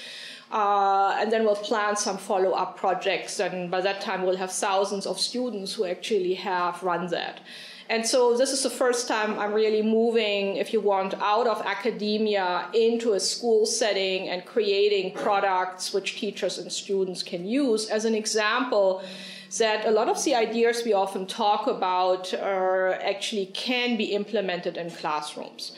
Uh, 0.51 1.15
and 1.21 1.31
then 1.31 1.45
we'll 1.45 1.55
plan 1.55 1.95
some 1.95 2.17
follow 2.17 2.51
up 2.51 2.75
projects. 2.75 3.39
And 3.39 3.71
by 3.71 3.79
that 3.79 4.01
time, 4.01 4.23
we'll 4.23 4.35
have 4.35 4.51
thousands 4.51 5.05
of 5.05 5.21
students 5.21 5.73
who 5.73 5.85
actually 5.85 6.33
have 6.33 6.83
run 6.83 7.07
that. 7.11 7.39
And 7.87 8.05
so 8.05 8.35
this 8.35 8.51
is 8.51 8.61
the 8.61 8.69
first 8.69 9.07
time 9.07 9.39
I'm 9.39 9.53
really 9.53 9.83
moving, 9.83 10.57
if 10.57 10.73
you 10.73 10.81
want, 10.81 11.13
out 11.21 11.47
of 11.47 11.61
academia 11.65 12.67
into 12.73 13.13
a 13.13 13.21
school 13.21 13.65
setting 13.65 14.27
and 14.27 14.43
creating 14.45 15.13
products 15.13 15.93
which 15.93 16.19
teachers 16.19 16.57
and 16.57 16.69
students 16.69 17.23
can 17.23 17.47
use. 17.47 17.89
As 17.89 18.03
an 18.03 18.15
example, 18.15 19.01
that 19.57 19.85
a 19.85 19.91
lot 19.91 20.07
of 20.09 20.23
the 20.23 20.35
ideas 20.35 20.83
we 20.85 20.93
often 20.93 21.25
talk 21.25 21.67
about 21.67 22.33
are 22.33 22.93
actually 22.93 23.47
can 23.47 23.97
be 23.97 24.05
implemented 24.05 24.77
in 24.77 24.91
classrooms. 24.91 25.71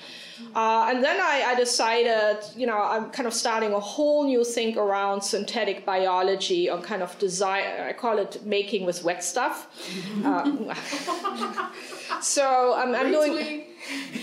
Uh, 0.56 0.88
and 0.90 1.04
then 1.04 1.20
I, 1.20 1.46
I, 1.48 1.56
decided, 1.56 2.38
you 2.56 2.68
know, 2.68 2.78
I'm 2.78 3.10
kind 3.10 3.28
of 3.28 3.34
starting 3.34 3.74
a 3.74 3.80
whole 3.80 4.24
new 4.26 4.44
thing 4.44 4.78
around 4.78 5.22
synthetic 5.22 5.86
biology 5.86 6.70
on 6.70 6.84
kind 6.84 7.02
of 7.02 7.18
design. 7.18 7.64
I 7.82 7.94
call 7.94 8.20
it 8.20 8.46
making 8.46 8.86
with 8.86 9.04
wet 9.04 9.24
stuff. 9.24 9.68
Uh, 10.26 10.74
so 12.22 12.74
I'm, 12.76 12.94
I'm 12.96 13.12
doing. 13.12 13.64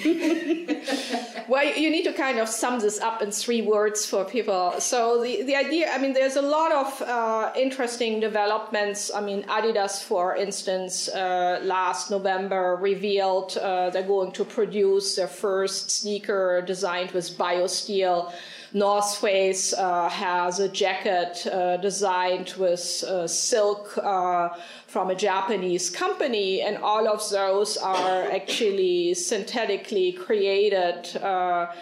well, 1.49 1.65
you 1.77 1.91
need 1.91 2.05
to 2.05 2.12
kind 2.12 2.39
of 2.39 2.49
sum 2.49 2.81
this 2.81 3.01
up 3.01 3.23
in 3.23 3.31
three 3.31 3.62
words 3.62 4.05
for 4.07 4.25
people. 4.25 4.75
So 4.79 5.23
the, 5.23 5.43
the 5.43 5.57
idea, 5.57 5.91
I 5.91 5.99
mean, 5.99 6.12
there's 6.12 6.37
a 6.37 6.43
lot 6.43 6.73
of 6.73 7.03
uh, 7.03 7.53
interesting 7.57 8.21
developments. 8.21 9.11
I 9.15 9.21
mean, 9.21 9.43
Adidas, 9.45 10.03
for 10.03 10.37
instance, 10.37 11.09
uh, 11.09 11.61
last 11.62 12.11
November 12.11 12.77
revealed 12.81 13.57
uh, 13.57 13.91
they're 13.91 14.03
going 14.03 14.33
to 14.33 14.45
produce 14.45 15.17
their 15.17 15.29
first 15.29 15.91
sneaker 15.91 16.62
designed 16.67 17.12
with 17.12 17.37
biosteel. 17.39 18.33
North 18.77 19.18
Face 19.18 19.72
uh, 19.72 20.09
has 20.09 20.59
a 20.59 20.68
jacket 20.68 21.47
uh, 21.47 21.77
designed 21.77 22.55
with 22.59 23.05
uh, 23.05 23.29
silk 23.29 23.93
from 23.93 25.11
a 25.11 25.14
Japanese 25.14 25.89
company, 25.89 26.61
and 26.61 26.79
all 26.79 27.07
of 27.07 27.22
those 27.31 27.77
are 27.77 28.29
actually 28.33 29.14
synthetically 29.14 30.12
created. 30.12 31.16
Uh, 31.22 31.72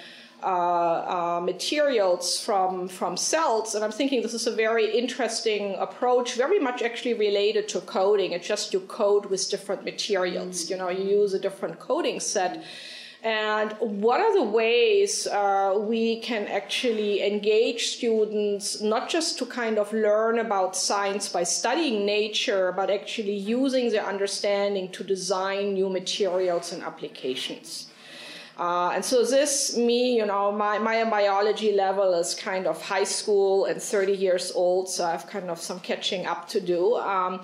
uh, 0.44 1.36
uh, 1.36 1.40
materials 1.40 2.40
from 2.40 2.88
from 2.88 3.16
cells, 3.16 3.76
and 3.76 3.84
I'm 3.84 3.92
thinking 3.92 4.22
this 4.22 4.34
is 4.34 4.48
a 4.48 4.56
very 4.56 4.90
interesting 4.90 5.76
approach, 5.78 6.34
very 6.34 6.58
much 6.58 6.82
actually 6.82 7.14
related 7.14 7.68
to 7.68 7.80
coding. 7.82 8.32
It's 8.32 8.48
just 8.48 8.72
you 8.72 8.80
code 8.80 9.26
with 9.26 9.48
different 9.48 9.84
materials. 9.84 10.68
You 10.68 10.78
know, 10.78 10.88
you 10.88 11.04
use 11.04 11.32
a 11.32 11.38
different 11.38 11.78
coding 11.78 12.18
set. 12.18 12.64
And 13.22 13.72
what 13.78 14.20
are 14.20 14.34
the 14.34 14.42
ways 14.42 15.28
uh, 15.28 15.74
we 15.78 16.18
can 16.20 16.48
actually 16.48 17.22
engage 17.22 17.86
students, 17.86 18.80
not 18.80 19.08
just 19.08 19.38
to 19.38 19.46
kind 19.46 19.78
of 19.78 19.92
learn 19.92 20.40
about 20.40 20.74
science 20.74 21.28
by 21.28 21.44
studying 21.44 22.04
nature, 22.04 22.72
but 22.72 22.90
actually 22.90 23.36
using 23.36 23.90
their 23.90 24.04
understanding 24.04 24.90
to 24.90 25.04
design 25.04 25.74
new 25.74 25.88
materials 25.88 26.72
and 26.72 26.82
applications? 26.82 27.91
Uh, 28.62 28.92
and 28.94 29.04
so 29.04 29.24
this, 29.24 29.76
me, 29.76 30.14
you 30.16 30.24
know, 30.24 30.52
my, 30.52 30.78
my 30.78 31.02
biology 31.02 31.72
level 31.72 32.14
is 32.14 32.32
kind 32.32 32.68
of 32.68 32.80
high 32.80 33.02
school 33.02 33.64
and 33.64 33.82
30 33.82 34.12
years 34.12 34.52
old, 34.54 34.88
so 34.88 35.04
I 35.04 35.10
have 35.10 35.26
kind 35.26 35.50
of 35.50 35.60
some 35.60 35.80
catching 35.80 36.26
up 36.26 36.46
to 36.50 36.60
do. 36.60 36.94
Um, 36.94 37.42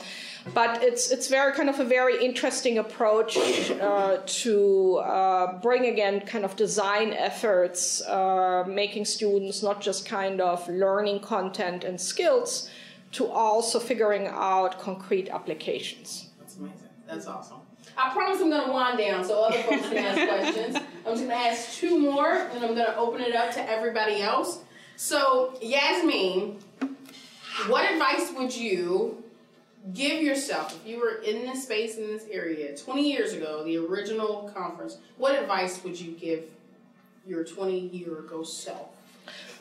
but 0.54 0.80
it's 0.80 1.10
it's 1.10 1.26
very 1.26 1.52
kind 1.54 1.68
of 1.68 1.80
a 1.80 1.84
very 1.84 2.24
interesting 2.24 2.78
approach 2.78 3.36
uh, 3.36 4.18
to 4.24 4.98
uh, 4.98 5.58
bring 5.60 5.86
again 5.86 6.20
kind 6.20 6.44
of 6.44 6.54
design 6.54 7.12
efforts, 7.12 8.00
uh, 8.02 8.62
making 8.68 9.04
students 9.04 9.60
not 9.60 9.80
just 9.80 10.06
kind 10.06 10.40
of 10.40 10.68
learning 10.68 11.18
content 11.18 11.82
and 11.82 12.00
skills, 12.00 12.70
to 13.10 13.26
also 13.26 13.80
figuring 13.80 14.28
out 14.28 14.78
concrete 14.78 15.28
applications. 15.30 16.28
That's 16.38 16.56
amazing. 16.56 16.90
That's 17.08 17.26
awesome. 17.26 17.67
I 17.98 18.12
promise 18.12 18.40
I'm 18.40 18.48
going 18.48 18.64
to 18.64 18.72
wind 18.72 18.98
down 18.98 19.24
so 19.24 19.42
other 19.42 19.58
folks 19.58 19.88
can 19.88 19.98
ask 19.98 20.28
questions. 20.28 20.76
I'm 20.76 21.14
just 21.14 21.26
going 21.26 21.28
to 21.28 21.34
ask 21.34 21.72
two 21.74 21.98
more, 21.98 22.32
and 22.32 22.64
I'm 22.64 22.74
going 22.74 22.86
to 22.86 22.96
open 22.96 23.20
it 23.20 23.34
up 23.34 23.52
to 23.54 23.68
everybody 23.68 24.22
else. 24.22 24.60
So, 24.94 25.58
Yasmin, 25.60 26.58
what 27.66 27.90
advice 27.90 28.32
would 28.36 28.54
you 28.54 29.22
give 29.94 30.22
yourself, 30.22 30.76
if 30.76 30.88
you 30.88 31.00
were 31.00 31.22
in 31.22 31.44
this 31.44 31.64
space, 31.64 31.96
in 31.96 32.06
this 32.06 32.24
area, 32.30 32.76
20 32.76 33.10
years 33.10 33.32
ago, 33.32 33.64
the 33.64 33.76
original 33.78 34.50
conference, 34.54 34.98
what 35.16 35.34
advice 35.34 35.82
would 35.82 35.98
you 35.98 36.12
give 36.12 36.44
your 37.26 37.42
20 37.42 37.88
year 37.88 38.20
ago 38.20 38.44
self? 38.44 38.90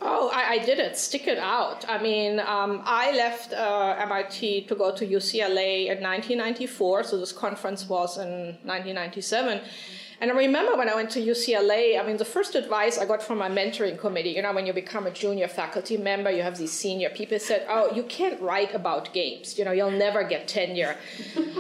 Oh, 0.02 0.30
I, 0.34 0.52
I, 0.52 0.58
did 0.60 0.80
it. 0.80 0.96
Stick 0.98 1.28
it 1.28 1.40
out. 1.40 1.86
I 1.90 2.02
mean, 2.02 2.40
um, 2.40 2.84
I 2.86 3.12
left 3.16 3.54
uh, 3.54 3.96
MIT 4.00 4.66
to 4.68 4.76
go 4.76 4.96
to 4.96 5.06
UCLA 5.06 5.88
in 5.88 6.04
1994, 6.04 7.04
so 7.04 7.18
this 7.18 7.32
conference 7.32 7.90
was 7.90 8.18
in 8.18 8.58
1997. 8.64 9.62
And 10.20 10.32
I 10.32 10.34
remember 10.34 10.76
when 10.76 10.90
I 10.90 10.96
went 10.96 11.12
to 11.12 11.20
UCLA, 11.20 12.00
I 12.00 12.06
mean, 12.06 12.18
the 12.18 12.26
first 12.26 12.56
advice 12.56 12.98
I 12.98 13.06
got 13.06 13.22
from 13.22 13.38
my 13.38 13.50
mentoring 13.50 14.00
committee, 14.00 14.32
you 14.32 14.42
know, 14.42 14.52
when 14.52 14.66
you 14.66 14.74
become 14.74 15.06
a 15.06 15.12
junior 15.12 15.48
faculty 15.48 15.96
member, 15.96 16.32
you 16.32 16.42
have 16.42 16.58
these 16.58 16.72
senior 16.72 17.10
people 17.10 17.38
said, 17.38 17.68
oh, 17.70 17.94
you 17.94 18.02
can't 18.04 18.42
write 18.42 18.74
about 18.74 19.14
games. 19.14 19.60
You 19.60 19.66
know, 19.66 19.72
you'll 19.72 19.92
never 19.92 20.24
get 20.24 20.48
tenure. 20.48 20.96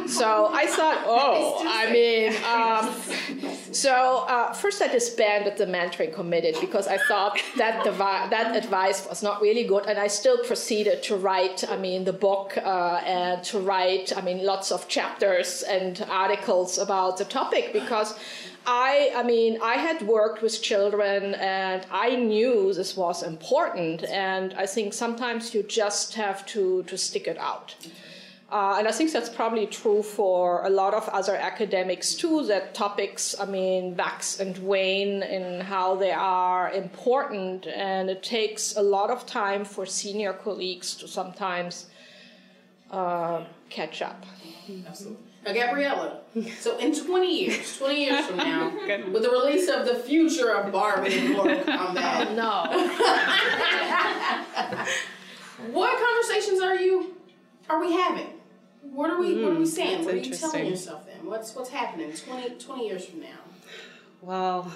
so 0.07 0.49
I 0.51 0.65
thought, 0.65 1.03
oh, 1.05 1.63
I 1.67 1.91
mean, 1.91 2.33
um, 2.55 3.73
so 3.73 4.25
uh, 4.27 4.53
first 4.53 4.81
I 4.81 4.87
disbanded 4.87 5.57
the 5.57 5.67
mentoring 5.67 6.11
committee 6.11 6.55
because 6.59 6.87
I 6.87 6.97
thought 6.97 7.39
that, 7.57 7.83
that 7.83 8.55
advice 8.55 9.07
was 9.07 9.21
not 9.21 9.39
really 9.39 9.65
good. 9.65 9.85
And 9.85 9.99
I 9.99 10.07
still 10.07 10.39
proceeded 10.43 11.03
to 11.03 11.15
write, 11.15 11.63
I 11.69 11.77
mean, 11.77 12.05
the 12.05 12.13
book 12.13 12.57
uh, 12.57 13.01
and 13.05 13.43
to 13.45 13.59
write, 13.59 14.17
I 14.17 14.21
mean, 14.21 14.43
lots 14.43 14.71
of 14.71 14.87
chapters 14.87 15.61
and 15.61 16.03
articles 16.09 16.79
about 16.79 17.17
the 17.17 17.25
topic 17.25 17.71
because 17.71 18.15
I, 18.67 19.13
I 19.15 19.23
mean, 19.23 19.59
I 19.63 19.75
had 19.75 20.01
worked 20.01 20.41
with 20.41 20.61
children 20.61 21.35
and 21.35 21.85
I 21.89 22.17
knew 22.17 22.73
this 22.73 22.97
was 22.97 23.23
important. 23.23 24.03
And 24.03 24.53
I 24.55 24.65
think 24.65 24.93
sometimes 24.93 25.53
you 25.53 25.63
just 25.63 26.15
have 26.15 26.45
to, 26.47 26.83
to 26.83 26.97
stick 26.97 27.27
it 27.27 27.37
out. 27.37 27.75
Uh, 28.51 28.75
and 28.77 28.87
I 28.87 28.91
think 28.91 29.11
that's 29.11 29.29
probably 29.29 29.67
true 29.67 30.01
for 30.03 30.65
a 30.65 30.69
lot 30.69 30.93
of 30.93 31.07
other 31.09 31.35
academics 31.35 32.13
too, 32.13 32.45
that 32.47 32.73
topics, 32.73 33.35
I 33.39 33.45
mean, 33.45 33.95
wax 33.95 34.39
and 34.39 34.57
wane 34.59 35.23
in 35.23 35.61
how 35.61 35.95
they 35.95 36.11
are 36.11 36.69
important. 36.71 37.67
And 37.67 38.09
it 38.09 38.21
takes 38.21 38.75
a 38.75 38.81
lot 38.81 39.09
of 39.09 39.25
time 39.25 39.63
for 39.63 39.85
senior 39.85 40.33
colleagues 40.33 40.95
to 40.95 41.07
sometimes 41.07 41.87
uh, 42.91 43.45
catch 43.69 44.01
up. 44.01 44.25
Absolutely. 44.87 45.26
Now, 45.45 45.53
Gabriela, 45.53 46.19
so 46.59 46.77
in 46.77 46.93
20 46.93 47.39
years, 47.41 47.77
20 47.77 48.05
years 48.05 48.25
from 48.25 48.37
now, 48.37 48.71
with 49.11 49.23
the 49.23 49.29
release 49.29 49.69
of 49.69 49.85
the 49.85 49.95
future 49.95 50.51
of 50.51 50.71
Barbie 50.71 51.17
and 51.17 51.33
Mortal 51.33 51.63
Kombat. 51.63 52.35
no. 52.35 52.65
what 55.71 55.99
conversations 56.03 56.61
are 56.61 56.75
you, 56.75 57.15
are 57.69 57.79
we 57.79 57.93
having? 57.93 58.33
What 58.81 59.09
are 59.09 59.19
we, 59.19 59.35
mm, 59.35 59.43
what 59.43 59.53
are 59.53 59.59
we 59.59 59.65
saying? 59.65 60.05
What 60.05 60.13
are 60.15 60.17
you 60.17 60.33
telling 60.33 60.65
yourself 60.65 61.05
then? 61.05 61.25
What's, 61.25 61.55
what's 61.55 61.69
happening 61.69 62.11
20, 62.13 62.55
20 62.55 62.87
years 62.87 63.05
from 63.05 63.21
now? 63.21 63.39
Well, 64.21 64.71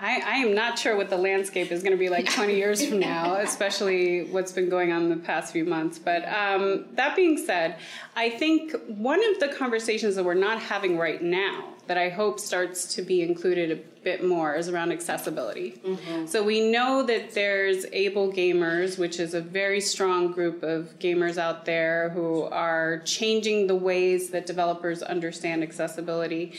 I, 0.00 0.22
I, 0.24 0.34
am 0.36 0.54
not 0.54 0.78
sure 0.78 0.96
what 0.96 1.10
the 1.10 1.16
landscape 1.16 1.72
is 1.72 1.82
going 1.82 1.92
to 1.92 1.98
be 1.98 2.08
like 2.08 2.32
20 2.32 2.54
years 2.54 2.86
from 2.86 3.00
now, 3.00 3.34
especially 3.40 4.24
what's 4.24 4.52
been 4.52 4.68
going 4.68 4.92
on 4.92 5.02
in 5.04 5.08
the 5.08 5.16
past 5.16 5.52
few 5.52 5.64
months. 5.64 5.98
But 5.98 6.26
um, 6.28 6.86
that 6.92 7.16
being 7.16 7.36
said, 7.36 7.76
I 8.14 8.30
think 8.30 8.74
one 8.86 9.20
of 9.32 9.40
the 9.40 9.48
conversations 9.48 10.14
that 10.14 10.24
we're 10.24 10.34
not 10.34 10.60
having 10.60 10.98
right 10.98 11.20
now 11.20 11.74
that 11.88 11.98
I 11.98 12.10
hope 12.10 12.38
starts 12.38 12.94
to 12.94 13.02
be 13.02 13.22
included 13.22 13.70
a 13.70 13.76
bit 14.04 14.22
more 14.22 14.54
is 14.54 14.68
around 14.68 14.92
accessibility. 14.92 15.80
Mm-hmm. 15.84 16.26
So 16.26 16.44
we 16.44 16.70
know 16.70 17.02
that 17.02 17.32
there's 17.32 17.86
AbleGamers, 17.86 18.98
which 18.98 19.18
is 19.18 19.34
a 19.34 19.40
very 19.40 19.80
strong 19.80 20.30
group 20.30 20.62
of 20.62 20.98
gamers 20.98 21.38
out 21.38 21.64
there 21.64 22.10
who 22.10 22.42
are 22.44 22.98
changing 23.04 23.66
the 23.66 23.74
ways 23.74 24.30
that 24.30 24.46
developers 24.46 25.02
understand 25.02 25.62
accessibility. 25.62 26.52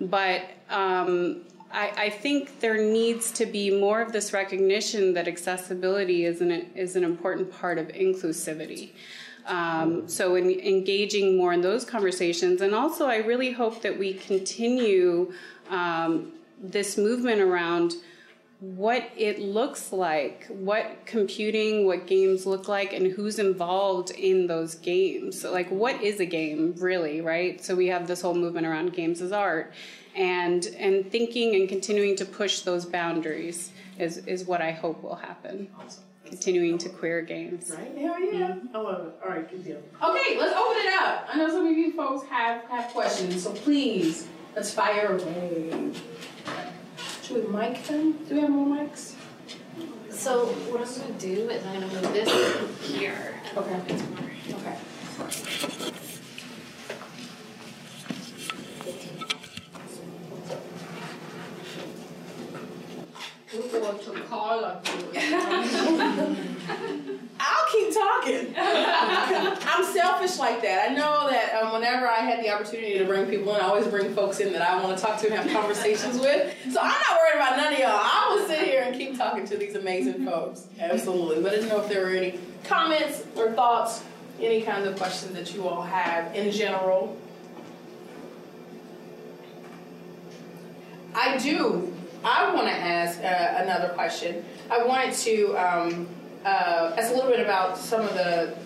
But 0.00 0.50
um, 0.68 1.42
I, 1.74 1.92
I, 1.96 2.10
think 2.10 2.60
there 2.60 2.78
needs 2.78 3.32
to 3.32 3.46
be 3.46 3.68
more 3.68 4.00
of 4.00 4.12
this 4.12 4.32
recognition 4.32 5.12
that 5.14 5.26
accessibility 5.26 6.24
is 6.24 6.40
an, 6.40 6.50
is 6.74 6.94
an 6.94 7.02
important 7.02 7.52
part 7.52 7.78
of 7.78 7.88
inclusivity. 7.88 8.92
Um, 9.46 10.08
so, 10.08 10.36
in 10.36 10.48
engaging 10.50 11.36
more 11.36 11.52
in 11.52 11.60
those 11.60 11.84
conversations, 11.84 12.62
and 12.62 12.74
also, 12.74 13.06
I 13.06 13.16
really 13.16 13.52
hope 13.52 13.82
that 13.82 13.98
we 13.98 14.14
continue 14.14 15.32
um, 15.68 16.32
this 16.62 16.96
movement 16.96 17.42
around 17.42 17.94
what 18.60 19.10
it 19.16 19.40
looks 19.40 19.92
like, 19.92 20.46
what 20.46 21.04
computing, 21.04 21.84
what 21.84 22.06
games 22.06 22.46
look 22.46 22.68
like, 22.68 22.94
and 22.94 23.08
who's 23.08 23.38
involved 23.38 24.10
in 24.12 24.46
those 24.46 24.76
games. 24.76 25.42
So 25.42 25.52
like, 25.52 25.68
what 25.70 26.00
is 26.00 26.20
a 26.20 26.24
game 26.24 26.74
really, 26.78 27.20
right? 27.20 27.62
So 27.62 27.74
we 27.74 27.88
have 27.88 28.06
this 28.06 28.22
whole 28.22 28.34
movement 28.34 28.66
around 28.66 28.94
games 28.94 29.20
as 29.20 29.32
art 29.32 29.74
and 30.14 30.66
and 30.78 31.10
thinking 31.10 31.54
and 31.56 31.68
continuing 31.68 32.16
to 32.16 32.24
push 32.24 32.60
those 32.60 32.84
boundaries 32.84 33.70
is 33.98 34.18
is 34.26 34.44
what 34.44 34.60
I 34.60 34.70
hope 34.72 35.02
will 35.02 35.16
happen. 35.16 35.68
Awesome. 35.78 36.04
continuing 36.24 36.78
to 36.78 36.88
queer 36.88 37.22
games. 37.22 37.70
Right? 37.70 37.96
Hell 37.98 38.20
yeah. 38.20 38.48
Mm-hmm. 38.48 38.76
I 38.76 38.80
love 38.80 39.06
it. 39.06 39.14
All 39.22 39.30
right, 39.30 39.48
good 39.48 39.64
deal. 39.64 39.76
Okay, 40.02 40.38
let's 40.38 40.56
open 40.56 40.76
it 40.78 41.02
up. 41.02 41.28
I 41.30 41.36
know 41.38 41.48
some 41.48 41.66
of 41.66 41.72
you 41.76 41.92
folks 41.92 42.26
have, 42.28 42.64
have 42.64 42.90
questions, 42.92 43.42
so 43.44 43.52
please, 43.52 44.26
let's 44.56 44.72
fire 44.72 45.16
away. 45.16 45.92
Should 47.22 47.46
we 47.46 47.52
mic 47.56 47.82
them? 47.84 48.12
Do 48.28 48.34
we 48.34 48.40
have 48.40 48.50
more 48.50 48.66
mics? 48.66 49.14
So 50.10 50.46
what 50.46 50.80
I'm 50.80 51.00
gonna 51.00 51.18
do 51.18 51.50
is 51.50 51.64
I'm 51.66 51.80
gonna 51.80 51.86
move 51.92 52.12
this 52.12 52.90
here. 52.90 53.34
Okay. 53.56 53.80
Okay. 54.50 55.92
Want 64.44 64.84
to 64.84 64.90
call 64.90 66.00
on 66.00 66.36
you. 66.36 67.20
I'll 67.40 67.66
keep 67.72 67.92
talking. 67.92 68.54
I'm 68.56 69.84
selfish 69.92 70.38
like 70.38 70.62
that. 70.62 70.90
I 70.90 70.94
know 70.94 71.28
that 71.28 71.62
um, 71.62 71.72
whenever 71.72 72.06
I 72.06 72.20
had 72.20 72.42
the 72.42 72.50
opportunity 72.50 72.96
to 72.98 73.04
bring 73.04 73.26
people 73.26 73.54
in, 73.54 73.60
I 73.60 73.64
always 73.64 73.86
bring 73.86 74.14
folks 74.14 74.40
in 74.40 74.52
that 74.52 74.62
I 74.62 74.82
want 74.82 74.96
to 74.96 75.04
talk 75.04 75.18
to 75.20 75.26
and 75.26 75.34
have 75.34 75.50
conversations 75.52 76.18
with. 76.18 76.54
So 76.72 76.80
I'm 76.80 76.88
not 76.88 77.18
worried 77.18 77.36
about 77.36 77.56
none 77.56 77.72
of 77.72 77.78
y'all. 77.78 77.90
I 77.90 78.34
will 78.34 78.46
sit 78.46 78.60
here 78.60 78.82
and 78.82 78.96
keep 78.96 79.18
talking 79.18 79.44
to 79.46 79.56
these 79.56 79.74
amazing 79.74 80.24
folks. 80.24 80.68
Absolutely. 80.78 81.42
But 81.42 81.52
I 81.52 81.56
didn't 81.56 81.68
know 81.68 81.82
if 81.82 81.88
there 81.88 82.04
were 82.04 82.12
any 82.12 82.38
comments 82.64 83.24
or 83.36 83.52
thoughts, 83.52 84.04
any 84.40 84.62
kinds 84.62 84.86
of 84.86 84.96
questions 84.96 85.34
that 85.34 85.52
you 85.54 85.66
all 85.68 85.82
have 85.82 86.34
in 86.34 86.50
general. 86.50 87.18
I 91.14 91.36
do. 91.38 91.93
I 92.24 92.54
want 92.54 92.66
to 92.68 92.72
ask 92.72 93.20
uh, 93.22 93.62
another 93.62 93.88
question. 93.90 94.44
I 94.70 94.82
wanted 94.82 95.14
to 95.14 95.54
um, 95.56 96.08
uh, 96.44 96.94
ask 96.96 97.10
a 97.12 97.14
little 97.14 97.30
bit 97.30 97.40
about 97.40 97.76
some 97.76 98.00
of 98.00 98.14
the, 98.14 98.56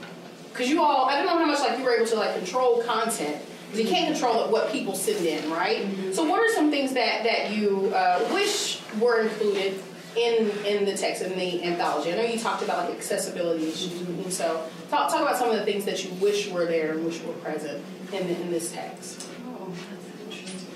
because 0.51 0.69
you 0.71 0.83
all, 0.83 1.07
I 1.07 1.17
don't 1.17 1.27
know 1.27 1.39
how 1.39 1.45
much 1.45 1.59
like 1.61 1.79
you 1.79 1.85
were 1.85 1.95
able 1.95 2.07
to 2.07 2.17
like 2.17 2.37
control 2.37 2.83
content. 2.85 3.43
you 3.75 3.87
can't 3.87 4.13
control 4.13 4.49
what 4.51 4.71
people 4.73 4.95
send 4.95 5.27
in, 5.27 5.51
right? 5.51 5.87
So, 6.15 6.25
what 6.25 6.41
are 6.41 6.53
some 6.55 6.71
things 6.71 6.93
that 6.95 7.25
that 7.25 7.51
you 7.51 7.93
uh, 7.95 8.27
wish 8.33 8.81
were 8.99 9.21
included 9.23 9.81
in 10.17 10.51
in 10.65 10.85
the 10.85 10.97
text 10.97 11.23
in 11.23 11.37
the 11.39 11.63
anthology? 11.65 12.13
I 12.13 12.17
know 12.17 12.23
you 12.23 12.39
talked 12.39 12.63
about 12.63 12.89
like 12.89 12.97
accessibility 12.97 13.69
issues, 13.69 14.01
and 14.01 14.33
so 14.33 14.65
talk 14.91 15.11
talk 15.11 15.21
about 15.21 15.37
some 15.37 15.51
of 15.51 15.57
the 15.57 15.65
things 15.65 15.85
that 15.85 16.03
you 16.05 16.11
wish 16.15 16.49
were 16.49 16.65
there 16.65 16.93
and 16.95 17.05
wish 17.05 17.21
were 17.23 17.35
present 17.35 17.85
in 18.13 18.27
in 18.29 18.51
this 18.51 18.73
text. 18.73 19.29
Oh, 19.47 19.71
that's 19.91 20.37
interesting. 20.37 20.69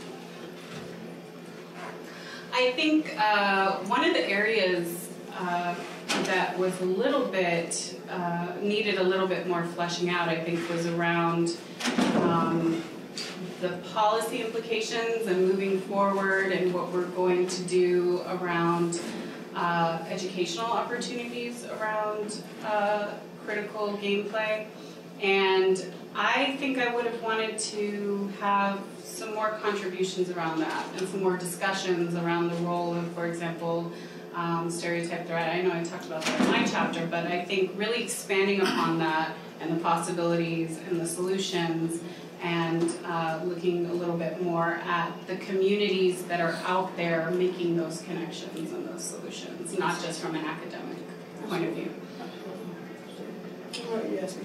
I 2.63 2.71
think 2.71 3.13
uh, 3.19 3.79
one 3.87 4.05
of 4.05 4.15
the 4.15 4.25
areas 4.29 5.09
uh, 5.37 5.75
that 6.27 6.57
was 6.57 6.81
a 6.81 6.85
little 6.85 7.27
bit 7.27 7.99
uh, 8.09 8.53
needed 8.61 8.99
a 8.99 9.03
little 9.03 9.27
bit 9.27 9.49
more 9.49 9.65
fleshing 9.65 10.11
out, 10.11 10.29
I 10.29 10.39
think, 10.45 10.69
was 10.71 10.87
around 10.87 11.57
um, 12.23 12.81
the 13.61 13.71
policy 13.93 14.43
implications 14.43 15.27
and 15.27 15.49
moving 15.49 15.81
forward 15.81 16.53
and 16.53 16.73
what 16.73 16.93
we're 16.93 17.07
going 17.07 17.49
to 17.49 17.63
do 17.65 18.23
around 18.29 19.01
uh, 19.57 19.99
educational 20.09 20.67
opportunities 20.67 21.67
around 21.67 22.45
uh, 22.65 23.15
critical 23.45 23.99
gameplay. 24.01 24.67
And 25.21 25.93
I 26.15 26.57
think 26.59 26.79
I 26.79 26.95
would 26.95 27.07
have 27.07 27.23
wanted 27.23 27.59
to 27.59 28.31
have 28.41 28.81
some 29.03 29.35
more 29.35 29.51
contributions 29.63 30.31
around 30.31 30.61
that 30.61 30.87
and 30.99 31.09
some 31.09 31.23
more 31.23 31.37
discussions 31.37 32.15
around 32.17 32.49
the 32.51 32.57
role 32.57 32.95
of, 32.95 33.11
for 33.13 33.27
example, 33.27 33.91
um, 34.35 34.71
stereotype 34.71 35.27
threat. 35.27 35.55
I 35.55 35.63
know 35.63 35.73
I 35.73 35.83
talked 35.83 36.07
about 36.07 36.23
that 36.25 36.41
in 36.41 36.51
my 36.51 36.65
chapter, 36.65 37.07
but 37.07 37.27
I 37.27 37.45
think 37.45 37.73
really 37.77 38.03
expanding 38.03 38.61
upon 38.61 38.99
that 38.99 39.33
and 39.61 39.75
the 39.75 39.83
possibilities 39.83 40.79
and 40.89 41.01
the 41.01 41.07
solutions 41.07 42.01
and 42.43 42.93
uh, 43.05 43.41
looking 43.45 43.87
a 43.87 43.93
little 43.93 44.17
bit 44.17 44.43
more 44.43 44.81
at 44.85 45.13
the 45.29 45.37
communities 45.37 46.25
that 46.25 46.41
are 46.41 46.59
out 46.67 46.95
there 46.97 47.31
making 47.31 47.77
those 47.77 48.03
connections 48.03 48.73
and 48.73 48.89
those 48.89 49.05
solutions, 49.05 49.79
not 49.79 50.03
just 50.03 50.21
from 50.21 50.35
an 50.35 50.45
academic 50.45 50.99
point 51.49 51.65
of 51.65 51.75
view. 51.75 51.91
Yes, 54.13 54.37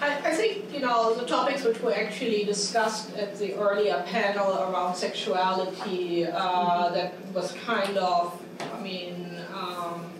I, 0.00 0.16
I 0.24 0.34
think, 0.34 0.72
you 0.72 0.80
know, 0.80 1.14
the 1.14 1.26
topics 1.26 1.62
which 1.62 1.80
were 1.80 1.94
actually 1.94 2.44
discussed 2.44 3.14
at 3.16 3.38
the 3.38 3.54
earlier 3.54 4.02
panel 4.06 4.58
around 4.58 4.96
sexuality, 4.96 6.26
uh, 6.26 6.88
that 6.90 7.12
was 7.34 7.52
kind 7.64 7.98
of, 7.98 8.40
I 8.74 8.80
mean, 8.80 9.38
um, 9.54 10.10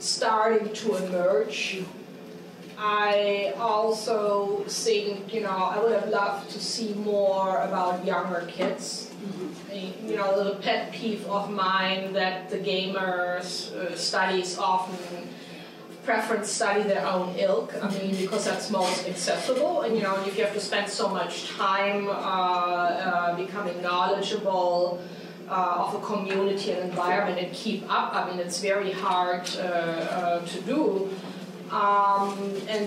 starting 0.00 0.72
to 0.72 0.96
emerge. 0.96 1.82
I 2.78 3.54
also 3.58 4.64
think, 4.68 5.32
you 5.32 5.40
know, 5.42 5.48
I 5.48 5.78
would 5.82 5.92
have 5.92 6.08
loved 6.08 6.50
to 6.50 6.60
see 6.60 6.92
more 6.92 7.62
about 7.62 8.04
younger 8.04 8.44
kids. 8.48 9.10
I 9.70 9.74
mean, 9.74 9.94
you 10.04 10.16
know, 10.16 10.44
the 10.44 10.56
pet 10.56 10.92
peeve 10.92 11.24
of 11.26 11.50
mine 11.50 12.12
that 12.12 12.50
the 12.50 12.58
gamers 12.58 13.72
uh, 13.72 13.94
studies 13.96 14.58
often 14.58 15.28
preference 16.06 16.48
study 16.58 16.82
their 16.84 17.06
own 17.14 17.28
ilk. 17.36 17.70
I 17.84 17.88
mean, 17.90 18.14
because 18.24 18.44
that's 18.48 18.70
most 18.70 19.08
accessible, 19.12 19.82
and 19.82 19.90
you 19.96 20.02
know, 20.06 20.14
if 20.28 20.38
you 20.38 20.44
have 20.46 20.54
to 20.54 20.64
spend 20.70 20.88
so 20.88 21.08
much 21.08 21.34
time 21.50 22.08
uh, 22.08 22.12
uh, 22.12 23.36
becoming 23.36 23.76
knowledgeable 23.82 25.02
uh, 25.48 25.84
of 25.84 25.94
a 26.00 26.02
community 26.10 26.68
and 26.72 26.80
environment 26.90 27.38
and 27.42 27.52
keep 27.52 27.82
up, 27.98 28.14
I 28.18 28.20
mean, 28.28 28.38
it's 28.38 28.60
very 28.60 28.92
hard 28.92 29.44
uh, 29.58 29.62
uh, 29.62 30.46
to 30.52 30.58
do. 30.62 31.10
Um, 31.70 32.32
and 32.68 32.86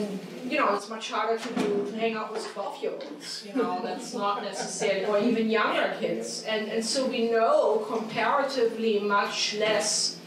you 0.49 0.57
know, 0.57 0.73
it's 0.75 0.89
much 0.89 1.11
harder 1.11 1.37
to 1.37 1.49
do 1.61 1.85
to 1.91 1.95
hang 1.99 2.15
out 2.15 2.31
with 2.33 2.47
twelve-year-olds. 2.53 3.45
You 3.45 3.53
know, 3.61 3.81
that's 3.83 4.13
not 4.13 4.41
necessarily, 4.41 5.05
or 5.05 5.19
even 5.19 5.49
younger 5.49 5.93
kids. 5.99 6.43
And 6.47 6.69
and 6.73 6.83
so 6.83 7.05
we 7.05 7.29
know 7.29 7.85
comparatively 7.93 8.99
much 8.99 9.55
less 9.55 10.18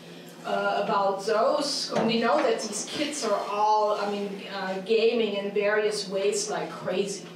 uh, 0.44 0.82
about 0.84 1.24
those. 1.26 1.92
We 2.04 2.20
know 2.20 2.36
that 2.38 2.60
these 2.60 2.86
kids 2.90 3.24
are 3.24 3.40
all, 3.50 4.00
I 4.00 4.10
mean, 4.10 4.42
uh, 4.54 4.80
gaming 4.80 5.34
in 5.34 5.52
various 5.52 6.08
ways 6.08 6.50
like 6.50 6.70
crazy. 6.70 7.26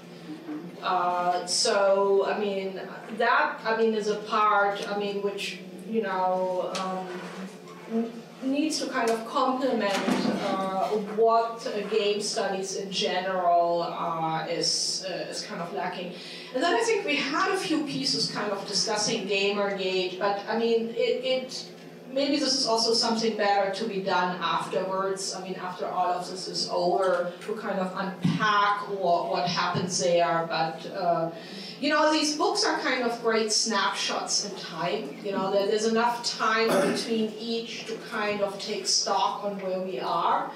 Uh, 0.82 1.46
so, 1.46 2.26
I 2.26 2.38
mean, 2.38 2.80
that, 3.16 3.60
I 3.64 3.76
mean, 3.76 3.94
is 3.94 4.08
a 4.08 4.16
part, 4.16 4.86
I 4.88 4.98
mean, 4.98 5.22
which, 5.22 5.60
you 5.88 6.02
know, 6.02 6.72
um, 6.80 8.10
needs 8.42 8.78
to 8.80 8.86
kind 8.88 9.10
of 9.10 9.26
complement 9.26 9.96
uh, 10.44 10.88
what 11.16 11.66
uh, 11.66 11.80
game 11.88 12.20
studies 12.20 12.76
in 12.76 12.90
general 12.90 13.82
uh, 13.82 14.46
is, 14.46 15.06
uh, 15.08 15.30
is 15.30 15.42
kind 15.42 15.60
of 15.60 15.72
lacking. 15.72 16.12
And 16.54 16.62
then 16.62 16.74
I 16.74 16.82
think 16.82 17.04
we 17.04 17.16
had 17.16 17.50
a 17.52 17.56
few 17.56 17.84
pieces 17.84 18.30
kind 18.30 18.52
of 18.52 18.66
discussing 18.68 19.26
Gamergate, 19.26 20.18
but 20.18 20.40
I 20.48 20.58
mean, 20.58 20.90
it, 20.90 21.24
it 21.24 21.66
maybe 22.12 22.38
this 22.38 22.54
is 22.58 22.66
also 22.66 22.94
something 22.94 23.36
better 23.36 23.72
to 23.74 23.84
be 23.88 24.00
done 24.00 24.36
afterwards. 24.42 25.34
I 25.34 25.42
mean, 25.42 25.54
after 25.56 25.86
all 25.86 26.06
of 26.06 26.28
this 26.30 26.48
is 26.48 26.68
over, 26.72 27.32
to 27.42 27.54
kind 27.56 27.78
of 27.78 27.92
unpack 27.96 28.88
what, 28.88 29.30
what 29.30 29.48
happens 29.48 29.98
there. 29.98 30.46
But 30.48 30.86
uh, 30.94 31.30
you 31.80 31.90
know, 31.90 32.10
these 32.12 32.36
books 32.36 32.64
are 32.64 32.78
kind 32.80 33.02
of 33.02 33.20
great 33.22 33.52
snapshots 33.52 34.48
in 34.48 34.56
time. 34.56 35.16
You 35.22 35.32
know, 35.32 35.50
there- 35.52 35.66
there's 35.66 35.84
enough 35.86 36.24
time 36.24 36.68
between 36.92 37.32
each 37.38 37.84
to 37.86 37.96
kind 38.10 38.40
of 38.40 38.58
take 38.58 38.86
stock 38.86 39.44
on 39.44 39.60
where 39.60 39.80
we 39.80 40.00
are. 40.00 40.50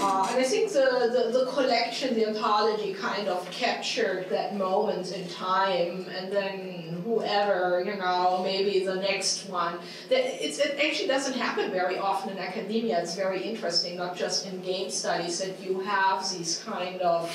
Uh, 0.00 0.26
and 0.30 0.40
I 0.40 0.44
think 0.44 0.72
the, 0.72 1.10
the, 1.12 1.38
the 1.38 1.50
collection, 1.52 2.14
the 2.14 2.26
anthology, 2.26 2.94
kind 2.94 3.28
of 3.28 3.48
captured 3.50 4.30
that 4.30 4.56
moment 4.56 5.12
in 5.12 5.28
time, 5.28 6.06
and 6.16 6.32
then 6.32 7.02
whoever, 7.04 7.82
you 7.84 7.96
know, 7.96 8.40
maybe 8.42 8.84
the 8.84 8.94
next 8.96 9.46
one. 9.48 9.78
It's, 10.10 10.58
it 10.58 10.78
actually 10.82 11.08
doesn't 11.08 11.34
happen 11.34 11.70
very 11.70 11.98
often 11.98 12.30
in 12.30 12.38
academia. 12.38 13.00
It's 13.00 13.14
very 13.14 13.42
interesting, 13.42 13.98
not 13.98 14.16
just 14.16 14.46
in 14.46 14.62
game 14.62 14.88
studies, 14.88 15.38
that 15.40 15.60
you 15.60 15.80
have 15.80 16.28
these 16.32 16.62
kind 16.64 17.02
of 17.02 17.30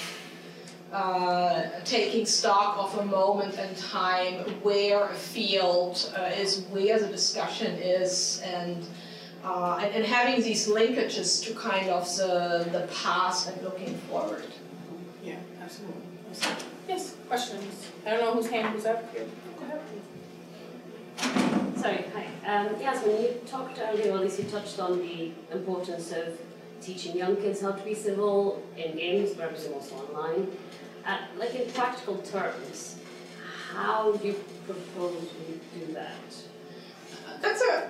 uh, 0.91 1.69
taking 1.85 2.25
stock 2.25 2.77
of 2.79 2.97
a 2.97 3.05
moment 3.05 3.59
in 3.59 3.75
time 3.75 4.33
where 4.63 5.03
a 5.03 5.13
field 5.13 6.11
uh, 6.17 6.23
is, 6.35 6.61
where 6.71 6.97
the 6.97 7.07
discussion 7.07 7.75
is, 7.75 8.41
and 8.43 8.87
uh, 9.43 9.79
and, 9.81 9.95
and 9.95 10.05
having 10.05 10.41
these 10.41 10.67
linkages 10.67 11.43
to 11.45 11.53
kind 11.53 11.89
of 11.89 12.05
the, 12.17 12.67
the 12.71 12.87
past 12.93 13.49
and 13.49 13.61
looking 13.63 13.95
forward. 14.09 14.45
Yeah, 15.23 15.37
absolutely. 15.61 16.01
absolutely. 16.29 16.65
Yes, 16.87 17.15
questions? 17.27 17.87
I 18.05 18.11
don't 18.11 18.21
know 18.21 18.33
whose 18.33 18.49
hand 18.49 18.73
was 18.75 18.85
up 18.85 19.13
here. 19.13 19.25
Go 19.59 19.65
ahead. 19.65 19.81
Sorry, 21.77 22.05
hi. 22.13 22.25
Um, 22.45 22.81
Yasmin, 22.81 23.21
you 23.21 23.41
talked 23.45 23.79
earlier, 23.79 24.11
or 24.11 24.17
at 24.17 24.23
least 24.23 24.39
you 24.39 24.45
touched 24.45 24.79
on 24.79 24.99
the 24.99 25.31
importance 25.51 26.11
of 26.11 26.39
teaching 26.81 27.15
young 27.15 27.35
kids 27.35 27.61
how 27.61 27.71
to 27.71 27.83
be 27.83 27.93
civil 27.93 28.63
in 28.75 28.95
games, 28.95 29.31
but 29.33 29.45
obviously 29.45 29.73
also 29.73 29.95
online. 29.95 30.47
Uh, 31.05 31.17
like 31.37 31.55
in 31.55 31.69
practical 31.71 32.17
terms, 32.17 32.97
how 33.73 34.11
do 34.13 34.27
you 34.27 34.35
propose 34.65 35.27
we 35.47 35.79
do 35.79 35.93
that? 35.93 36.11
That's 37.41 37.61
a 37.61 37.89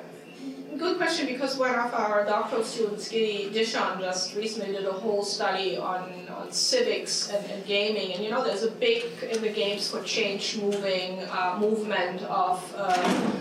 good 0.78 0.97
question 0.97 1.26
because 1.26 1.57
one 1.57 1.76
of 1.76 1.93
our 1.93 2.26
doctoral 2.26 2.63
students, 2.63 3.07
Giddy 3.07 3.49
Dishon, 3.49 3.99
just 3.99 4.36
recently 4.36 4.74
did 4.74 4.86
a 4.86 4.91
whole 4.91 5.24
study 5.24 5.78
on, 5.78 6.11
on 6.30 6.51
civics 6.51 7.30
and, 7.30 7.45
and 7.47 7.65
gaming. 7.65 8.13
And 8.13 8.24
you 8.24 8.30
know, 8.30 8.43
there's 8.43 8.63
a 8.63 8.72
big 8.72 9.03
in 9.24 9.41
the 9.41 9.49
games 9.49 9.89
for 9.89 10.01
change 10.03 10.57
moving 10.57 11.24
uh, 11.32 11.57
movement 11.59 12.22
of 12.24 12.74
uh, 12.78 13.32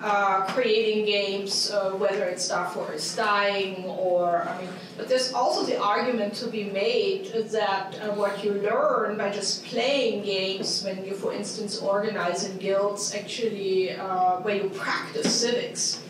uh, 0.00 0.44
creating 0.46 1.04
games, 1.04 1.70
uh, 1.70 1.90
whether 1.90 2.24
it's 2.24 2.48
Darfur 2.48 2.92
is 2.92 3.16
Dying 3.16 3.84
or, 3.84 4.42
I 4.42 4.60
mean, 4.60 4.70
but 4.96 5.08
there's 5.08 5.32
also 5.32 5.66
the 5.66 5.80
argument 5.80 6.34
to 6.34 6.48
be 6.48 6.64
made 6.64 7.32
that 7.50 7.98
uh, 8.00 8.14
what 8.14 8.44
you 8.44 8.52
learn 8.54 9.16
by 9.16 9.30
just 9.30 9.64
playing 9.64 10.24
games, 10.24 10.84
when 10.84 11.04
you, 11.04 11.14
for 11.14 11.32
instance, 11.32 11.78
organize 11.78 12.44
in 12.44 12.58
guilds, 12.58 13.14
actually, 13.14 13.92
uh, 13.92 14.36
where 14.40 14.56
you 14.56 14.70
practice 14.70 15.34
civics. 15.34 16.00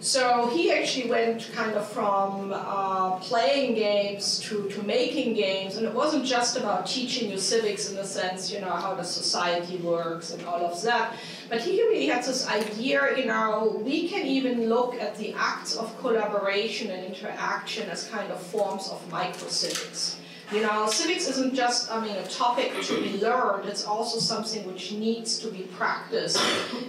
So 0.00 0.48
he 0.48 0.70
actually 0.70 1.10
went 1.10 1.50
kind 1.54 1.74
of 1.74 1.88
from 1.88 2.52
uh, 2.54 3.16
playing 3.16 3.74
games 3.74 4.38
to, 4.40 4.68
to 4.68 4.82
making 4.82 5.34
games, 5.34 5.76
and 5.76 5.86
it 5.86 5.92
wasn't 5.92 6.24
just 6.24 6.56
about 6.56 6.86
teaching 6.86 7.30
you 7.30 7.38
civics 7.38 7.88
in 7.90 7.96
the 7.96 8.04
sense, 8.04 8.52
you 8.52 8.60
know, 8.60 8.70
how 8.70 8.94
the 8.94 9.02
society 9.02 9.78
works 9.78 10.32
and 10.32 10.44
all 10.44 10.64
of 10.64 10.80
that, 10.82 11.16
but 11.48 11.60
he 11.60 11.82
really 11.82 12.06
had 12.06 12.22
this 12.22 12.46
idea, 12.46 13.16
you 13.16 13.24
know, 13.24 13.80
we 13.84 14.08
can 14.08 14.26
even 14.26 14.68
look 14.68 14.94
at 14.96 15.16
the 15.16 15.34
acts 15.34 15.76
of 15.76 15.98
collaboration 15.98 16.90
and 16.90 17.04
interaction 17.04 17.88
as 17.88 18.08
kind 18.08 18.30
of 18.30 18.40
forms 18.40 18.88
of 18.88 19.10
micro-civics. 19.10 20.18
You 20.52 20.62
know, 20.62 20.86
civics 20.86 21.28
isn't 21.28 21.54
just, 21.54 21.90
I 21.90 22.00
mean, 22.00 22.14
a 22.16 22.26
topic 22.28 22.72
to 22.82 23.02
be 23.02 23.18
learned, 23.18 23.68
it's 23.68 23.84
also 23.84 24.20
something 24.20 24.64
which 24.64 24.92
needs 24.92 25.40
to 25.40 25.48
be 25.48 25.62
practiced 25.76 26.40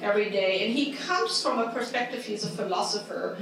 every 0.03 0.30
day. 0.30 0.66
And 0.66 0.78
he 0.78 0.93
comes 0.93 1.41
from 1.41 1.58
a 1.58 1.72
perspective, 1.72 2.24
he's 2.24 2.43
a 2.43 2.49
philosopher 2.49 3.38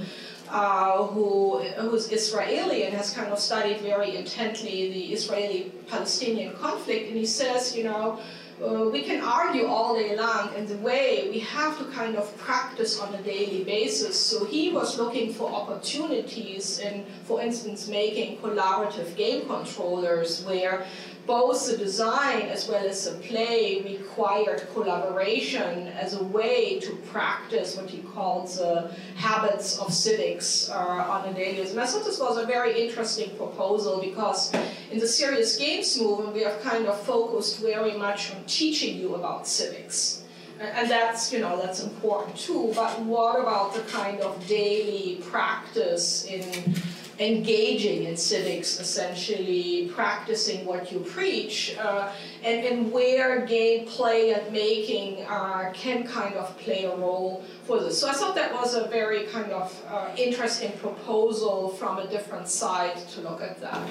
uh, 0.49 1.03
who, 1.07 1.59
who's 1.59 2.11
Israeli 2.13 2.83
and 2.83 2.93
has 2.95 3.11
kind 3.11 3.29
of 3.31 3.39
studied 3.39 3.81
very 3.81 4.15
intently 4.15 4.91
the 4.91 5.13
Israeli 5.13 5.73
Palestinian 5.87 6.53
conflict. 6.55 7.09
And 7.09 7.17
he 7.17 7.25
says, 7.25 7.75
you 7.75 7.83
know, 7.83 8.19
uh, 8.63 8.89
we 8.89 9.01
can 9.01 9.21
argue 9.21 9.67
all 9.67 9.95
day 9.95 10.15
long, 10.15 10.49
and 10.55 10.67
the 10.67 10.77
way 10.77 11.27
we 11.29 11.39
have 11.39 11.77
to 11.77 11.85
kind 11.91 12.15
of 12.15 12.35
practice 12.37 12.99
on 12.99 13.13
a 13.13 13.21
daily 13.21 13.63
basis. 13.63 14.19
So 14.19 14.45
he 14.45 14.71
was 14.71 14.97
looking 14.97 15.33
for 15.33 15.51
opportunities 15.51 16.79
in, 16.79 17.05
for 17.25 17.41
instance, 17.41 17.87
making 17.87 18.37
collaborative 18.37 19.15
game 19.15 19.45
controllers 19.47 20.45
where 20.45 20.85
both 21.25 21.67
the 21.67 21.77
design 21.77 22.43
as 22.43 22.67
well 22.67 22.85
as 22.85 23.05
the 23.05 23.17
play 23.19 23.81
required 23.81 24.67
collaboration 24.73 25.87
as 25.89 26.13
a 26.13 26.23
way 26.23 26.79
to 26.79 26.91
practice 27.11 27.75
what 27.75 27.89
he 27.89 27.99
calls 27.99 28.57
the 28.57 28.91
habits 29.15 29.79
of 29.79 29.93
civics 29.93 30.69
uh, 30.69 30.75
on 30.75 31.27
a 31.27 31.33
daily 31.33 31.57
basis. 31.57 31.71
And 31.71 31.81
I 31.81 31.85
thought 31.85 32.05
this 32.05 32.19
was 32.19 32.37
a 32.37 32.45
very 32.45 32.85
interesting 32.85 33.35
proposal 33.37 34.01
because 34.01 34.53
in 34.91 34.99
the 34.99 35.07
serious 35.07 35.57
games 35.57 35.99
movement 35.99 36.33
we 36.33 36.43
have 36.43 36.61
kind 36.61 36.85
of 36.85 36.99
focused 37.01 37.59
very 37.61 37.97
much 37.97 38.33
on 38.33 38.43
teaching 38.45 38.97
you 38.97 39.15
about 39.15 39.47
civics. 39.47 40.23
And 40.59 40.89
that's, 40.89 41.33
you 41.33 41.39
know, 41.39 41.61
that's 41.61 41.83
important 41.83 42.37
too, 42.37 42.71
but 42.73 43.01
what 43.01 43.39
about 43.41 43.73
the 43.73 43.81
kind 43.81 44.21
of 44.21 44.47
daily 44.47 45.21
practice 45.29 46.25
in 46.25 46.73
engaging 47.19 48.03
in 48.03 48.17
civics, 48.17 48.79
essentially 48.79 49.89
practicing 49.93 50.65
what 50.65 50.91
you 50.91 50.99
preach, 50.99 51.75
uh, 51.79 52.11
and, 52.43 52.65
and 52.65 52.91
where 52.91 53.45
game 53.45 53.85
play 53.87 54.33
and 54.33 54.51
making 54.51 55.25
uh, 55.25 55.71
can 55.73 56.05
kind 56.05 56.35
of 56.35 56.57
play 56.57 56.83
a 56.83 56.95
role 56.95 57.43
for 57.63 57.79
this. 57.79 57.99
So 57.99 58.09
I 58.09 58.13
thought 58.13 58.35
that 58.35 58.53
was 58.53 58.75
a 58.75 58.87
very 58.87 59.25
kind 59.27 59.51
of 59.51 59.85
uh, 59.89 60.09
interesting 60.17 60.71
proposal 60.73 61.69
from 61.69 61.99
a 61.99 62.07
different 62.07 62.47
side 62.47 62.97
to 63.09 63.21
look 63.21 63.41
at 63.41 63.61
that. 63.61 63.87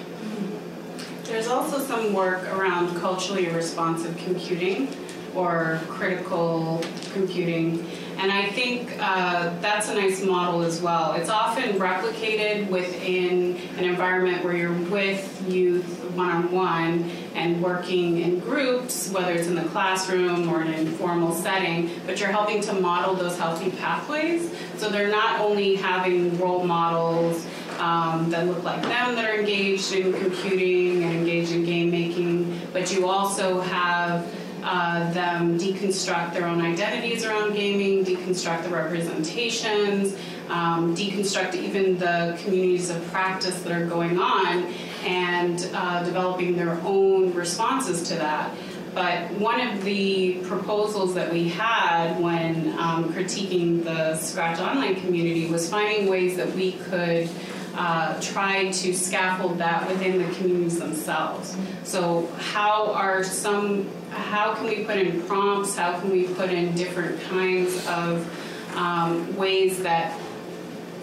There's 1.24 1.48
also 1.48 1.78
some 1.78 2.12
work 2.12 2.42
around 2.52 2.94
culturally 3.00 3.48
responsive 3.48 4.16
computing 4.18 4.88
or 5.34 5.80
critical 5.88 6.84
computing. 7.12 7.86
And 8.18 8.30
I 8.30 8.48
think 8.50 8.96
uh, 9.00 9.50
that's 9.60 9.88
a 9.88 9.94
nice 9.94 10.22
model 10.22 10.62
as 10.62 10.80
well. 10.80 11.14
It's 11.14 11.30
often 11.30 11.72
replicated 11.78 12.68
within 12.68 13.56
an 13.76 13.84
environment 13.84 14.44
where 14.44 14.56
you're 14.56 14.72
with 14.72 15.44
youth 15.48 16.04
one 16.14 16.30
on 16.30 16.52
one 16.52 17.10
and 17.34 17.62
working 17.62 18.20
in 18.20 18.38
groups, 18.38 19.10
whether 19.10 19.32
it's 19.32 19.48
in 19.48 19.54
the 19.54 19.64
classroom 19.64 20.48
or 20.48 20.62
in 20.62 20.68
an 20.68 20.86
informal 20.86 21.34
setting, 21.34 21.90
but 22.06 22.20
you're 22.20 22.30
helping 22.30 22.60
to 22.62 22.72
model 22.74 23.14
those 23.14 23.36
healthy 23.36 23.70
pathways. 23.72 24.50
So 24.76 24.88
they're 24.88 25.10
not 25.10 25.40
only 25.40 25.74
having 25.74 26.38
role 26.38 26.64
models 26.64 27.46
um, 27.78 28.30
that 28.30 28.46
look 28.46 28.62
like 28.62 28.82
them 28.82 29.16
that 29.16 29.24
are 29.24 29.38
engaged 29.38 29.92
in 29.92 30.12
computing 30.12 31.02
and 31.02 31.12
engaged 31.14 31.52
in 31.52 31.64
game 31.64 31.90
making, 31.90 32.60
but 32.72 32.92
you 32.92 33.08
also 33.08 33.60
have 33.60 34.32
uh, 34.64 35.12
them 35.12 35.58
deconstruct 35.58 36.32
their 36.32 36.46
own 36.46 36.60
identities 36.60 37.24
around 37.24 37.52
gaming, 37.52 38.04
deconstruct 38.04 38.64
the 38.64 38.70
representations, 38.70 40.16
um, 40.48 40.96
deconstruct 40.96 41.54
even 41.54 41.98
the 41.98 42.38
communities 42.42 42.90
of 42.90 43.04
practice 43.12 43.62
that 43.62 43.72
are 43.72 43.86
going 43.86 44.18
on, 44.18 44.64
and 45.04 45.70
uh, 45.74 46.02
developing 46.04 46.56
their 46.56 46.80
own 46.82 47.32
responses 47.34 48.08
to 48.08 48.14
that. 48.14 48.50
But 48.94 49.30
one 49.32 49.60
of 49.60 49.82
the 49.82 50.34
proposals 50.44 51.14
that 51.14 51.32
we 51.32 51.48
had 51.48 52.18
when 52.20 52.78
um, 52.78 53.12
critiquing 53.12 53.82
the 53.82 54.16
Scratch 54.16 54.60
Online 54.60 54.94
community 54.94 55.46
was 55.46 55.68
finding 55.68 56.08
ways 56.08 56.36
that 56.36 56.50
we 56.54 56.72
could 56.72 57.28
uh, 57.74 58.20
try 58.20 58.70
to 58.70 58.94
scaffold 58.94 59.58
that 59.58 59.88
within 59.88 60.18
the 60.18 60.34
communities 60.34 60.78
themselves. 60.78 61.56
So, 61.84 62.26
how 62.38 62.92
are 62.92 63.24
some 63.24 63.88
how 64.10 64.54
can 64.54 64.66
we 64.66 64.84
put 64.84 64.96
in 64.96 65.22
prompts? 65.22 65.76
How 65.76 65.98
can 65.98 66.10
we 66.10 66.24
put 66.24 66.50
in 66.50 66.74
different 66.74 67.20
kinds 67.22 67.86
of 67.86 68.76
um, 68.76 69.36
ways 69.36 69.82
that 69.82 70.18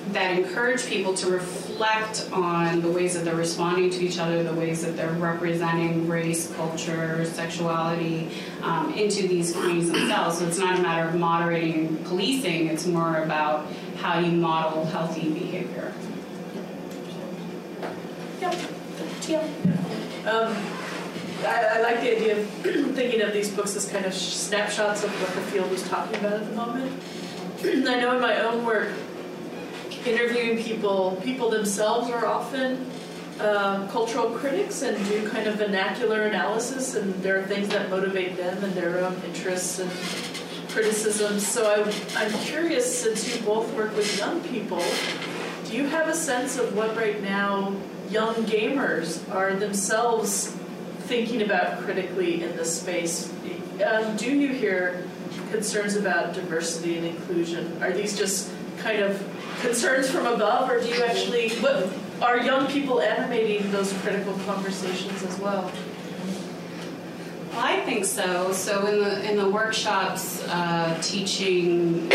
that 0.10 0.38
encourage 0.38 0.86
people 0.88 1.14
to 1.14 1.30
reflect 1.30 2.28
on 2.34 2.82
the 2.82 2.90
ways 2.90 3.14
that 3.14 3.24
they're 3.24 3.36
responding 3.36 3.90
to 3.92 4.02
each 4.02 4.18
other, 4.18 4.44
the 4.44 4.54
ways 4.54 4.82
that 4.84 4.98
they're 4.98 5.14
representing 5.14 6.08
race, 6.08 6.54
culture, 6.56 7.24
sexuality 7.26 8.30
um, 8.62 8.94
into 8.94 9.28
these 9.28 9.54
communities 9.54 9.92
themselves. 9.92 10.40
So 10.40 10.48
it's 10.48 10.58
not 10.58 10.80
a 10.80 10.82
matter 10.82 11.08
of 11.08 11.16
moderating 11.16 11.88
and 11.88 12.06
policing, 12.06 12.68
it's 12.68 12.86
more 12.86 13.18
about 13.24 13.68
how 13.98 14.20
you 14.20 14.32
model 14.32 14.86
healthy 14.86 15.30
behavior. 15.30 15.94
Yeah. 18.42 18.68
Yeah. 19.28 19.44
Um, 20.26 20.56
I, 21.46 21.74
I, 21.74 21.82
like 21.82 22.02
the 22.02 22.16
idea 22.16 22.40
of 22.40 22.48
thinking 22.96 23.22
of 23.22 23.34
these 23.34 23.52
books 23.52 23.76
as 23.76 23.88
kind 23.88 24.06
of 24.06 24.16
snapshots 24.16 25.04
of 25.04 25.12
what 25.22 25.34
the 25.36 25.42
field 25.52 25.72
is 25.72 25.88
talking 25.88 26.16
about 26.16 26.34
at 26.34 26.50
the 26.50 26.56
moment. 26.56 26.92
I 27.64 28.00
know 28.00 28.16
in 28.16 28.22
my 28.22 28.42
own 28.42 28.66
work, 28.66 28.90
interviewing 30.08 30.64
people, 30.64 31.20
people 31.24 31.52
themselves 31.52 32.10
are 32.10 32.26
often 32.26 32.90
um, 33.40 33.88
cultural 33.90 34.32
critics 34.32 34.82
and 34.82 34.98
do 35.08 35.30
kind 35.30 35.48
of 35.48 35.56
vernacular 35.56 36.24
analysis, 36.24 36.96
and 36.96 37.14
there 37.22 37.40
are 37.40 37.44
things 37.44 37.70
that 37.70 37.92
motivate 37.92 38.38
them 38.38 38.64
and 38.64 38.74
their 38.74 39.06
own 39.06 39.22
interests 39.24 39.78
and 39.78 39.92
criticisms. 40.70 41.46
So 41.46 41.72
I, 41.72 42.24
I'm 42.24 42.34
curious, 42.40 43.02
since 43.04 43.36
you 43.36 43.40
both 43.44 43.72
work 43.76 43.96
with 43.96 44.18
young 44.18 44.42
people, 44.42 44.84
do 45.66 45.78
you 45.78 45.86
have 45.88 46.08
a 46.08 46.16
sense 46.16 46.58
of 46.58 46.76
what 46.76 46.96
right 46.96 47.22
now 47.22 47.76
young 48.12 48.36
gamers 48.46 49.20
are 49.34 49.56
themselves 49.56 50.48
thinking 51.02 51.42
about 51.42 51.80
critically 51.80 52.44
in 52.44 52.56
this 52.58 52.82
space, 52.82 53.32
um, 53.86 54.16
do 54.18 54.36
you 54.36 54.50
hear 54.50 55.08
concerns 55.52 55.96
about 55.96 56.34
diversity 56.34 56.98
and 56.98 57.08
inclusion? 57.08 57.82
Are 57.82 57.92
these 57.92 58.18
just 58.18 58.52
kind 58.80 59.02
of 59.02 59.22
concerns 59.62 60.10
from 60.10 60.26
above, 60.26 60.70
or 60.70 60.80
do 60.80 60.88
you 60.88 61.04
actually, 61.04 61.50
what, 61.56 61.90
are 62.22 62.40
young 62.40 62.68
people 62.68 63.02
animating 63.02 63.72
those 63.72 63.94
critical 64.00 64.34
conversations 64.46 65.24
as 65.24 65.40
well? 65.40 65.72
I 67.54 67.82
think 67.82 68.06
so. 68.06 68.54
So 68.54 68.88
in 68.88 69.00
the 69.00 69.30
in 69.30 69.38
the 69.38 69.50
workshops, 69.50 70.42
uh, 70.48 70.98
teaching 71.02 72.10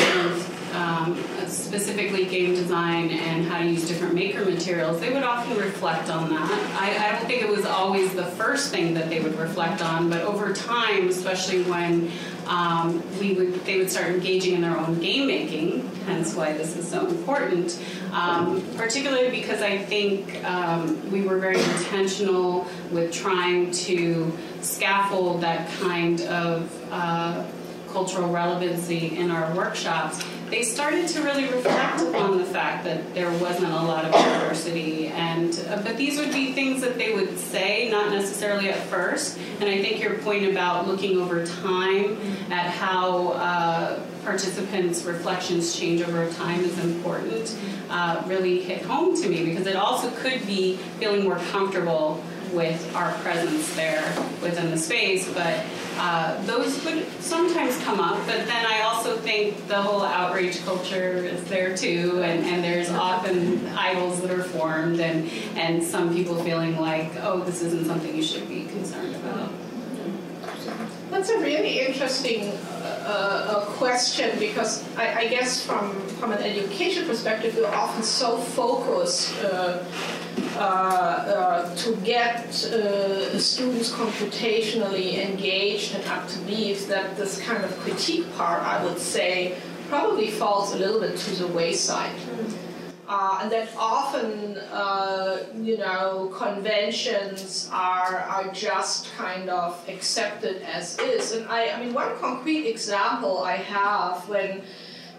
um, 0.77 1.17
specifically 1.49 2.27
game 2.27 2.55
design 2.55 3.09
and 3.11 3.47
how 3.47 3.59
to 3.59 3.67
use 3.67 3.89
different 3.89 4.15
maker 4.15 4.45
materials, 4.45 5.01
they 5.01 5.13
would 5.13 5.23
often 5.23 5.57
reflect 5.57 6.11
on 6.11 6.29
that. 6.31 6.51
I, 6.79 7.09
I, 7.09 7.13
don't 7.13 7.27
think 7.27 7.43
it 7.43 7.49
was 7.49 7.65
always 7.65 8.15
the 8.15 8.27
first 8.27 8.71
thing 8.71 8.93
that 8.95 9.09
they 9.09 9.21
would 9.21 9.39
reflect 9.39 9.83
on, 9.83 10.11
but 10.11 10.23
over 10.23 10.53
time, 10.53 11.09
especially 11.09 11.63
when 11.63 12.11
um, 12.47 13.03
we 13.19 13.33
would, 13.33 13.65
they 13.65 13.79
would 13.79 13.91
start 13.91 14.09
engaging 14.09 14.55
in 14.55 14.61
their 14.61 14.77
own 14.77 15.01
game 15.01 15.27
making, 15.27 15.89
hence 16.05 16.35
why 16.35 16.53
this 16.53 16.77
is 16.77 16.87
so 16.87 17.07
important. 17.07 17.83
Um, 18.13 18.63
particularly 18.77 19.31
because 19.31 19.63
I 19.63 19.79
think 19.79 20.45
um, 20.45 21.11
we 21.11 21.23
were 21.23 21.39
very 21.39 21.59
intentional 21.59 22.67
with 22.91 23.13
trying 23.13 23.71
to 23.73 24.33
scaffold 24.61 25.41
that 25.41 25.71
kind 25.81 26.21
of 26.23 26.89
uh, 26.91 27.45
cultural 27.89 28.31
relevancy 28.31 29.17
in 29.17 29.31
our 29.31 29.55
workshops 29.55 30.23
they 30.51 30.63
started 30.63 31.09
to 31.09 31.23
really 31.23 31.45
reflect 31.45 32.03
upon 32.03 32.39
the 32.39 32.45
fact 32.45 32.85
that 32.85 33.15
there 33.15 33.31
wasn't 33.39 33.73
a 33.73 33.83
lot 33.83 34.05
of 34.05 34.13
diversity. 34.13 35.09
And 35.09 35.59
uh, 35.69 35.83
but 35.83 35.97
these 35.97 36.19
would 36.19 36.33
be 36.33 36.53
things 36.53 36.81
that 36.83 36.97
they 36.97 37.15
would 37.15 37.37
say, 37.39 37.89
not 37.91 38.11
necessarily 38.11 38.71
at 38.71 38.79
first. 38.85 39.39
And 39.61 39.69
I 39.69 39.83
think 39.83 40.01
your 40.01 40.19
point 40.19 40.49
about 40.49 40.87
looking 40.87 41.19
over 41.21 41.45
time 41.47 42.19
at 42.51 42.71
how 42.71 43.29
uh, 43.33 44.01
participants' 44.25 45.05
reflections 45.05 45.77
change 45.77 46.03
over 46.03 46.31
time 46.33 46.61
is 46.61 46.79
important. 46.79 47.57
Uh, 47.91 48.23
really 48.27 48.61
hit 48.61 48.83
home 48.83 49.21
to 49.21 49.29
me 49.29 49.45
because 49.45 49.67
it 49.67 49.77
also 49.77 50.11
could 50.11 50.47
be 50.47 50.77
feeling 50.99 51.25
more 51.25 51.39
comfortable 51.51 52.23
with 52.57 52.97
our 52.97 53.13
presence 53.19 53.77
there 53.77 54.03
within 54.43 54.71
the 54.71 54.79
space, 54.79 55.31
but 55.33 55.63
uh, 55.99 56.43
those 56.45 56.83
would 56.85 57.07
sometimes 57.21 57.79
come 57.85 58.01
up. 58.01 58.17
But 58.27 58.47
then 58.47 58.67
I 58.67 58.81
also 58.81 59.17
think 59.19 59.69
the 59.69 59.81
whole 59.81 60.03
outreach 60.03 60.65
culture 60.65 61.19
is 61.19 61.45
there 61.45 61.77
too, 61.77 62.23
and, 62.25 62.45
and 62.47 62.65
there's 62.65 62.91
often 62.91 63.67
idols 63.77 64.23
that 64.23 64.31
are 64.31 64.43
formed, 64.43 65.01
and, 65.01 65.31
and 65.57 65.85
some 65.85 66.15
people 66.15 66.43
feeling 66.43 66.81
like, 66.81 67.13
oh, 67.21 67.41
this 67.41 67.63
isn't 67.63 67.85
something 67.85 68.17
you 68.17 68.23
should 68.23 68.49
be 68.49 68.65
concerned 68.65 69.15
about. 69.17 69.51
That's 71.11 71.29
a 71.31 71.39
really 71.39 71.81
interesting 71.81 72.53
uh, 73.07 73.09
uh, 73.09 73.65
question 73.77 74.37
because 74.39 74.85
I, 74.97 75.21
I, 75.21 75.29
guess 75.29 75.65
from, 75.65 75.95
from 76.19 76.33
an 76.33 76.43
education 76.43 77.07
perspective, 77.07 77.55
we're 77.57 77.67
often 77.67 78.03
so 78.03 78.39
focused 78.39 79.33
uh, 79.45 79.85
uh, 80.57 80.59
uh, 80.59 81.77
to 81.77 81.97
get 81.97 82.47
uh, 82.65 83.39
students 83.39 83.93
computationally 83.93 85.25
engaged 85.25 85.95
and 85.95 86.05
up 86.07 86.27
to 86.29 86.41
leave 86.41 86.89
that 86.89 87.17
this 87.17 87.41
kind 87.43 87.65
of 87.65 87.71
critique 87.81 88.27
part, 88.37 88.63
I 88.63 88.83
would 88.85 88.99
say, 88.99 89.57
probably 89.89 90.31
falls 90.31 90.73
a 90.73 90.77
little 90.77 91.01
bit 91.01 91.17
to 91.17 91.31
the 91.37 91.47
wayside. 91.47 92.17
Uh, 93.09 93.39
and 93.43 93.53
that 93.53 93.69
often, 93.79 94.57
uh, 94.73 95.39
you 95.55 95.79
know, 95.79 96.33
conventions 96.37 97.71
are 97.73 98.17
are 98.17 98.51
just 98.53 99.13
kind 99.15 99.49
of 99.49 99.81
accepted 99.89 100.61
as 100.63 100.99
is. 100.99 101.31
And 101.31 101.47
I, 101.47 101.69
I 101.69 101.81
mean, 101.81 101.95
one 101.95 102.19
concrete 102.19 102.67
example 102.67 103.45
I 103.45 103.57
have 103.57 104.29
when 104.29 104.63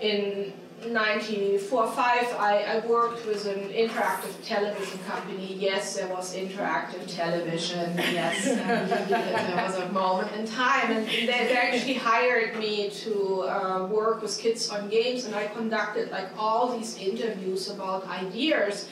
in 0.01 0.51
94 0.85 1.87
5 1.87 2.35
I, 2.39 2.63
I 2.63 2.87
worked 2.87 3.25
with 3.25 3.47
an 3.47 3.69
interactive 3.69 4.35
television 4.45 4.99
company. 5.07 5.55
Yes 5.55 5.95
there 5.95 6.07
was 6.07 6.35
interactive 6.35 7.13
television. 7.13 7.97
Yes 7.97 8.45
there 8.45 9.65
was 9.65 9.75
a 9.77 9.91
moment 9.91 10.31
in 10.33 10.45
time. 10.45 10.91
And 10.91 11.07
they, 11.07 11.25
they 11.25 11.57
actually 11.57 11.95
hired 11.95 12.57
me 12.57 12.89
to 12.91 13.43
uh, 13.43 13.87
work 13.87 14.21
with 14.21 14.37
kids 14.37 14.69
on 14.69 14.87
games. 14.89 15.25
And 15.25 15.33
I 15.35 15.47
conducted 15.47 16.11
like 16.11 16.29
all 16.37 16.77
these 16.77 16.97
interviews 16.97 17.69
about 17.69 18.07
ideas 18.07 18.87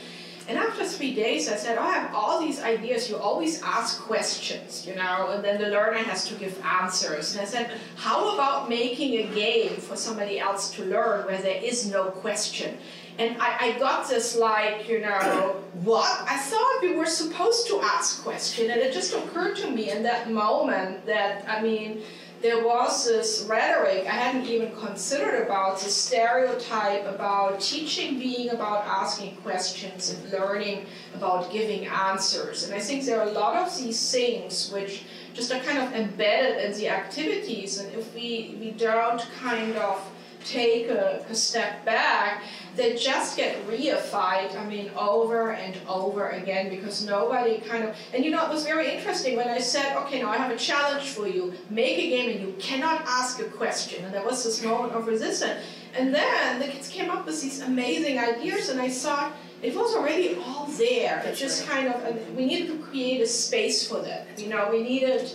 and 0.47 0.57
after 0.57 0.85
three 0.85 1.15
days, 1.15 1.49
I 1.49 1.55
said, 1.55 1.77
oh, 1.79 1.81
I 1.81 1.93
have 1.93 2.13
all 2.13 2.39
these 2.39 2.61
ideas. 2.61 3.09
You 3.09 3.17
always 3.17 3.63
ask 3.63 4.01
questions, 4.01 4.85
you 4.85 4.93
know, 4.93 5.31
and 5.31 5.43
then 5.43 5.59
the 5.59 5.69
learner 5.69 5.97
has 5.97 6.27
to 6.27 6.35
give 6.35 6.61
answers. 6.63 7.33
And 7.33 7.41
I 7.41 7.45
said, 7.45 7.71
how 7.95 8.35
about 8.35 8.69
making 8.69 9.13
a 9.15 9.33
game 9.33 9.75
for 9.77 9.95
somebody 9.95 10.39
else 10.39 10.71
to 10.75 10.85
learn 10.85 11.25
where 11.25 11.41
there 11.41 11.61
is 11.63 11.89
no 11.89 12.05
question? 12.05 12.77
And 13.17 13.37
I, 13.39 13.73
I 13.73 13.79
got 13.79 14.07
this 14.07 14.35
like, 14.35 14.87
you 14.87 14.99
know, 14.99 15.63
what? 15.83 16.29
I 16.29 16.37
thought 16.37 16.79
we 16.81 16.95
were 16.95 17.05
supposed 17.05 17.67
to 17.67 17.79
ask 17.81 18.21
questions. 18.21 18.69
And 18.69 18.79
it 18.79 18.93
just 18.93 19.15
occurred 19.15 19.55
to 19.57 19.71
me 19.71 19.89
in 19.89 20.03
that 20.03 20.29
moment 20.29 21.05
that, 21.05 21.47
I 21.47 21.61
mean, 21.61 22.01
there 22.41 22.63
was 22.65 23.05
this 23.05 23.45
rhetoric 23.49 24.05
I 24.05 24.11
hadn't 24.11 24.45
even 24.45 24.75
considered 24.75 25.43
about 25.43 25.79
the 25.79 25.89
stereotype 25.89 27.05
about 27.07 27.59
teaching 27.59 28.19
being 28.19 28.49
about 28.49 28.85
asking 28.85 29.35
questions 29.37 30.11
and 30.11 30.31
learning 30.31 30.85
about 31.13 31.51
giving 31.51 31.87
answers. 31.87 32.63
And 32.63 32.73
I 32.73 32.79
think 32.79 33.05
there 33.05 33.19
are 33.19 33.27
a 33.27 33.31
lot 33.31 33.55
of 33.55 33.77
these 33.77 34.11
things 34.11 34.71
which 34.71 35.03
just 35.33 35.51
are 35.51 35.59
kind 35.59 35.79
of 35.79 35.93
embedded 35.93 36.63
in 36.63 36.77
the 36.77 36.87
activities, 36.89 37.79
and 37.79 37.93
if 37.93 38.13
we, 38.15 38.55
we 38.59 38.71
don't 38.71 39.21
kind 39.37 39.75
of 39.75 40.01
take 40.45 40.87
a, 40.87 41.25
a 41.29 41.35
step 41.35 41.83
back, 41.83 42.43
they 42.75 42.95
just 42.95 43.37
get 43.37 43.65
reified, 43.67 44.55
I 44.55 44.65
mean, 44.65 44.91
over 44.97 45.51
and 45.51 45.75
over 45.87 46.29
again 46.29 46.69
because 46.69 47.05
nobody 47.05 47.59
kind 47.59 47.83
of, 47.83 47.95
and 48.13 48.23
you 48.23 48.31
know, 48.31 48.45
it 48.45 48.49
was 48.49 48.63
very 48.63 48.93
interesting 48.95 49.35
when 49.35 49.47
I 49.47 49.59
said, 49.59 49.95
okay, 50.03 50.21
now 50.21 50.29
I 50.29 50.37
have 50.37 50.51
a 50.51 50.57
challenge 50.57 51.09
for 51.09 51.27
you. 51.27 51.53
Make 51.69 51.97
a 51.97 52.09
game 52.09 52.29
and 52.31 52.39
you 52.41 52.53
cannot 52.59 53.01
ask 53.07 53.39
a 53.39 53.45
question. 53.45 54.03
And 54.05 54.13
there 54.13 54.23
was 54.23 54.43
this 54.43 54.63
moment 54.63 54.93
of 54.93 55.07
resistance. 55.07 55.63
And 55.97 56.13
then 56.13 56.59
the 56.59 56.67
kids 56.67 56.89
came 56.89 57.09
up 57.09 57.25
with 57.25 57.41
these 57.41 57.61
amazing 57.61 58.19
ideas 58.19 58.69
and 58.69 58.81
I 58.81 58.89
thought, 58.89 59.33
it 59.61 59.73
was 59.75 59.95
already 59.95 60.35
all 60.35 60.65
there. 60.67 61.23
It 61.25 61.35
just 61.35 61.67
kind 61.67 61.87
of, 61.87 62.35
we 62.35 62.45
needed 62.45 62.67
to 62.67 62.77
create 62.83 63.21
a 63.21 63.27
space 63.27 63.87
for 63.87 63.99
that. 64.01 64.27
You 64.37 64.49
know, 64.49 64.69
we 64.69 64.83
needed 64.83 65.31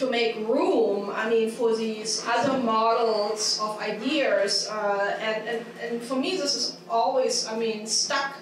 to 0.00 0.10
make 0.10 0.36
room, 0.48 1.10
I 1.14 1.28
mean, 1.28 1.50
for 1.50 1.76
these 1.76 2.24
other 2.26 2.56
models 2.58 3.60
of 3.62 3.78
ideas. 3.78 4.66
Uh, 4.70 5.16
and, 5.20 5.48
and, 5.48 5.66
and 5.82 6.02
for 6.02 6.16
me, 6.16 6.36
this 6.36 6.56
is 6.56 6.78
always, 6.88 7.46
I 7.46 7.56
mean, 7.58 7.86
stuck 7.86 8.38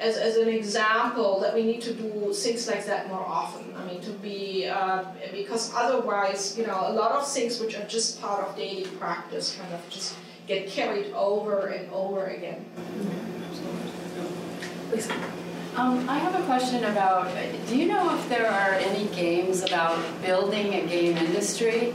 as, 0.00 0.16
as 0.16 0.36
an 0.36 0.48
example 0.48 1.40
that 1.40 1.54
we 1.54 1.62
need 1.62 1.82
to 1.82 1.92
do 1.92 2.32
things 2.32 2.66
like 2.66 2.86
that 2.86 3.08
more 3.08 3.20
often. 3.20 3.64
I 3.76 3.84
mean, 3.84 4.00
to 4.00 4.10
be, 4.10 4.66
uh, 4.66 5.04
because 5.30 5.72
otherwise, 5.76 6.56
you 6.58 6.66
know, 6.66 6.88
a 6.88 6.92
lot 6.92 7.12
of 7.12 7.28
things 7.28 7.60
which 7.60 7.76
are 7.76 7.84
just 7.84 8.20
part 8.22 8.48
of 8.48 8.56
daily 8.56 8.86
practice 8.98 9.56
kind 9.60 9.74
of 9.74 9.80
just 9.90 10.16
get 10.46 10.68
carried 10.68 11.12
over 11.12 11.66
and 11.68 11.92
over 11.92 12.26
again. 12.26 12.64
Please. 14.88 15.08
Um, 15.76 16.08
I 16.08 16.18
have 16.18 16.40
a 16.40 16.44
question 16.44 16.84
about, 16.84 17.28
do 17.66 17.76
you 17.76 17.86
know 17.86 18.16
if 18.16 18.28
there 18.28 18.46
are 18.46 18.74
any 18.74 19.06
games 19.08 19.64
about 19.64 19.98
building 20.22 20.72
a 20.72 20.86
game 20.86 21.16
industry? 21.16 21.92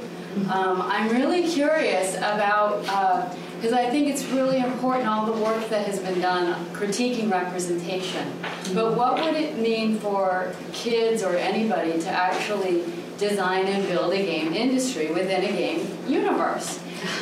Um, 0.51 0.81
I'm 0.81 1.09
really 1.09 1.47
curious 1.47 2.15
about, 2.15 2.81
because 2.81 3.71
uh, 3.71 3.77
I 3.77 3.89
think 3.89 4.09
it's 4.09 4.25
really 4.25 4.57
important, 4.57 5.07
all 5.07 5.25
the 5.25 5.41
work 5.41 5.69
that 5.69 5.85
has 5.87 5.97
been 5.99 6.19
done 6.19 6.65
critiquing 6.73 7.31
representation. 7.31 8.27
But 8.73 8.95
what 8.95 9.23
would 9.23 9.35
it 9.35 9.57
mean 9.57 9.97
for 9.99 10.53
kids 10.73 11.23
or 11.23 11.37
anybody 11.37 11.99
to 12.01 12.09
actually 12.09 12.83
design 13.19 13.67
and 13.67 13.87
build 13.87 14.13
a 14.13 14.17
game 14.17 14.53
industry 14.53 15.11
within 15.11 15.43
a 15.43 15.51
game 15.51 15.87
universe? 16.07 16.79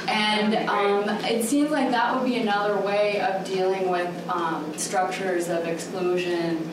And 0.07 0.55
um, 0.69 1.09
it 1.25 1.43
seems 1.43 1.69
like 1.69 1.91
that 1.91 2.15
would 2.15 2.27
be 2.27 2.37
another 2.37 2.77
way 2.77 3.19
of 3.21 3.45
dealing 3.45 3.89
with 3.89 4.29
um, 4.29 4.75
structures 4.77 5.49
of 5.49 5.67
exclusion, 5.67 6.67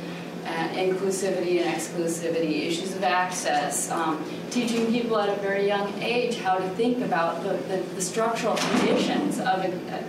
and 0.47 0.77
inclusivity 0.77 1.63
and 1.63 1.75
exclusivity, 1.75 2.67
issues 2.67 2.95
of 2.95 3.03
access, 3.03 3.91
um, 3.91 4.23
teaching 4.51 4.87
people 4.87 5.19
at 5.19 5.29
a 5.29 5.41
very 5.41 5.67
young 5.67 5.93
age 6.03 6.37
how 6.39 6.59
to 6.59 6.69
think 6.71 7.03
about 7.03 7.43
the, 7.43 7.55
the, 7.69 7.83
the 7.95 8.03
structural 8.03 8.57
conditions 8.57 9.39
of 9.39 9.63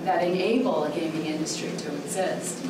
that 0.04 0.24
enable 0.24 0.84
a 0.84 0.92
gaming 0.92 1.26
industry 1.26 1.70
to 1.78 1.94
exist. 1.96 2.64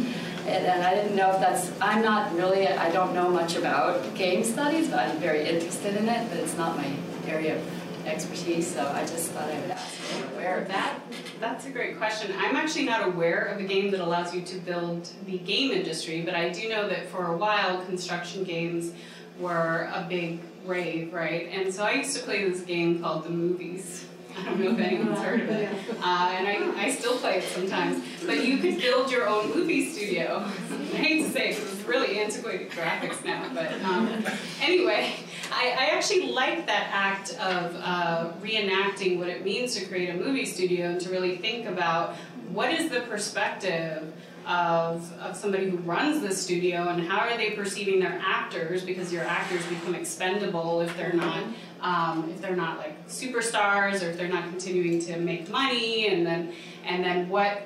And, 0.45 0.65
and, 0.65 0.83
I 0.83 0.93
didn't 0.93 1.15
know 1.15 1.31
if 1.31 1.39
that's, 1.39 1.71
I'm 1.81 2.03
not 2.03 2.33
really, 2.35 2.67
I 2.67 2.91
don't 2.91 3.15
know 3.15 3.29
much 3.29 3.55
about 3.55 4.13
game 4.13 4.43
studies, 4.43 4.89
but 4.89 4.99
I'm 4.99 5.17
very 5.17 5.47
interested 5.47 5.95
in 5.95 6.07
it, 6.07 6.29
but 6.29 6.37
it's 6.37 6.55
not 6.55 6.77
my 6.77 6.91
area 7.27 7.55
of 7.55 8.07
expertise, 8.07 8.71
so 8.71 8.87
I 8.93 9.01
just 9.01 9.31
thought 9.31 9.49
I 9.49 9.59
would 9.59 9.71
ask. 9.71 9.95
Aware 10.35 10.59
of 10.59 10.67
that? 10.67 10.99
That's 11.39 11.65
a 11.65 11.71
great 11.71 11.97
question. 11.97 12.31
I'm 12.37 12.55
actually 12.55 12.85
not 12.85 13.07
aware 13.07 13.45
of 13.45 13.59
a 13.59 13.63
game 13.63 13.89
that 13.91 13.99
allows 13.99 14.35
you 14.35 14.41
to 14.41 14.57
build 14.57 15.09
the 15.25 15.39
game 15.39 15.71
industry, 15.71 16.21
but 16.21 16.35
I 16.35 16.49
do 16.49 16.69
know 16.69 16.87
that 16.89 17.09
for 17.09 17.33
a 17.33 17.37
while 17.37 17.83
construction 17.85 18.43
games 18.43 18.91
were 19.39 19.89
a 19.93 20.05
big 20.07 20.39
rave, 20.65 21.13
right? 21.13 21.49
And 21.51 21.73
so 21.73 21.83
I 21.83 21.93
used 21.93 22.15
to 22.17 22.23
play 22.23 22.47
this 22.47 22.61
game 22.61 23.01
called 23.01 23.23
The 23.23 23.31
Movies. 23.31 24.04
I 24.37 24.43
don't 24.43 24.59
know 24.59 24.71
if 24.71 24.79
anyone's 24.79 25.19
heard 25.19 25.41
of 25.41 25.49
it. 25.49 25.69
Uh, 26.01 26.33
and 26.35 26.47
I, 26.47 26.85
I 26.85 26.91
still 26.91 27.17
play 27.17 27.37
it 27.39 27.43
sometimes. 27.43 28.03
But 28.25 28.45
you 28.45 28.57
could 28.57 28.79
build 28.79 29.11
your 29.11 29.27
own 29.27 29.53
movie 29.53 29.89
studio. 29.91 30.43
I 30.93 30.97
hate 30.97 31.23
to 31.23 31.29
say 31.31 31.49
it 31.49 31.57
it's 31.57 31.87
really 31.87 32.19
antiquated 32.19 32.71
graphics 32.71 33.23
now. 33.23 33.49
But 33.53 33.71
um, 33.83 34.23
anyway, 34.61 35.13
I, 35.51 35.75
I, 35.77 35.85
actually 35.95 36.31
like 36.31 36.65
that 36.67 36.89
act 36.91 37.31
of 37.33 37.75
uh, 37.79 38.31
reenacting 38.41 39.19
what 39.19 39.27
it 39.27 39.43
means 39.43 39.75
to 39.75 39.85
create 39.85 40.09
a 40.09 40.13
movie 40.13 40.45
studio 40.45 40.87
and 40.87 41.01
to 41.01 41.09
really 41.09 41.37
think 41.37 41.67
about 41.67 42.15
what 42.49 42.71
is 42.71 42.89
the 42.89 43.01
perspective 43.01 44.13
of, 44.45 45.11
of 45.19 45.35
somebody 45.35 45.69
who 45.69 45.77
runs 45.77 46.21
the 46.21 46.33
studio 46.33 46.89
and 46.89 47.07
how 47.07 47.19
are 47.19 47.35
they 47.35 47.51
perceiving 47.51 47.99
their 47.99 48.19
actors 48.23 48.83
because 48.83 49.11
your 49.11 49.23
actors 49.23 49.65
become 49.65 49.95
expendable 49.95 50.81
if 50.81 50.95
they're 50.97 51.13
not 51.13 51.43
um, 51.85 52.31
if 52.31 52.41
they're 52.41 52.55
not 52.55 52.79
like 52.79 53.07
superstars 53.07 54.03
or 54.03 54.09
if 54.09 54.17
they're 54.17 54.27
not 54.27 54.45
continuing 54.45 54.99
to 54.99 55.17
make 55.17 55.47
money 55.49 56.07
and 56.07 56.25
then 56.25 56.51
and 56.83 57.03
then 57.03 57.29
what 57.29 57.61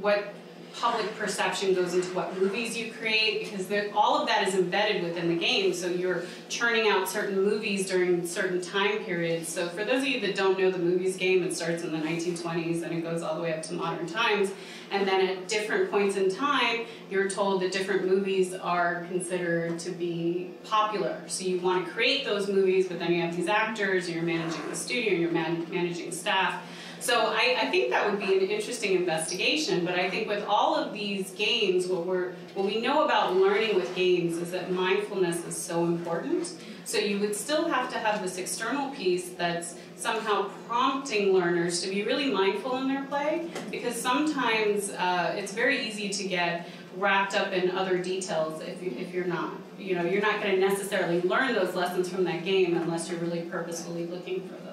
what 0.00 0.32
public 0.76 1.16
perception 1.16 1.74
goes 1.74 1.94
into 1.94 2.08
what 2.14 2.36
movies 2.38 2.76
you 2.76 2.92
create 2.92 3.44
because 3.44 3.70
all 3.94 4.20
of 4.20 4.26
that 4.26 4.46
is 4.46 4.54
embedded 4.54 5.02
within 5.02 5.28
the 5.28 5.36
game. 5.36 5.72
So 5.72 5.86
you're 5.86 6.24
churning 6.48 6.88
out 6.88 7.08
certain 7.08 7.42
movies 7.42 7.88
during 7.88 8.26
certain 8.26 8.60
time 8.60 9.04
periods. 9.04 9.48
So 9.48 9.68
for 9.68 9.84
those 9.84 10.02
of 10.02 10.08
you 10.08 10.20
that 10.20 10.34
don't 10.34 10.58
know 10.58 10.70
the 10.70 10.78
movies 10.78 11.16
game, 11.16 11.42
it 11.44 11.54
starts 11.54 11.84
in 11.84 11.92
the 11.92 11.98
1920s 11.98 12.82
and 12.82 12.92
it 12.92 13.02
goes 13.02 13.22
all 13.22 13.36
the 13.36 13.42
way 13.42 13.52
up 13.52 13.62
to 13.64 13.74
modern 13.74 14.06
times. 14.06 14.50
And 14.90 15.08
then 15.08 15.26
at 15.26 15.48
different 15.48 15.90
points 15.90 16.16
in 16.16 16.32
time, 16.32 16.86
you're 17.10 17.28
told 17.28 17.62
that 17.62 17.72
different 17.72 18.06
movies 18.06 18.52
are 18.54 19.06
considered 19.08 19.78
to 19.80 19.90
be 19.90 20.50
popular. 20.64 21.20
So 21.26 21.44
you 21.44 21.60
want 21.60 21.86
to 21.86 21.92
create 21.92 22.24
those 22.24 22.48
movies, 22.48 22.86
but 22.86 22.98
then 22.98 23.12
you 23.12 23.22
have 23.22 23.36
these 23.36 23.48
actors, 23.48 24.06
and 24.06 24.14
you're 24.14 24.24
managing 24.24 24.68
the 24.68 24.76
studio, 24.76 25.12
and 25.12 25.22
you're 25.22 25.32
man- 25.32 25.66
managing 25.70 26.12
staff 26.12 26.62
so 27.04 27.26
I, 27.26 27.56
I, 27.60 27.66
think 27.66 27.90
that 27.90 28.10
would 28.10 28.18
be 28.18 28.32
an 28.38 28.48
interesting 28.48 28.94
investigation, 28.94 29.84
but 29.84 29.98
I 29.98 30.08
think 30.08 30.26
with 30.26 30.42
all 30.46 30.74
of 30.74 30.94
these 30.94 31.32
games, 31.32 31.86
what 31.86 32.06
we're 32.06 32.32
what 32.54 32.64
we 32.64 32.80
know 32.80 33.04
about 33.04 33.36
learning 33.36 33.74
with 33.74 33.94
games 33.94 34.38
is 34.38 34.50
that 34.52 34.70
mindfulness 34.70 35.44
is 35.44 35.54
so 35.54 35.84
important. 35.84 36.54
So 36.86 36.96
you 36.96 37.18
would 37.18 37.36
still 37.36 37.68
have 37.68 37.92
to 37.92 37.98
have 37.98 38.22
this 38.22 38.38
external 38.38 38.90
piece 38.94 39.30
that's 39.30 39.74
somehow 39.96 40.48
prompting 40.66 41.34
learners 41.34 41.82
to 41.82 41.90
be 41.90 42.04
really 42.04 42.30
mindful 42.30 42.78
in 42.78 42.88
their 42.88 43.04
play, 43.04 43.50
because 43.70 44.00
sometimes 44.00 44.90
uh, 44.92 45.34
it's 45.36 45.52
very 45.52 45.86
easy 45.86 46.08
to 46.08 46.26
get 46.26 46.66
wrapped 46.96 47.34
up 47.34 47.52
in 47.52 47.70
other 47.72 47.98
details 47.98 48.62
if, 48.62 48.82
you, 48.82 48.94
if 48.98 49.12
you're 49.12 49.26
not. 49.26 49.52
You 49.78 49.96
know, 49.96 50.04
you're 50.04 50.22
not 50.22 50.40
going 50.40 50.54
to 50.54 50.60
necessarily 50.60 51.20
learn 51.20 51.54
those 51.54 51.74
lessons 51.74 52.08
from 52.08 52.24
that 52.24 52.46
game 52.46 52.78
unless 52.78 53.10
you're 53.10 53.20
really 53.20 53.42
purposefully 53.42 54.06
looking 54.06 54.48
for 54.48 54.54
those. 54.54 54.63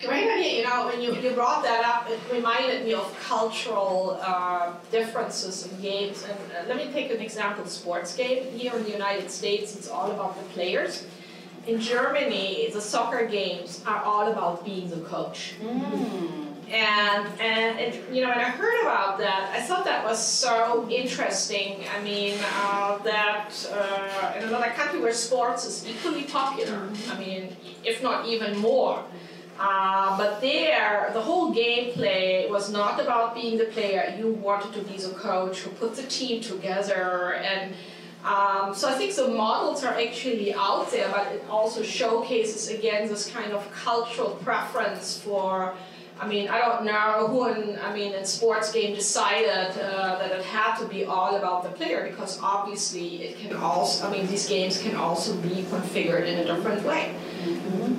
Great 0.00 0.56
you 0.56 0.64
know, 0.64 0.86
when 0.86 1.00
you, 1.00 1.14
you 1.16 1.30
brought 1.30 1.62
that 1.62 1.84
up, 1.84 2.10
it 2.10 2.20
reminded 2.30 2.84
me 2.84 2.92
of 2.92 3.18
cultural 3.26 4.18
uh, 4.20 4.74
differences 4.90 5.66
in 5.66 5.80
games. 5.80 6.24
And 6.24 6.38
uh, 6.52 6.68
let 6.68 6.76
me 6.76 6.92
take 6.92 7.10
an 7.10 7.20
example, 7.20 7.64
sports 7.66 8.14
game. 8.14 8.44
Here 8.52 8.74
in 8.74 8.84
the 8.84 8.90
United 8.90 9.30
States, 9.30 9.74
it's 9.74 9.88
all 9.88 10.10
about 10.10 10.36
the 10.36 10.42
players. 10.50 11.06
In 11.66 11.80
Germany, 11.80 12.68
the 12.72 12.80
soccer 12.80 13.26
games 13.26 13.82
are 13.86 14.02
all 14.02 14.30
about 14.30 14.64
being 14.64 14.90
the 14.90 15.00
coach. 15.00 15.54
Mm. 15.62 16.46
And, 16.70 17.40
and 17.40 17.78
it, 17.78 18.10
you 18.12 18.22
know, 18.22 18.28
when 18.28 18.38
I 18.38 18.50
heard 18.50 18.80
about 18.82 19.18
that, 19.18 19.50
I 19.54 19.62
thought 19.62 19.84
that 19.84 20.04
was 20.04 20.22
so 20.22 20.86
interesting. 20.90 21.84
I 21.96 22.02
mean, 22.02 22.38
uh, 22.60 22.98
that 22.98 23.50
uh, 23.72 24.32
in 24.36 24.48
another 24.48 24.70
country 24.70 25.00
where 25.00 25.12
sports 25.12 25.64
is 25.64 25.86
equally 25.88 26.24
popular, 26.24 26.88
I 27.10 27.18
mean, 27.18 27.56
if 27.84 28.02
not 28.02 28.26
even 28.26 28.58
more, 28.58 29.02
uh, 29.58 30.16
but 30.18 30.40
there, 30.40 31.10
the 31.14 31.20
whole 31.20 31.54
gameplay 31.54 32.48
was 32.50 32.70
not 32.70 33.00
about 33.00 33.34
being 33.34 33.56
the 33.56 33.64
player. 33.66 34.14
You 34.18 34.32
wanted 34.32 34.72
to 34.74 34.82
be 34.82 34.98
the 34.98 35.14
coach 35.14 35.60
who 35.60 35.70
put 35.70 35.96
the 35.96 36.02
team 36.02 36.42
together. 36.42 37.34
And 37.34 37.74
um, 38.24 38.74
so 38.74 38.88
I 38.88 38.94
think 38.94 39.14
the 39.14 39.28
models 39.28 39.84
are 39.84 39.94
actually 39.94 40.52
out 40.52 40.90
there, 40.90 41.08
but 41.10 41.32
it 41.32 41.44
also 41.48 41.82
showcases, 41.82 42.68
again, 42.68 43.08
this 43.08 43.30
kind 43.30 43.52
of 43.52 43.70
cultural 43.72 44.30
preference 44.42 45.18
for. 45.18 45.74
I 46.18 46.26
mean, 46.26 46.48
I 46.48 46.60
don't 46.60 46.86
know 46.86 47.28
who 47.28 47.46
in, 47.48 47.78
I 47.78 47.92
mean, 47.92 48.14
in 48.14 48.24
sports 48.24 48.72
game 48.72 48.94
decided 48.94 49.78
uh, 49.78 50.18
that 50.18 50.32
it 50.32 50.42
had 50.46 50.76
to 50.78 50.86
be 50.86 51.04
all 51.04 51.36
about 51.36 51.62
the 51.62 51.68
player 51.68 52.08
because 52.08 52.40
obviously 52.42 53.22
it 53.22 53.38
can 53.38 53.54
also, 53.54 54.08
I 54.08 54.10
mean, 54.10 54.26
these 54.26 54.48
games 54.48 54.80
can 54.80 54.96
also 54.96 55.36
be 55.36 55.66
configured 55.68 56.26
in 56.26 56.38
a 56.38 56.44
different 56.46 56.82
way. 56.84 57.14
Mm-hmm. 57.44 57.95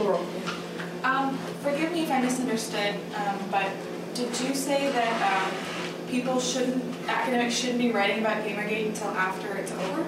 Plural. 0.00 0.26
Um, 1.02 1.36
forgive 1.62 1.92
me 1.92 2.04
if 2.04 2.10
I 2.10 2.20
misunderstood, 2.20 2.94
um, 3.14 3.38
but 3.50 3.70
did 4.14 4.28
you 4.40 4.54
say 4.54 4.90
that 4.92 5.14
um, 5.32 6.08
people 6.08 6.40
shouldn't, 6.40 6.82
academics 7.08 7.54
shouldn't 7.54 7.78
be 7.78 7.90
writing 7.90 8.18
about 8.18 8.44
Gamergate 8.44 8.88
until 8.88 9.08
after 9.08 9.56
it's 9.56 9.72
over? 9.72 10.06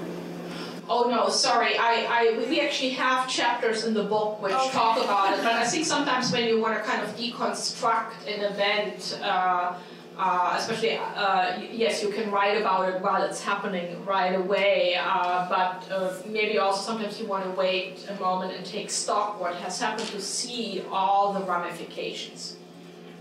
Oh 0.89 1.09
no, 1.09 1.29
sorry. 1.29 1.79
I, 1.79 2.35
I 2.35 2.49
we 2.49 2.61
actually 2.61 2.91
have 2.91 3.29
chapters 3.29 3.85
in 3.85 3.95
the 3.95 4.03
book 4.03 4.43
which 4.43 4.53
okay. 4.53 4.71
talk 4.71 4.99
about 5.03 5.33
it, 5.33 5.43
but 5.43 5.53
I 5.53 5.65
think 5.73 5.87
sometimes 5.87 6.33
when 6.33 6.47
you 6.49 6.61
want 6.61 6.77
to 6.77 6.83
kind 6.83 7.03
of 7.03 7.17
deconstruct 7.17 8.27
an 8.27 8.53
event. 8.53 9.19
Uh, 9.23 9.75
uh, 10.19 10.55
especially, 10.59 10.99
uh, 10.99 11.59
yes, 11.71 12.03
you 12.03 12.11
can 12.11 12.31
write 12.31 12.61
about 12.61 12.89
it 12.89 13.01
while 13.01 13.23
it's 13.23 13.43
happening 13.43 14.05
right 14.05 14.35
away, 14.35 14.97
uh, 15.01 15.49
but 15.49 15.91
uh, 15.91 16.13
maybe 16.27 16.59
also 16.59 16.83
sometimes 16.83 17.19
you 17.19 17.27
want 17.27 17.45
to 17.45 17.51
wait 17.53 18.07
a 18.09 18.21
moment 18.21 18.53
and 18.55 18.65
take 18.65 18.91
stock 18.91 19.41
what 19.41 19.55
has 19.57 19.81
happened 19.81 20.09
to 20.09 20.21
see 20.21 20.83
all 20.91 21.33
the 21.33 21.41
ramifications. 21.41 22.57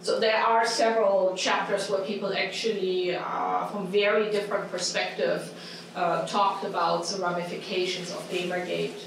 So 0.01 0.19
there 0.19 0.37
are 0.37 0.65
several 0.65 1.35
chapters 1.35 1.89
where 1.89 2.01
people 2.01 2.33
actually, 2.33 3.15
uh, 3.15 3.67
from 3.67 3.87
very 3.87 4.31
different 4.31 4.69
perspective, 4.69 5.53
uh, 5.95 6.25
talked 6.25 6.65
about 6.65 7.05
the 7.05 7.21
ramifications 7.21 8.11
of 8.11 8.29
Gamergate. 8.29 9.05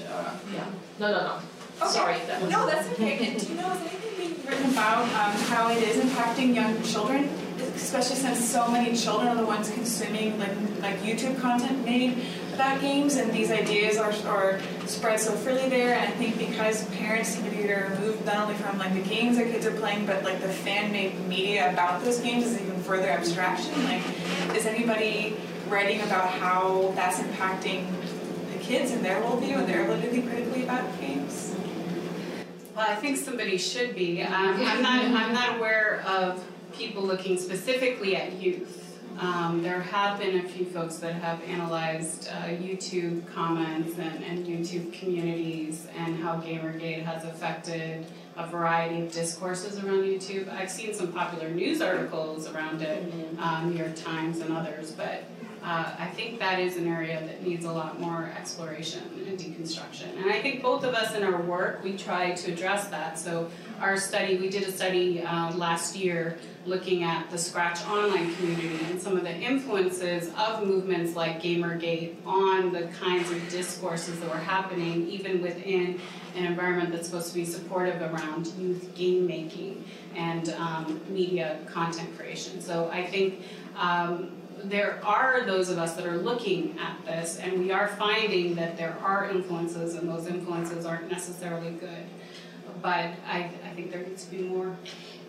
yeah. 0.53 0.65
No, 0.99 1.11
no, 1.11 1.19
no. 1.19 1.39
Okay. 1.81 1.91
Sorry. 1.91 2.17
That 2.27 2.41
no, 2.43 2.65
that's 2.65 2.87
okay. 2.93 3.37
do 3.37 3.45
you 3.47 3.55
know, 3.55 3.73
is 3.73 3.81
anything 3.81 4.15
being 4.17 4.45
written 4.45 4.71
about 4.71 5.03
um, 5.03 5.41
how 5.49 5.69
it 5.69 5.83
is 5.83 5.97
impacting 5.97 6.55
young 6.55 6.81
children? 6.83 7.29
Especially 7.75 8.15
since 8.15 8.39
so 8.43 8.69
many 8.69 8.95
children 8.95 9.27
are 9.29 9.35
the 9.35 9.45
ones 9.45 9.69
consuming 9.71 10.37
like 10.39 10.55
like 10.81 10.99
YouTube 10.99 11.39
content 11.39 11.83
made 11.85 12.17
about 12.53 12.79
games, 12.79 13.17
and 13.17 13.31
these 13.31 13.51
ideas 13.51 13.97
are, 13.97 14.13
are 14.27 14.59
spread 14.85 15.19
so 15.19 15.31
freely 15.33 15.69
there. 15.69 15.93
And 15.95 16.07
I 16.07 16.11
think 16.11 16.37
because 16.37 16.85
parents 16.91 17.29
seem 17.29 17.43
to 17.45 17.51
be 17.51 17.63
removed 17.67 18.25
not 18.25 18.37
only 18.37 18.55
from 18.55 18.77
like 18.77 18.93
the 18.93 19.01
games 19.01 19.37
that 19.37 19.51
kids 19.51 19.65
are 19.65 19.75
playing, 19.75 20.05
but 20.05 20.23
like 20.23 20.41
the 20.41 20.47
fan-made 20.47 21.19
media 21.27 21.71
about 21.71 22.03
those 22.03 22.19
games 22.19 22.45
is 22.45 22.61
even 22.61 22.79
further 22.81 23.09
abstraction. 23.09 23.83
Like, 23.83 24.03
is 24.55 24.65
anybody 24.65 25.35
writing 25.67 26.01
about 26.01 26.29
how 26.29 26.93
that's 26.95 27.19
impacting 27.19 27.87
the 28.53 28.59
kids 28.59 28.91
and 28.91 29.03
their 29.03 29.21
worldview 29.21 29.57
and 29.57 29.67
their 29.67 29.83
ability 29.83 30.07
to 30.07 30.11
think 30.11 30.29
critically 30.29 30.63
about 30.63 30.99
games? 30.99 31.55
Well, 32.75 32.85
I 32.87 32.95
think 32.95 33.17
somebody 33.17 33.57
should 33.57 33.95
be. 33.95 34.21
Um, 34.21 34.33
I'm 34.33 34.81
not. 34.81 35.03
I'm 35.03 35.33
not 35.33 35.57
aware 35.57 36.03
of 36.07 36.43
people 36.77 37.03
looking 37.03 37.37
specifically 37.37 38.15
at 38.15 38.33
youth. 38.33 38.81
Um, 39.19 39.63
there 39.63 39.79
have 39.79 40.19
been 40.19 40.39
a 40.39 40.43
few 40.43 40.65
folks 40.65 40.97
that 40.97 41.15
have 41.15 41.41
analyzed 41.43 42.27
uh, 42.27 42.47
YouTube 42.47 43.25
comments 43.27 43.97
and, 43.97 44.23
and 44.23 44.45
YouTube 44.45 44.91
communities 44.91 45.87
and 45.95 46.17
how 46.17 46.35
Gamergate 46.41 47.03
has 47.03 47.23
affected 47.23 48.05
a 48.35 48.45
variety 48.47 49.05
of 49.05 49.13
discourses 49.13 49.81
around 49.81 50.03
YouTube. 50.03 50.51
I've 50.53 50.69
seen 50.69 50.93
some 50.93 51.13
popular 51.13 51.49
news 51.49 51.81
articles 51.81 52.49
around 52.49 52.81
it, 52.81 53.13
um, 53.39 53.71
New 53.71 53.77
York 53.77 53.95
Times 53.95 54.39
and 54.39 54.51
others, 54.51 54.91
but 54.91 55.23
uh, 55.65 55.95
I 55.97 56.05
think 56.13 56.39
that 56.39 56.59
is 56.59 56.77
an 56.77 56.87
area 56.87 57.19
that 57.25 57.41
needs 57.41 57.65
a 57.65 57.71
lot 57.71 57.99
more 57.99 58.31
exploration 58.37 59.01
and 59.27 59.37
deconstruction. 59.39 60.15
And 60.21 60.31
I 60.31 60.39
think 60.39 60.61
both 60.61 60.83
of 60.83 60.93
us 60.93 61.15
in 61.15 61.23
our 61.23 61.41
work, 61.41 61.83
we 61.83 61.97
try 61.97 62.33
to 62.33 62.53
address 62.53 62.87
that. 62.89 63.17
So 63.17 63.49
our 63.81 63.97
study, 63.97 64.37
we 64.37 64.49
did 64.49 64.61
a 64.63 64.71
study 64.71 65.23
uh, 65.23 65.55
last 65.55 65.95
year 65.95 66.37
looking 66.67 67.01
at 67.01 67.31
the 67.31 67.37
Scratch 67.39 67.83
Online 67.87 68.33
community 68.35 68.79
and 68.85 69.01
some 69.01 69.17
of 69.17 69.23
the 69.23 69.35
influences 69.35 70.31
of 70.37 70.67
movements 70.67 71.15
like 71.15 71.41
Gamergate 71.41 72.15
on 72.27 72.71
the 72.71 72.87
kinds 72.99 73.31
of 73.31 73.49
discourses 73.49 74.19
that 74.19 74.29
were 74.29 74.37
happening 74.37 75.07
even 75.07 75.41
within 75.41 75.99
an 76.35 76.45
environment 76.45 76.91
that's 76.91 77.07
supposed 77.07 77.29
to 77.29 77.33
be 77.33 77.45
supportive 77.45 78.01
around 78.01 78.47
youth 78.59 78.93
game 78.93 79.25
making 79.25 79.83
and 80.15 80.49
um, 80.49 81.01
media 81.09 81.59
content 81.65 82.15
creation. 82.15 82.61
So 82.61 82.89
I 82.91 83.05
think 83.05 83.41
um, 83.77 84.31
there 84.69 84.99
are 85.03 85.45
those 85.45 85.69
of 85.69 85.77
us 85.77 85.95
that 85.95 86.05
are 86.05 86.17
looking 86.17 86.77
at 86.79 87.03
this 87.05 87.37
and 87.37 87.59
we 87.59 87.71
are 87.71 87.87
finding 87.87 88.55
that 88.55 88.77
there 88.77 88.97
are 89.01 89.29
influences 89.29 89.95
and 89.95 90.09
those 90.09 90.27
influences 90.27 90.85
aren't 90.85 91.09
necessarily 91.09 91.71
good. 91.71 92.05
But 92.81 93.13
I, 93.27 93.49
I 93.65 93.73
think 93.75 93.91
there 93.91 94.01
needs 94.01 94.25
to 94.25 94.31
be 94.31 94.43
more. 94.43 94.75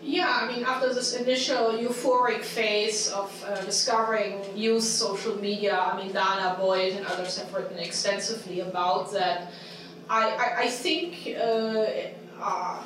Yeah, 0.03 0.39
I 0.41 0.47
mean, 0.47 0.63
after 0.63 0.93
this 0.93 1.15
initial 1.15 1.71
euphoric 1.71 2.41
phase 2.41 3.11
of 3.11 3.43
uh, 3.45 3.59
discovering 3.61 4.43
youth 4.55 4.83
social 4.83 5.35
media, 5.37 5.79
I 5.79 5.97
mean, 5.97 6.13
Dana 6.13 6.55
Boyd 6.59 6.93
and 6.93 7.05
others 7.07 7.37
have 7.39 7.53
written 7.53 7.79
extensively 7.79 8.59
about 8.59 9.11
that. 9.13 9.51
I, 10.09 10.29
I, 10.29 10.61
I 10.61 10.67
think 10.67 11.35
uh, 11.35 11.85
uh, 12.39 12.83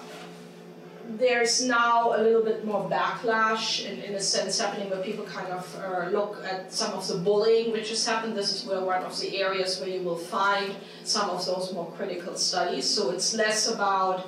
there's 1.22 1.64
now 1.64 2.14
a 2.16 2.20
little 2.22 2.44
bit 2.44 2.66
more 2.66 2.90
backlash 2.90 3.86
in, 3.86 4.02
in 4.02 4.16
a 4.16 4.20
sense 4.20 4.60
happening 4.60 4.90
where 4.90 5.02
people 5.02 5.24
kind 5.26 5.48
of 5.48 5.76
uh, 5.80 6.10
look 6.10 6.44
at 6.44 6.74
some 6.74 6.94
of 6.94 7.08
the 7.08 7.16
bullying 7.16 7.72
which 7.72 7.90
has 7.90 8.06
happened. 8.06 8.36
This 8.36 8.52
is 8.52 8.68
where 8.68 8.82
one 8.82 9.04
of 9.04 9.18
the 9.20 9.38
areas 9.38 9.80
where 9.80 9.90
you 9.90 10.02
will 10.02 10.18
find 10.18 10.76
some 11.04 11.30
of 11.30 11.46
those 11.46 11.74
more 11.74 11.90
critical 11.96 12.36
studies. 12.36 12.90
So 12.90 13.12
it's 13.12 13.34
less 13.36 13.68
about 13.72 14.28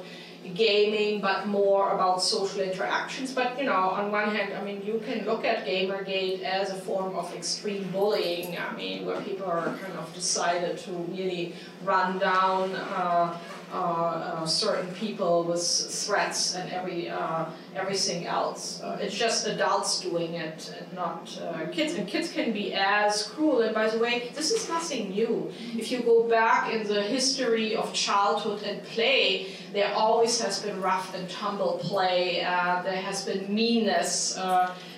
gaming, 0.56 1.22
but 1.22 1.48
more 1.48 1.92
about 1.94 2.22
social 2.22 2.62
interactions. 2.62 3.34
But 3.34 3.58
you 3.58 3.66
know, 3.66 3.74
on 4.00 4.12
one 4.12 4.36
hand, 4.36 4.54
I 4.54 4.64
mean, 4.64 4.82
you 4.86 5.02
can 5.06 5.26
look 5.26 5.46
at 5.46 5.66
Gamergate 5.66 6.44
as 6.44 6.70
a 6.70 6.76
form 6.76 7.16
of 7.16 7.34
extreme 7.34 7.90
bullying. 7.92 8.58
I 8.58 8.76
mean, 8.76 9.06
where 9.06 9.22
people 9.22 9.48
are 9.48 9.66
kind 9.66 9.98
of 9.98 10.14
decided 10.14 10.78
to 10.80 10.92
really 10.92 11.56
run 11.84 12.20
down. 12.20 12.72
Uh, 12.76 13.38
certain 14.46 14.94
people 14.96 15.44
with 15.44 15.64
threats 15.64 16.56
and 16.56 16.72
every 16.72 17.10
uh, 17.10 17.46
everything 17.76 18.26
else. 18.28 18.82
Uh, 18.82 18.98
it's 19.02 19.16
just 19.16 19.48
adults 19.48 20.02
doing 20.02 20.34
it, 20.34 20.74
and 20.78 20.94
not 20.94 21.40
uh, 21.42 21.66
kids. 21.72 21.94
And 21.94 22.08
kids 22.08 22.32
can 22.32 22.52
be 22.54 22.74
as 22.74 23.28
cruel. 23.28 23.62
And 23.62 23.74
by 23.74 23.90
the 23.90 24.00
way, 24.00 24.32
this 24.36 24.52
is 24.52 24.70
nothing 24.70 25.10
new. 25.10 25.52
If 25.76 25.92
you 25.92 26.02
go 26.02 26.28
back 26.30 26.72
in 26.74 26.88
the 26.88 27.02
history 27.02 27.76
of 27.76 27.94
childhood 27.94 28.64
and 28.64 28.84
play, 28.84 29.48
there 29.74 29.94
always 29.94 30.40
has 30.42 30.62
been 30.62 30.82
rough 30.82 31.16
and 31.16 31.30
tumble 31.30 31.80
play. 31.82 32.44
Uh, 32.44 32.82
there 32.84 33.02
has 33.02 33.26
been 33.26 33.54
meanness 33.54 34.38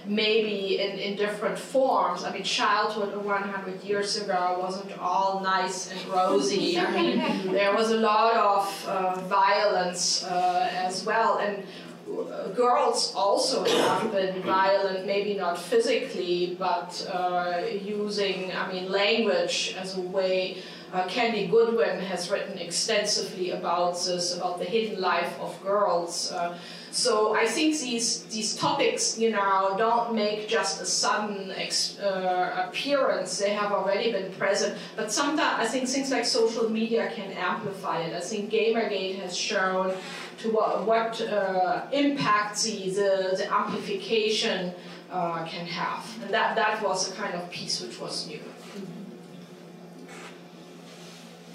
maybe 0.07 0.79
in, 0.79 0.97
in 0.99 1.15
different 1.15 1.57
forms. 1.57 2.23
I 2.23 2.31
mean, 2.31 2.43
childhood 2.43 3.15
100 3.15 3.83
years 3.83 4.17
ago 4.17 4.57
wasn't 4.61 4.97
all 4.99 5.41
nice 5.41 5.91
and 5.91 6.05
rosy. 6.07 6.77
I 6.77 6.91
mean, 7.01 7.51
there 7.51 7.73
was 7.73 7.91
a 7.91 7.97
lot 7.97 8.35
of 8.35 8.87
uh, 8.87 9.19
violence 9.21 10.23
uh, 10.23 10.69
as 10.73 11.05
well. 11.05 11.39
And 11.39 11.63
uh, 12.07 12.49
girls 12.49 13.13
also 13.15 13.63
have 13.63 14.11
been 14.11 14.41
violent, 14.43 15.07
maybe 15.07 15.33
not 15.33 15.57
physically, 15.57 16.55
but 16.59 17.09
uh, 17.11 17.61
using, 17.81 18.51
I 18.51 18.71
mean, 18.71 18.91
language 18.91 19.75
as 19.79 19.97
a 19.97 20.01
way. 20.01 20.57
Uh, 20.93 21.05
Candy 21.07 21.47
Goodwin 21.47 21.99
has 21.99 22.29
written 22.29 22.57
extensively 22.57 23.51
about 23.51 23.93
this, 24.05 24.37
about 24.37 24.59
the 24.59 24.65
hidden 24.65 25.01
life 25.01 25.37
of 25.41 25.61
girls. 25.63 26.31
Uh, 26.31 26.57
so 26.95 27.35
I 27.35 27.45
think 27.45 27.77
these 27.77 28.23
these 28.35 28.55
topics, 28.55 29.17
you 29.19 29.29
know, 29.29 29.75
don't 29.77 30.15
make 30.15 30.47
just 30.47 30.81
a 30.81 30.85
sudden 30.85 31.51
uh, 31.51 32.67
appearance. 32.69 33.37
They 33.37 33.49
have 33.49 33.73
already 33.73 34.13
been 34.13 34.31
present. 34.31 34.77
But 34.95 35.11
sometimes 35.11 35.59
I 35.59 35.65
think 35.65 35.89
things 35.89 36.09
like 36.09 36.23
social 36.23 36.69
media 36.69 37.11
can 37.13 37.33
amplify 37.33 37.99
it. 38.03 38.13
I 38.13 38.21
think 38.21 38.49
Gamergate 38.49 39.19
has 39.19 39.35
shown 39.35 39.93
to 40.37 40.51
what, 40.51 40.85
what 40.85 41.19
uh, 41.19 41.85
impact 41.91 42.63
the, 42.63 42.89
the, 42.89 43.35
the 43.39 43.53
amplification 43.53 44.73
uh, 45.11 45.43
can 45.43 45.65
have. 45.65 46.01
And 46.23 46.33
that, 46.33 46.55
that 46.55 46.81
was 46.81 47.11
a 47.11 47.13
kind 47.15 47.33
of 47.35 47.49
piece 47.51 47.81
which 47.81 47.99
was 47.99 48.25
new. 48.25 48.39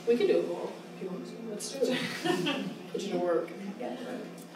We 0.07 0.19
can 0.19 0.27
do 0.27 0.37
it 0.41 0.49
more 0.49 0.69
if 0.97 1.03
you 1.03 1.09
want 1.09 1.27
to. 1.27 1.33
Let's 1.51 1.73
do 1.73 1.79
it. 1.81 2.65
Put 2.93 3.01
you 3.01 3.13
to 3.13 3.19
work. 3.19 3.49
Yeah. 3.81 3.97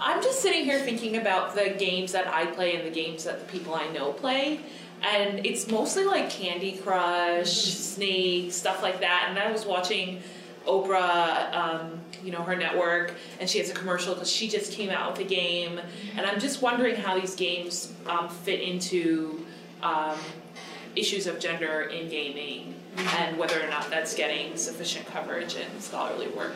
I'm 0.00 0.22
just 0.22 0.40
sitting 0.40 0.64
here 0.64 0.80
thinking 0.80 1.16
about 1.16 1.54
the 1.54 1.74
games 1.78 2.12
that 2.12 2.26
I 2.26 2.46
play 2.46 2.76
and 2.76 2.86
the 2.86 2.90
games 2.90 3.24
that 3.24 3.40
the 3.40 3.52
people 3.52 3.74
I 3.74 3.88
know 3.92 4.12
play. 4.12 4.60
And 5.02 5.44
it's 5.44 5.68
mostly 5.68 6.04
like 6.04 6.30
Candy 6.30 6.76
Crush, 6.76 7.52
Snake, 7.52 8.52
stuff 8.52 8.82
like 8.82 9.00
that. 9.00 9.26
And 9.28 9.38
I 9.38 9.52
was 9.52 9.66
watching 9.66 10.22
Oprah, 10.66 11.54
um, 11.54 12.00
you 12.22 12.32
know, 12.32 12.42
her 12.42 12.56
network, 12.56 13.14
and 13.38 13.48
she 13.48 13.58
has 13.58 13.68
a 13.70 13.74
commercial 13.74 14.14
because 14.14 14.30
she 14.30 14.48
just 14.48 14.72
came 14.72 14.90
out 14.90 15.12
with 15.12 15.26
a 15.26 15.28
game. 15.28 15.80
And 16.16 16.26
I'm 16.26 16.40
just 16.40 16.62
wondering 16.62 16.96
how 16.96 17.18
these 17.18 17.34
games 17.34 17.92
um, 18.06 18.28
fit 18.28 18.60
into 18.60 19.44
um, 19.82 20.18
issues 20.96 21.26
of 21.26 21.38
gender 21.38 21.82
in 21.82 22.08
gaming 22.08 22.74
and 22.96 23.36
whether 23.36 23.62
or 23.62 23.68
not 23.68 23.90
that's 23.90 24.14
getting 24.14 24.56
sufficient 24.56 25.06
coverage 25.06 25.56
in 25.56 25.80
scholarly 25.80 26.28
work. 26.28 26.52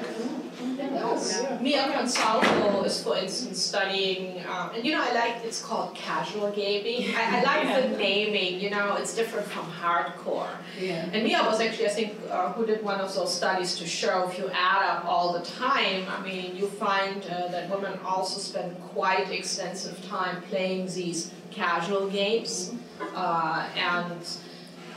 Yes. 0.76 1.44
Mia 1.60 1.82
Consalvo 1.88 2.84
is, 2.84 3.02
for 3.02 3.16
instance, 3.16 3.60
studying, 3.60 4.44
um, 4.46 4.70
and 4.74 4.84
you 4.84 4.92
know, 4.92 5.02
I 5.02 5.12
like 5.12 5.44
it's 5.44 5.62
called 5.62 5.94
casual 5.94 6.50
gaming. 6.52 7.14
I, 7.14 7.38
I 7.38 7.42
like 7.42 7.64
yeah. 7.64 7.80
the 7.80 7.96
naming. 7.96 8.60
You 8.60 8.70
know, 8.70 8.96
it's 8.96 9.14
different 9.14 9.46
from 9.46 9.66
hardcore. 9.66 10.50
Yeah. 10.78 11.08
And 11.12 11.24
Mia 11.24 11.42
was 11.42 11.60
actually, 11.60 11.86
I 11.86 11.90
think, 11.90 12.14
uh, 12.30 12.52
who 12.52 12.66
did 12.66 12.82
one 12.82 13.00
of 13.00 13.12
those 13.14 13.34
studies 13.34 13.76
to 13.78 13.86
show 13.86 14.28
if 14.28 14.38
you 14.38 14.48
add 14.50 14.82
up 14.82 15.04
all 15.04 15.32
the 15.32 15.44
time, 15.44 16.06
I 16.08 16.22
mean, 16.22 16.56
you 16.56 16.68
find 16.68 17.24
uh, 17.24 17.48
that 17.48 17.68
women 17.70 17.98
also 18.04 18.38
spend 18.40 18.76
quite 18.80 19.30
extensive 19.30 20.04
time 20.08 20.42
playing 20.42 20.86
these 20.86 21.32
casual 21.50 22.08
games, 22.08 22.72
uh, 23.14 23.68
and 23.76 24.26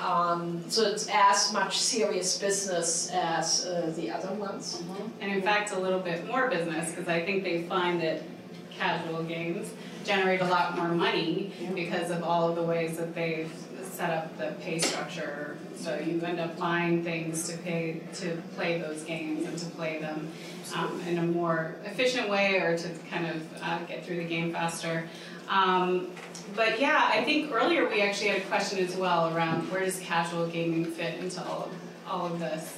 um, 0.02 0.64
so 0.68 0.84
it's 0.84 1.08
as 1.12 1.54
much 1.54 1.80
serious 1.80 2.38
business 2.38 3.12
as 3.14 3.66
uh, 3.66 3.94
the 3.96 4.10
other 4.10 4.34
ones. 4.34 4.78
Mm-hmm. 4.82 5.22
And 5.22 5.32
in 5.32 5.42
fact, 5.42 5.72
a 5.72 5.80
little 5.80 6.00
bit 6.00 6.26
more 6.28 6.50
business 6.50 6.90
because 6.90 7.08
I 7.08 7.24
think 7.24 7.44
they 7.44 7.64
find 7.64 8.02
that 8.02 8.24
casual 8.72 9.24
games 9.24 9.72
generate 10.04 10.42
a 10.42 10.46
lot 10.46 10.76
more 10.76 10.90
money 10.90 11.54
because 11.76 12.10
of 12.10 12.24
all 12.24 12.50
of 12.50 12.56
the 12.56 12.64
ways 12.64 12.98
that 12.98 13.14
they've 13.14 13.52
set 13.84 14.10
up 14.10 14.36
the 14.38 14.56
pay 14.62 14.80
structure. 14.80 15.58
So 15.76 15.98
you 16.00 16.20
end 16.22 16.40
up 16.40 16.58
buying 16.58 17.04
things 17.04 17.48
to 17.50 17.58
pay 17.58 18.02
to 18.16 18.42
play 18.56 18.80
those 18.80 19.04
games 19.04 19.46
and 19.46 19.58
to 19.58 19.66
play 19.68 20.00
them 20.00 20.32
um, 20.76 21.02
in 21.08 21.20
a 21.20 21.24
more 21.24 21.76
efficient 21.86 22.30
way 22.30 22.56
or 22.56 22.78
to 22.78 22.90
kind 23.10 23.28
of 23.28 23.64
uh, 23.64 23.80
get 23.86 24.06
through 24.06 24.18
the 24.18 24.28
game 24.28 24.52
faster. 24.52 25.08
Um, 25.50 26.12
but 26.56 26.80
yeah, 26.80 27.10
I 27.12 27.24
think 27.24 27.52
earlier 27.52 27.88
we 27.90 28.02
actually 28.02 28.30
had 28.30 28.42
a 28.42 28.46
question 28.46 28.80
as 28.80 28.96
well 28.96 29.36
around 29.36 29.72
where 29.72 29.84
does 29.84 30.00
casual 30.00 30.48
gaming 30.48 30.86
fit 30.86 31.20
into 31.20 31.44
all 31.44 31.64
of, 31.64 31.72
all 32.08 32.26
of 32.26 32.40
this. 32.40 32.78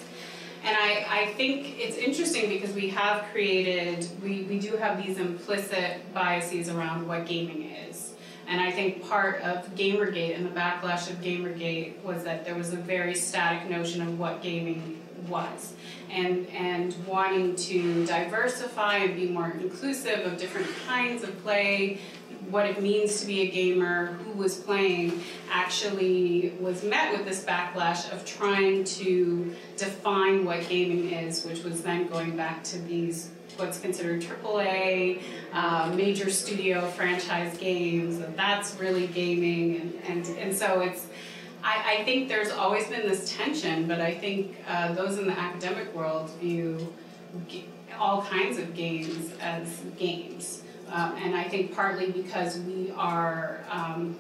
And 0.64 0.78
I, 0.78 1.06
I 1.10 1.34
think 1.34 1.78
it's 1.78 1.98
interesting 1.98 2.48
because 2.50 2.74
we 2.74 2.88
have 2.90 3.26
created, 3.32 4.08
we, 4.24 4.44
we 4.44 4.60
do 4.60 4.78
have 4.78 5.04
these 5.04 5.18
implicit 5.18 6.14
biases 6.14 6.70
around 6.70 7.06
what 7.06 7.26
gaming 7.26 7.64
is. 7.64 8.14
And 8.48 8.62
I 8.62 8.72
think 8.72 9.08
part 9.08 9.42
of 9.42 9.74
Gamergate 9.76 10.36
and 10.36 10.46
the 10.46 10.50
backlash 10.50 11.10
of 11.10 11.18
Gamergate 11.22 12.02
was 12.02 12.24
that 12.24 12.46
there 12.46 12.56
was 12.56 12.74
a 12.74 12.78
very 12.78 13.16
static 13.16 13.70
notion 13.70 14.02
of 14.02 14.18
what 14.20 14.42
gaming 14.42 15.02
was. 15.28 15.74
And, 16.10 16.48
and 16.50 16.96
wanting 17.08 17.56
to 17.56 18.06
diversify 18.06 18.98
and 18.98 19.16
be 19.16 19.28
more 19.28 19.50
inclusive 19.50 20.20
of 20.28 20.38
different 20.38 20.68
kinds 20.86 21.24
of 21.24 21.42
play, 21.42 22.00
what 22.54 22.68
it 22.68 22.80
means 22.80 23.20
to 23.20 23.26
be 23.26 23.42
a 23.42 23.50
gamer, 23.50 24.14
who 24.24 24.32
was 24.34 24.56
playing, 24.56 25.24
actually 25.50 26.54
was 26.60 26.84
met 26.84 27.12
with 27.12 27.26
this 27.26 27.44
backlash 27.44 28.12
of 28.14 28.24
trying 28.26 28.84
to 28.84 29.56
define 29.76 30.46
what 30.46 30.70
gaming 30.70 31.12
is, 31.12 31.44
which 31.46 31.64
was 31.64 31.82
then 31.82 32.08
going 32.08 32.38
back 32.38 32.64
to 32.64 32.78
these 32.84 33.32
what's 33.58 33.80
considered 33.80 34.22
AAA, 34.22 35.22
uh, 35.52 35.92
major 35.96 36.30
studio 36.30 36.88
franchise 36.90 37.56
games, 37.58 38.20
that 38.20 38.36
that's 38.38 38.76
really 38.80 39.08
gaming, 39.08 39.82
and, 40.08 40.28
and, 40.28 40.38
and 40.38 40.56
so 40.56 40.82
it's, 40.82 41.08
I, 41.64 41.98
I 42.00 42.04
think 42.04 42.30
there's 42.30 42.52
always 42.52 42.88
been 42.88 43.08
this 43.08 43.36
tension, 43.36 43.88
but 43.88 44.00
I 44.00 44.14
think 44.14 44.56
uh, 44.68 44.94
those 44.94 45.18
in 45.18 45.28
the 45.28 45.40
academic 45.40 45.94
world 45.94 46.32
view 46.40 46.94
all 48.00 48.24
kinds 48.24 48.58
of 48.58 48.74
games 48.76 49.32
as 49.40 49.82
games. 49.98 50.64
Um, 50.94 51.16
and 51.18 51.36
I 51.36 51.44
think 51.44 51.74
partly 51.76 52.12
because 52.12 52.60
we 52.60 52.94
are 52.96 53.66
um, 53.72 54.16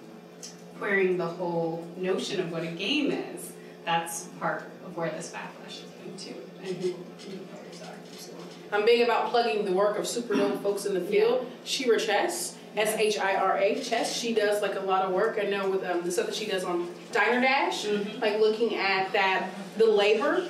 querying 0.79 1.17
the 1.17 1.27
whole 1.27 1.87
notion 1.97 2.39
of 2.39 2.51
what 2.51 2.63
a 2.63 2.67
game 2.67 3.11
is, 3.11 3.53
that's 3.85 4.23
part 4.39 4.63
of 4.83 4.97
where 4.97 5.11
this 5.11 5.31
backlash 5.31 5.83
is 5.83 5.91
going 6.03 6.17
too. 6.17 6.35
And 6.63 6.75
who, 6.77 6.87
who 6.89 7.37
players 7.37 7.81
are. 7.83 8.75
I'm 8.75 8.85
big 8.85 9.01
about 9.01 9.29
plugging 9.29 9.65
the 9.65 9.71
work 9.71 9.99
of 9.99 10.07
super 10.07 10.35
dope 10.35 10.63
folks 10.63 10.85
in 10.85 10.95
the 10.95 11.01
field. 11.01 11.45
Shira 11.63 11.99
Chess, 11.99 12.57
S 12.75 12.97
H 12.97 13.19
I 13.19 13.35
R 13.35 13.55
A 13.59 13.79
Chess. 13.79 14.17
She 14.17 14.33
does 14.33 14.63
like 14.63 14.75
a 14.75 14.79
lot 14.79 15.05
of 15.05 15.11
work. 15.11 15.37
I 15.39 15.45
know 15.45 15.69
with 15.69 15.83
um, 15.83 16.01
the 16.01 16.11
stuff 16.11 16.25
that 16.25 16.35
she 16.35 16.47
does 16.47 16.63
on 16.63 16.89
Diner 17.11 17.39
Dash, 17.39 17.85
mm-hmm. 17.85 18.19
like 18.19 18.39
looking 18.39 18.75
at 18.77 19.13
that 19.13 19.51
the 19.77 19.85
labor, 19.85 20.47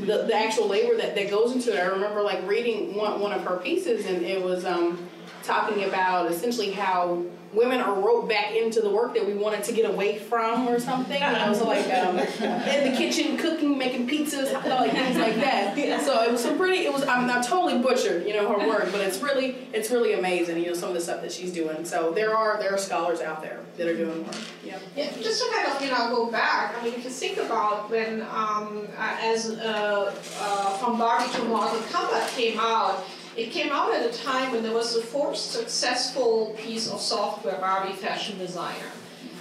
the, 0.00 0.24
the 0.24 0.34
actual 0.34 0.68
labor 0.68 0.98
that, 0.98 1.14
that 1.14 1.30
goes 1.30 1.52
into 1.52 1.72
it. 1.72 1.80
I 1.80 1.86
remember 1.86 2.20
like 2.20 2.46
reading 2.46 2.94
one 2.94 3.20
one 3.20 3.32
of 3.32 3.42
her 3.44 3.56
pieces, 3.56 4.04
and 4.04 4.22
it 4.22 4.42
was 4.42 4.66
um, 4.66 5.08
talking 5.42 5.84
about 5.84 6.30
essentially 6.30 6.70
how 6.70 7.24
women 7.52 7.80
are 7.80 8.00
roped 8.00 8.28
back 8.28 8.54
into 8.54 8.80
the 8.80 8.88
work 8.88 9.14
that 9.14 9.26
we 9.26 9.34
wanted 9.34 9.62
to 9.64 9.72
get 9.72 9.88
away 9.88 10.18
from 10.18 10.68
or 10.68 10.80
something. 10.80 11.20
You 11.20 11.32
know, 11.32 11.52
so 11.52 11.66
like 11.66 11.84
um, 11.92 12.18
in 12.18 12.90
the 12.90 12.96
kitchen 12.96 13.36
cooking, 13.36 13.76
making 13.76 14.08
pizzas, 14.08 14.52
like 14.52 14.92
things 14.92 15.18
like 15.18 15.34
that. 15.36 16.02
So 16.02 16.22
it 16.22 16.32
was 16.32 16.42
some 16.42 16.56
pretty. 16.56 16.84
It 16.84 16.92
was 16.92 17.04
I'm 17.04 17.26
not 17.26 17.44
totally 17.44 17.82
butchered, 17.82 18.26
you 18.26 18.34
know, 18.34 18.48
her 18.48 18.68
work, 18.68 18.90
but 18.90 19.00
it's 19.00 19.20
really 19.20 19.68
it's 19.72 19.90
really 19.90 20.14
amazing. 20.14 20.58
You 20.58 20.68
know, 20.68 20.74
some 20.74 20.88
of 20.88 20.94
the 20.94 21.00
stuff 21.00 21.22
that 21.22 21.32
she's 21.32 21.52
doing. 21.52 21.84
So 21.84 22.12
there 22.12 22.36
are 22.36 22.58
there 22.58 22.74
are 22.74 22.78
scholars 22.78 23.20
out 23.20 23.42
there 23.42 23.60
that 23.76 23.86
are 23.86 23.96
doing 23.96 24.24
work. 24.24 24.36
Yeah. 24.64 24.78
Yeah. 24.96 25.10
Just 25.20 25.42
to 25.42 25.50
kind 25.50 25.68
of 25.68 25.82
you 25.82 25.90
know 25.90 26.08
go 26.14 26.30
back. 26.30 26.74
I 26.78 26.84
mean, 26.84 26.94
if 26.94 27.04
you 27.04 27.10
think 27.10 27.38
about 27.38 27.90
when 27.90 28.22
um, 28.22 28.88
as 28.98 29.50
uh, 29.50 30.14
uh, 30.40 30.78
from 30.78 30.98
Barbie 30.98 31.30
to 31.32 31.44
Mortal 31.44 31.78
Kombat 31.80 32.34
came 32.36 32.58
out 32.58 33.04
it 33.36 33.50
came 33.50 33.72
out 33.72 33.94
at 33.94 34.04
a 34.04 34.18
time 34.22 34.52
when 34.52 34.62
there 34.62 34.74
was 34.74 34.94
the 34.94 35.00
fourth 35.00 35.36
successful 35.36 36.54
piece 36.58 36.90
of 36.90 37.00
software, 37.00 37.58
Barbie 37.58 37.94
Fashion 37.94 38.36
Designer. 38.38 38.90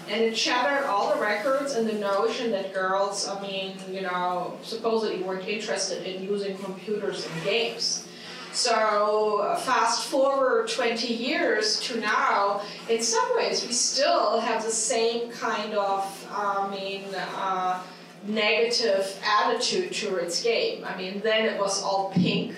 And 0.08 0.22
it 0.22 0.38
shattered 0.38 0.86
all 0.88 1.14
the 1.14 1.22
records 1.22 1.74
and 1.74 1.88
the 1.88 1.94
notion 1.94 2.52
that 2.52 2.74
girls, 2.74 3.28
I 3.28 3.42
mean, 3.42 3.78
you 3.90 4.02
know, 4.02 4.58
supposedly 4.64 5.22
weren't 5.24 5.48
interested 5.48 6.04
in 6.04 6.24
using 6.24 6.58
computers 6.58 7.26
and 7.26 7.44
games. 7.44 8.08
So 8.54 9.56
fast 9.62 10.08
forward 10.08 10.68
20 10.68 11.14
years 11.14 11.80
to 11.82 12.00
now, 12.00 12.62
in 12.90 13.02
some 13.02 13.38
ways 13.38 13.66
we 13.66 13.72
still 13.72 14.40
have 14.40 14.64
the 14.64 14.72
same 14.72 15.32
kind 15.32 15.74
of, 15.74 16.28
I 16.30 16.70
mean, 16.70 17.06
uh, 17.16 17.82
negative 18.26 19.18
attitude 19.26 19.94
towards 19.94 20.44
game. 20.44 20.84
I 20.84 20.98
mean, 20.98 21.22
then 21.22 21.46
it 21.46 21.58
was 21.58 21.82
all 21.82 22.12
pink 22.12 22.54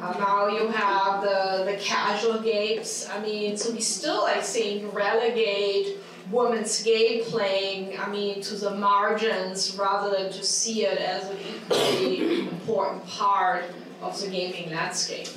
Uh, 0.00 0.14
now 0.18 0.48
you 0.48 0.68
have 0.68 1.22
the, 1.22 1.64
the 1.70 1.76
casual 1.78 2.38
games. 2.40 3.08
I 3.12 3.20
mean, 3.20 3.56
so 3.56 3.72
we 3.72 3.80
still, 3.80 4.24
I 4.24 4.40
seeing 4.40 4.90
relegate 4.90 5.98
women's 6.30 6.82
game 6.82 7.24
playing, 7.24 7.98
I 7.98 8.08
mean, 8.08 8.40
to 8.42 8.54
the 8.54 8.70
margins 8.70 9.76
rather 9.76 10.16
than 10.16 10.32
to 10.32 10.42
see 10.44 10.84
it 10.86 10.98
as 10.98 11.28
an 11.28 11.36
equally 11.38 12.40
important 12.48 13.06
part 13.06 13.64
of 14.00 14.20
the 14.20 14.28
gaming 14.28 14.70
landscape. 14.70 15.28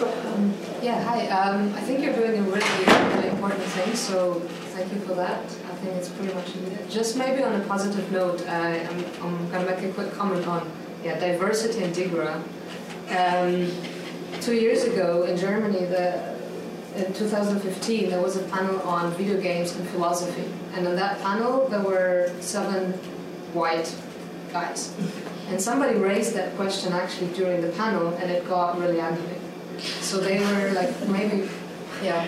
Um, 0.00 0.54
yeah, 0.82 1.02
hi. 1.04 1.28
Um, 1.28 1.72
I 1.74 1.80
think 1.80 2.02
you're 2.02 2.14
doing 2.14 2.38
a 2.38 2.42
really, 2.42 3.14
really 3.14 3.28
important 3.28 3.62
thing, 3.62 3.94
so 3.94 4.40
thank 4.74 4.92
you 4.92 5.00
for 5.00 5.14
that. 5.14 5.40
Think 5.84 6.16
pretty 6.16 6.34
much 6.34 6.54
needed. 6.56 6.90
Just 6.90 7.16
maybe 7.16 7.42
on 7.42 7.60
a 7.60 7.64
positive 7.66 8.10
note, 8.10 8.40
uh, 8.46 8.50
I'm, 8.50 9.04
I'm 9.22 9.50
going 9.50 9.66
to 9.66 9.74
make 9.74 9.84
a 9.84 9.92
quick 9.92 10.12
comment 10.12 10.46
on 10.46 10.70
yeah, 11.04 11.18
diversity 11.20 11.84
in 11.84 11.92
DIGRA. 11.92 12.42
Um, 13.10 13.70
two 14.40 14.54
years 14.54 14.84
ago 14.84 15.24
in 15.24 15.36
Germany, 15.36 15.84
the, 15.84 16.34
in 16.96 17.12
2015, 17.12 18.08
there 18.08 18.22
was 18.22 18.36
a 18.36 18.42
panel 18.44 18.80
on 18.82 19.12
video 19.12 19.38
games 19.40 19.76
and 19.76 19.86
philosophy. 19.88 20.48
And 20.74 20.88
on 20.88 20.96
that 20.96 21.20
panel, 21.20 21.68
there 21.68 21.82
were 21.82 22.32
seven 22.40 22.92
white 23.52 23.94
guys. 24.52 24.94
And 25.48 25.60
somebody 25.60 25.98
raised 25.98 26.34
that 26.34 26.56
question 26.56 26.94
actually 26.94 27.28
during 27.34 27.60
the 27.60 27.72
panel, 27.72 28.08
and 28.14 28.30
it 28.30 28.48
got 28.48 28.78
really 28.78 29.00
ugly. 29.00 29.36
So 30.00 30.18
they 30.18 30.38
were 30.38 30.72
like 30.72 31.08
maybe, 31.08 31.48
yeah, 32.02 32.26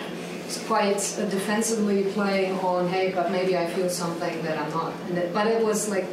quite 0.66 0.98
defensively 1.30 2.04
playing 2.12 2.58
on, 2.60 2.88
hey, 2.88 3.12
but 3.12 3.30
maybe 3.30 3.56
I 3.56 3.66
feel 3.66 3.88
something 3.88 4.42
that 4.42 4.58
I'm 4.58 4.70
not. 4.70 4.92
But 5.32 5.46
it 5.48 5.64
was 5.64 5.88
like, 5.88 6.06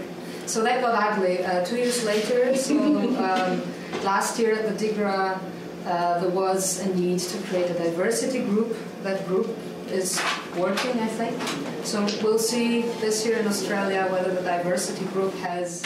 so 0.46 0.64
that 0.64 0.82
got 0.82 0.96
ugly. 0.96 1.44
Uh, 1.44 1.64
two 1.66 1.78
years 1.78 2.04
later, 2.06 2.56
so 2.66 2.78
um, 2.78 3.62
last 4.04 4.40
year 4.40 4.54
at 4.56 4.78
the 4.78 4.88
DIGRA, 4.88 5.40
uh, 5.86 6.20
there 6.20 6.30
was 6.30 6.80
a 6.80 6.96
need 6.96 7.20
to 7.20 7.38
create 7.44 7.70
a 7.70 7.74
diversity 7.74 8.44
group. 8.44 8.76
That 9.04 9.26
group 9.28 9.50
is 9.88 10.20
working, 10.58 11.00
I 11.00 11.08
think. 11.08 11.86
So 11.86 12.08
we'll 12.24 12.40
see 12.40 12.82
this 13.02 13.26
year 13.26 13.38
in 13.38 13.48
Australia 13.48 14.08
whether 14.10 14.34
the 14.34 14.42
diversity 14.42 15.06
group 15.06 15.34
has 15.36 15.84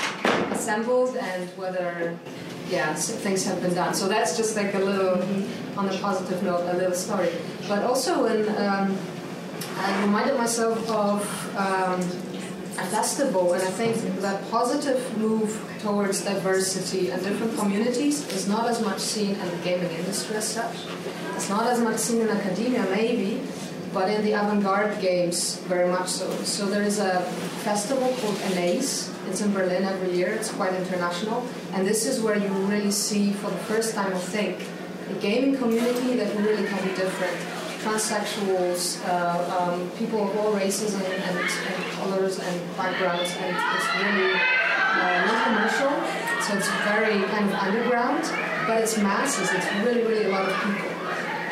assembled 0.52 1.18
and 1.18 1.50
whether 1.58 2.18
yeah, 2.70 2.94
things 2.94 3.46
have 3.46 3.62
been 3.62 3.74
done. 3.74 3.94
So 3.94 4.08
that's 4.08 4.38
just 4.38 4.56
like 4.56 4.74
a 4.74 4.80
little, 4.80 5.22
on 5.78 5.88
a 5.90 5.98
positive 6.00 6.44
note, 6.44 6.68
a 6.70 6.78
little 6.78 6.96
story. 6.96 7.30
But 7.68 7.84
also, 7.84 8.24
when 8.24 8.48
um, 8.58 8.98
I 9.78 10.02
reminded 10.02 10.38
myself 10.38 10.78
of 10.90 11.22
um, 11.58 12.02
a 12.80 12.86
festival, 12.86 13.54
and 13.54 13.64
I 13.64 13.72
think 13.72 14.22
that 14.22 14.50
positive 14.52 15.18
move 15.18 15.50
towards 15.82 16.24
diversity 16.24 17.10
and 17.10 17.24
different 17.24 17.58
communities 17.58 18.28
is 18.34 18.48
not 18.48 18.68
as 18.68 18.82
much 18.82 19.00
seen 19.00 19.32
in 19.32 19.50
the 19.50 19.58
gaming 19.64 19.92
industry 19.92 20.36
as 20.36 20.48
such. 20.48 20.76
It's 21.36 21.50
not 21.50 21.66
as 21.68 21.80
much 21.80 21.98
seen 21.98 22.22
in 22.22 22.30
academia, 22.30 22.84
maybe, 22.92 23.42
but 23.94 24.10
in 24.12 24.24
the 24.24 24.34
avant-garde 24.34 25.00
games, 25.02 25.58
very 25.68 25.90
much 25.90 26.10
so. 26.10 26.30
So 26.44 26.66
there 26.68 26.84
is 26.84 27.00
a 27.00 27.22
festival 27.64 28.14
called 28.20 28.38
Amaze. 28.52 29.12
It's 29.30 29.42
in 29.42 29.52
Berlin 29.52 29.84
every 29.84 30.16
year. 30.16 30.30
It's 30.30 30.52
quite 30.52 30.74
international, 30.74 31.46
and 31.74 31.86
this 31.86 32.06
is 32.06 32.22
where 32.22 32.38
you 32.38 32.48
really 32.72 32.92
see, 32.92 33.34
for 33.34 33.50
the 33.50 33.64
first 33.72 33.94
time, 33.94 34.14
I 34.14 34.20
think, 34.20 34.64
a 35.10 35.14
gaming 35.20 35.58
community 35.58 36.16
that 36.16 36.36
really 36.38 36.66
can 36.66 36.82
be 36.88 36.96
different. 36.96 37.36
Transsexuals, 37.84 39.04
uh, 39.08 39.72
um, 39.72 39.90
people 39.92 40.24
of 40.24 40.36
all 40.38 40.54
races 40.54 40.94
and, 40.94 41.04
and, 41.04 41.38
and, 41.38 41.86
colors 41.98 42.40
and 42.40 42.78
backgrounds, 42.78 43.32
and 43.38 43.56
it's 43.76 43.90
really 44.00 44.34
uh, 44.34 45.26
not 45.28 45.38
commercial. 45.46 45.94
So 46.44 46.58
it's 46.58 46.70
very 46.88 47.24
kind 47.28 47.46
of 47.46 47.54
underground, 47.54 48.24
but 48.68 48.82
it's 48.82 48.98
masses. 48.98 49.50
It's 49.52 49.68
really, 49.84 50.02
really 50.04 50.26
a 50.26 50.30
lot 50.30 50.48
of 50.50 50.56
people. 50.64 50.90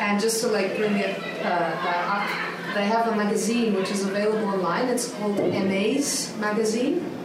And 0.00 0.20
just 0.20 0.40
to 0.42 0.48
like 0.48 0.76
bring 0.76 0.96
it 0.96 1.18
uh, 1.44 2.16
up, 2.16 2.28
they 2.74 2.84
have 2.84 3.08
a 3.08 3.16
magazine 3.16 3.74
which 3.74 3.90
is 3.90 4.04
available 4.04 4.46
online. 4.48 4.88
It's 4.88 5.12
called 5.14 5.36
MA's 5.38 6.36
magazine, 6.38 7.15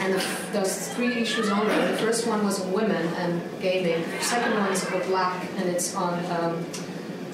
and 0.00 0.14
the, 0.14 0.26
there's 0.52 0.88
three 0.88 1.14
issues 1.22 1.50
on 1.50 1.66
there. 1.66 1.92
The 1.92 1.98
first 1.98 2.26
one 2.26 2.44
was 2.44 2.60
on 2.60 2.72
women 2.72 3.06
and 3.14 3.42
gaming. 3.60 4.02
The 4.18 4.24
second 4.24 4.54
one 4.58 4.72
is 4.72 4.84
called 4.84 5.04
Black, 5.04 5.44
and 5.56 5.68
it's 5.68 5.94
on 5.94 6.24
um, 6.30 6.66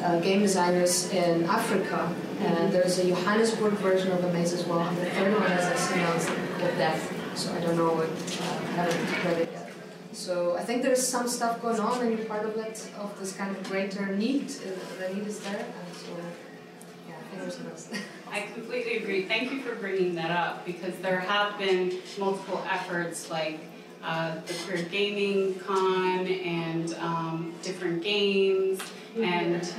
uh, 0.02 0.20
game 0.20 0.40
designers 0.40 1.10
in 1.10 1.44
Africa. 1.44 2.14
And 2.40 2.72
there's 2.72 2.98
a 2.98 3.08
Johannesburg 3.08 3.74
version 3.74 4.12
of 4.12 4.24
Amaze 4.24 4.52
as 4.52 4.64
well. 4.66 4.80
And 4.80 4.96
the 4.98 5.06
third 5.10 5.32
one, 5.34 5.50
as 5.50 5.92
I 5.92 5.96
now, 5.96 6.12
is 6.14 6.26
Death. 6.76 7.36
So 7.36 7.52
I 7.52 7.60
don't 7.60 7.76
know 7.76 7.92
what 7.94 8.08
uh, 8.08 8.66
haven't 8.76 9.24
read 9.24 9.40
it 9.42 9.52
yet. 9.52 9.70
So 10.12 10.56
I 10.56 10.62
think 10.62 10.82
there's 10.82 11.04
some 11.06 11.28
stuff 11.28 11.60
going 11.60 11.80
on, 11.80 12.00
and 12.00 12.16
you're 12.16 12.26
part 12.26 12.46
of 12.46 12.56
it, 12.56 12.88
of 12.98 13.18
this 13.18 13.32
kind 13.36 13.54
of 13.54 13.62
greater 13.64 14.06
need. 14.14 14.50
Uh, 14.50 15.00
the 15.00 15.14
need 15.14 15.26
is 15.26 15.40
there, 15.40 15.58
and 15.58 15.96
so 15.96 16.12
yeah, 17.08 17.14
fingers 17.30 17.56
crossed. 17.56 17.92
I 18.34 18.40
completely 18.52 18.96
agree. 18.96 19.26
Thank 19.26 19.52
you 19.52 19.60
for 19.60 19.76
bringing 19.76 20.16
that 20.16 20.32
up 20.32 20.66
because 20.66 20.92
there 20.96 21.20
have 21.20 21.56
been 21.56 22.00
multiple 22.18 22.60
efforts 22.68 23.30
like 23.30 23.60
uh, 24.02 24.34
the 24.44 24.54
Queer 24.54 24.82
Gaming 24.86 25.54
Con 25.60 26.26
and 26.26 26.94
um, 26.94 27.54
different 27.62 28.02
games 28.02 28.80
and 29.14 29.72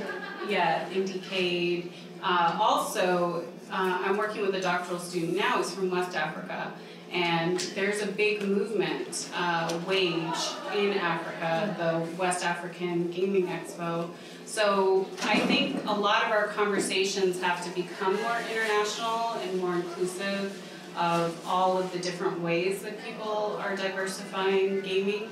yeah, 0.48 0.88
Indiecade. 0.88 1.90
Uh, 2.22 2.56
also, 2.58 3.44
uh, 3.70 4.00
I'm 4.02 4.16
working 4.16 4.40
with 4.40 4.54
a 4.54 4.60
doctoral 4.62 5.00
student 5.00 5.36
now 5.36 5.58
who's 5.58 5.70
from 5.70 5.90
West 5.90 6.16
Africa 6.16 6.72
and 7.12 7.60
there's 7.74 8.02
a 8.02 8.06
big 8.06 8.42
movement, 8.42 9.28
uh, 9.34 9.80
WAGE, 9.86 10.56
in 10.74 10.92
Africa, 10.94 11.74
the 11.78 12.16
West 12.16 12.44
African 12.44 13.10
Gaming 13.10 13.46
Expo. 13.46 14.10
So 14.56 15.06
I 15.24 15.38
think 15.40 15.84
a 15.86 15.92
lot 15.92 16.24
of 16.24 16.30
our 16.30 16.46
conversations 16.46 17.42
have 17.42 17.62
to 17.66 17.70
become 17.78 18.16
more 18.22 18.38
international 18.50 19.34
and 19.34 19.60
more 19.60 19.74
inclusive 19.74 20.50
of 20.96 21.38
all 21.46 21.76
of 21.76 21.92
the 21.92 21.98
different 21.98 22.40
ways 22.40 22.80
that 22.80 23.04
people 23.04 23.60
are 23.62 23.76
diversifying 23.76 24.80
gaming. 24.80 25.28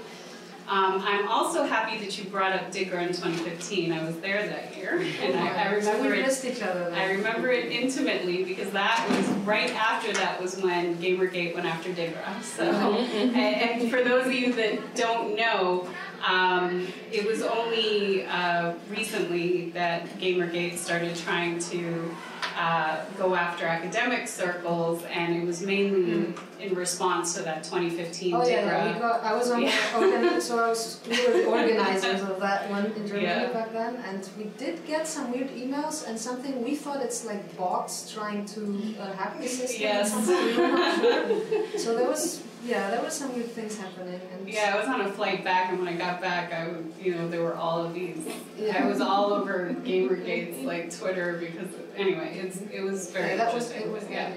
Um, 0.66 1.02
I'm 1.04 1.28
also 1.28 1.64
happy 1.64 1.98
that 1.98 2.16
you 2.18 2.24
brought 2.24 2.52
up 2.52 2.72
DIGRA 2.72 3.02
in 3.02 3.08
2015. 3.08 3.92
I 3.92 4.04
was 4.04 4.18
there 4.20 4.46
that 4.46 4.74
year, 4.76 4.98
and 5.20 5.38
I, 5.38 5.64
I 5.64 5.72
remember 5.74 6.08
we 6.08 6.20
it. 6.20 6.26
missed 6.26 6.44
each 6.44 6.62
other. 6.62 6.90
I 6.94 7.10
remember 7.12 7.50
it 7.50 7.70
intimately 7.70 8.44
because 8.44 8.70
that 8.70 9.06
was 9.10 9.28
right 9.46 9.70
after 9.74 10.12
that 10.14 10.40
was 10.40 10.56
when 10.62 10.96
GamerGate 10.96 11.54
went 11.54 11.66
after 11.66 11.90
DIGRA. 11.92 12.42
So, 12.42 12.64
and, 12.64 13.36
and 13.36 13.90
for 13.90 14.02
those 14.02 14.26
of 14.26 14.32
you 14.32 14.54
that 14.54 14.94
don't 14.94 15.36
know, 15.36 15.86
um, 16.26 16.86
it 17.12 17.26
was 17.26 17.42
only 17.42 18.24
uh, 18.24 18.72
recently 18.88 19.68
that 19.70 20.06
GamerGate 20.18 20.78
started 20.78 21.14
trying 21.14 21.58
to 21.58 22.16
uh, 22.56 23.04
go 23.18 23.34
after 23.34 23.66
academic 23.66 24.28
circles, 24.28 25.02
and 25.04 25.36
it 25.36 25.44
was 25.46 25.62
mainly 25.62 26.34
in 26.60 26.74
response 26.74 27.34
to 27.34 27.42
that 27.42 27.64
2015 27.64 28.34
Oh 28.34 28.46
yeah, 28.46 28.94
we 28.94 28.98
got, 29.00 29.22
I 29.22 29.34
was 29.34 29.50
on 29.50 29.62
Yeah. 29.62 30.38
so 30.38 30.58
I 30.64 30.68
was 30.68 31.00
we 31.08 31.16
were 31.26 31.32
the 31.32 31.44
organizers 31.58 32.22
of 32.22 32.40
that 32.40 32.70
one 32.70 32.86
in 32.86 33.06
Germany 33.06 33.24
Yeah. 33.26 33.52
back 33.52 33.72
then, 33.72 33.96
and 34.08 34.28
we 34.38 34.44
did 34.56 34.86
get 34.86 35.06
some 35.06 35.30
weird 35.32 35.50
emails 35.50 36.08
and 36.08 36.18
something 36.18 36.62
we 36.64 36.74
thought 36.76 37.00
it's 37.02 37.24
like 37.26 37.56
bots 37.56 38.12
trying 38.12 38.46
to 38.46 38.60
uh, 39.00 39.12
hack 39.14 39.40
the 39.40 39.48
system. 39.48 39.80
Yes. 39.82 40.12
Or 40.12 40.22
something. 40.22 40.46
We 40.46 40.62
were 40.62 40.68
not 40.68 41.00
sure. 41.00 41.78
So 41.78 41.94
there 41.96 42.08
was 42.08 42.42
yeah, 42.64 42.90
there 42.90 43.02
were 43.02 43.10
some 43.10 43.34
weird 43.34 43.50
things 43.50 43.76
happening. 43.76 44.20
And 44.32 44.48
Yeah, 44.48 44.72
I 44.74 44.78
was 44.78 44.88
on 44.88 45.00
a 45.02 45.12
flight 45.12 45.44
back, 45.44 45.70
and 45.70 45.78
when 45.78 45.88
I 45.88 45.96
got 45.96 46.20
back, 46.20 46.52
I 46.52 46.68
would, 46.68 46.92
you 47.00 47.14
know, 47.14 47.28
there 47.28 47.42
were 47.42 47.54
all 47.54 47.84
of 47.84 47.92
these. 47.94 48.26
I 48.74 48.86
was 48.86 49.00
all 49.00 49.32
over 49.34 49.74
GamerGate's 49.84 50.64
like 50.64 50.96
Twitter 50.96 51.38
because 51.38 51.68
anyway, 51.96 52.40
it's 52.42 52.60
it 52.72 52.82
was 52.82 53.10
very 53.10 53.30
Yeah, 53.30 53.36
that 53.36 53.54
was 53.54 53.70
interesting. 53.70 53.90
it 53.90 53.94
was 53.94 54.10
yeah. 54.10 54.32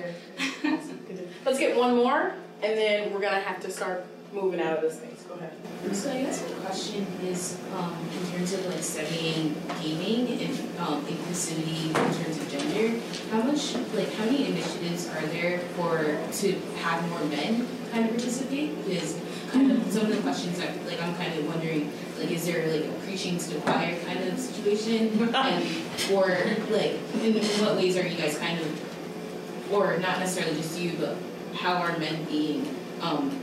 weird. 0.63 0.81
Let's 1.45 1.59
get 1.59 1.77
one 1.77 1.95
more, 1.95 2.33
and 2.61 2.77
then 2.77 3.13
we're 3.13 3.21
gonna 3.21 3.39
have 3.39 3.61
to 3.61 3.71
start 3.71 4.05
moving 4.33 4.59
out 4.59 4.77
of 4.77 4.81
this 4.81 4.97
space. 4.97 5.23
Go 5.27 5.35
ahead. 5.35 5.53
So 5.95 6.11
I 6.11 6.23
guess 6.23 6.41
the 6.41 6.53
question 6.55 7.07
is, 7.23 7.57
um, 7.75 7.95
in 8.11 8.31
terms 8.31 8.53
of 8.53 8.65
like 8.65 8.83
studying 8.83 9.55
gaming 9.81 10.27
and 10.41 10.79
um, 10.79 11.05
inclusivity 11.05 11.87
in 11.87 11.93
terms 11.93 12.37
of 12.37 12.49
gender, 12.51 12.99
how 13.31 13.41
much 13.43 13.75
like 13.93 14.13
how 14.15 14.25
many 14.25 14.47
initiatives 14.47 15.07
are 15.09 15.25
there 15.27 15.59
for 15.75 16.17
to 16.39 16.59
have 16.81 17.07
more 17.09 17.23
men 17.25 17.65
kind 17.97 18.09
of 18.09 18.15
participate? 18.15 18.85
Because 18.85 19.19
kind 19.51 19.71
of 19.71 19.91
some 19.91 20.03
of 20.03 20.15
the 20.15 20.21
questions 20.21 20.59
that 20.59 20.85
like 20.85 21.01
I'm 21.01 21.15
kind 21.15 21.33
of 21.33 21.47
wondering 21.47 21.91
like 22.19 22.29
is 22.31 22.45
there 22.45 22.67
like 22.67 22.85
a 22.85 22.93
preaching 23.05 23.37
to 23.37 23.49
the 23.51 23.59
choir 23.61 23.97
kind 24.05 24.23
of 24.25 24.37
situation 24.37 25.17
and 25.35 26.11
or 26.11 26.27
like 26.69 26.99
in, 27.21 27.35
in 27.35 27.43
what 27.63 27.75
ways 27.75 27.97
are 27.97 28.05
you 28.05 28.17
guys 28.17 28.37
kind 28.37 28.59
of 28.59 29.71
or 29.73 29.97
not 29.99 30.19
necessarily 30.19 30.55
just 30.57 30.77
you 30.77 30.93
but 30.99 31.15
how 31.55 31.75
are 31.75 31.97
men 31.97 32.23
being 32.25 32.75
um, 33.01 33.39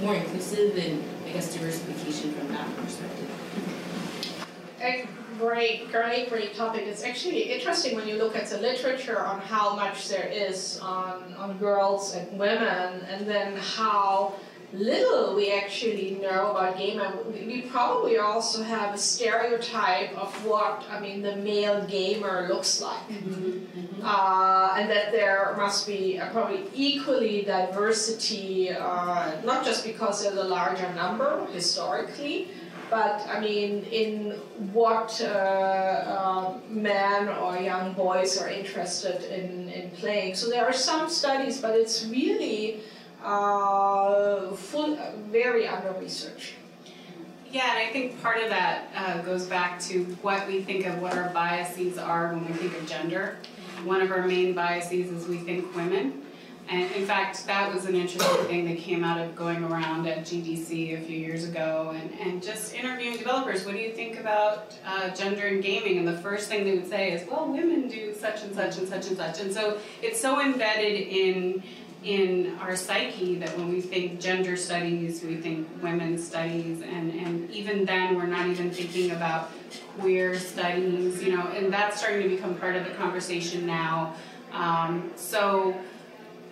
more 0.00 0.14
inclusive 0.14 0.76
and 0.76 1.04
I 1.26 1.32
guess 1.32 1.52
diversification 1.52 2.32
from 2.32 2.48
that 2.48 2.74
perspective. 2.76 3.30
A 4.80 5.06
great, 5.38 5.90
great, 5.90 6.28
great 6.28 6.54
topic. 6.54 6.82
It's 6.86 7.04
actually 7.04 7.42
interesting 7.42 7.94
when 7.96 8.06
you 8.08 8.16
look 8.16 8.36
at 8.36 8.46
the 8.48 8.58
literature 8.58 9.20
on 9.20 9.40
how 9.40 9.76
much 9.76 10.08
there 10.08 10.28
is 10.28 10.78
on, 10.80 11.34
on 11.38 11.58
girls 11.58 12.14
and 12.14 12.38
women, 12.38 13.04
and 13.10 13.26
then 13.26 13.56
how 13.56 14.34
little 14.72 15.34
we 15.34 15.50
actually 15.50 16.18
know 16.20 16.50
about 16.50 16.76
game, 16.76 17.00
we 17.46 17.62
probably 17.62 18.18
also 18.18 18.62
have 18.62 18.94
a 18.94 18.98
stereotype 18.98 20.14
of 20.14 20.30
what 20.44 20.84
I 20.90 21.00
mean 21.00 21.22
the 21.22 21.36
male 21.36 21.86
gamer 21.86 22.48
looks 22.48 22.82
like, 22.82 23.08
mm-hmm. 23.08 24.02
uh, 24.02 24.74
and 24.76 24.90
that 24.90 25.10
there 25.10 25.54
must 25.56 25.86
be 25.86 26.20
probably 26.32 26.64
equally 26.74 27.42
diversity, 27.42 28.70
uh, 28.70 29.40
not 29.42 29.64
just 29.64 29.84
because 29.84 30.22
there's 30.22 30.36
a 30.36 30.44
larger 30.44 30.92
number 30.92 31.46
historically, 31.46 32.48
but 32.90 33.26
I 33.28 33.40
mean, 33.40 33.84
in 33.84 34.32
what 34.72 35.20
uh, 35.22 35.26
uh, 35.26 36.54
men 36.68 37.28
or 37.28 37.56
young 37.58 37.92
boys 37.92 38.40
are 38.40 38.48
interested 38.48 39.22
in, 39.32 39.68
in 39.68 39.90
playing. 39.90 40.34
So 40.34 40.48
there 40.48 40.64
are 40.64 40.72
some 40.72 41.08
studies, 41.08 41.60
but 41.60 41.74
it's 41.74 42.06
really 42.06 42.80
uh, 43.22 44.52
full, 44.52 44.98
very 45.30 45.66
under 45.66 45.92
research. 46.00 46.54
Yeah, 47.50 47.70
and 47.70 47.78
I 47.78 47.90
think 47.92 48.20
part 48.22 48.42
of 48.42 48.50
that 48.50 48.88
uh, 48.94 49.22
goes 49.22 49.46
back 49.46 49.80
to 49.82 50.04
what 50.22 50.46
we 50.46 50.62
think 50.62 50.86
of 50.86 51.00
what 51.00 51.16
our 51.16 51.30
biases 51.30 51.96
are 51.96 52.34
when 52.34 52.46
we 52.46 52.52
think 52.52 52.76
of 52.76 52.86
gender. 52.86 53.36
One 53.84 54.02
of 54.02 54.10
our 54.10 54.26
main 54.26 54.54
biases 54.54 55.10
is 55.10 55.26
we 55.26 55.38
think 55.38 55.74
women. 55.74 56.22
And 56.68 56.90
in 56.92 57.06
fact, 57.06 57.46
that 57.46 57.72
was 57.72 57.86
an 57.86 57.94
interesting 57.94 58.46
thing 58.46 58.66
that 58.66 58.76
came 58.76 59.02
out 59.02 59.18
of 59.18 59.34
going 59.34 59.64
around 59.64 60.06
at 60.06 60.18
GDC 60.18 60.98
a 60.98 61.00
few 61.00 61.16
years 61.16 61.44
ago 61.44 61.94
and, 61.96 62.12
and 62.20 62.42
just 62.42 62.74
interviewing 62.74 63.16
developers. 63.16 63.64
What 63.64 63.74
do 63.74 63.80
you 63.80 63.92
think 63.92 64.20
about 64.20 64.76
uh, 64.86 65.08
gender 65.10 65.46
and 65.46 65.62
gaming? 65.62 65.96
And 65.96 66.06
the 66.06 66.18
first 66.18 66.48
thing 66.48 66.64
they 66.64 66.76
would 66.76 66.88
say 66.88 67.12
is, 67.12 67.26
well, 67.26 67.50
women 67.50 67.88
do 67.88 68.14
such 68.14 68.42
and 68.42 68.54
such 68.54 68.76
and 68.76 68.86
such 68.86 69.08
and 69.08 69.16
such. 69.16 69.40
And 69.40 69.52
so 69.52 69.78
it's 70.02 70.20
so 70.20 70.42
embedded 70.42 71.08
in 71.08 71.62
in 72.04 72.56
our 72.60 72.76
psyche 72.76 73.34
that 73.34 73.56
when 73.58 73.72
we 73.72 73.80
think 73.80 74.20
gender 74.20 74.56
studies, 74.56 75.24
we 75.24 75.36
think 75.36 75.66
women's 75.82 76.24
studies, 76.24 76.80
and, 76.80 77.12
and 77.12 77.50
even 77.50 77.84
then 77.84 78.14
we're 78.14 78.24
not 78.24 78.46
even 78.46 78.70
thinking 78.70 79.10
about 79.10 79.50
queer 79.98 80.38
studies, 80.38 81.20
you 81.20 81.36
know, 81.36 81.48
and 81.48 81.72
that's 81.72 81.98
starting 81.98 82.22
to 82.22 82.28
become 82.28 82.54
part 82.54 82.76
of 82.76 82.84
the 82.84 82.92
conversation 82.92 83.66
now. 83.66 84.14
Um, 84.52 85.10
so 85.16 85.76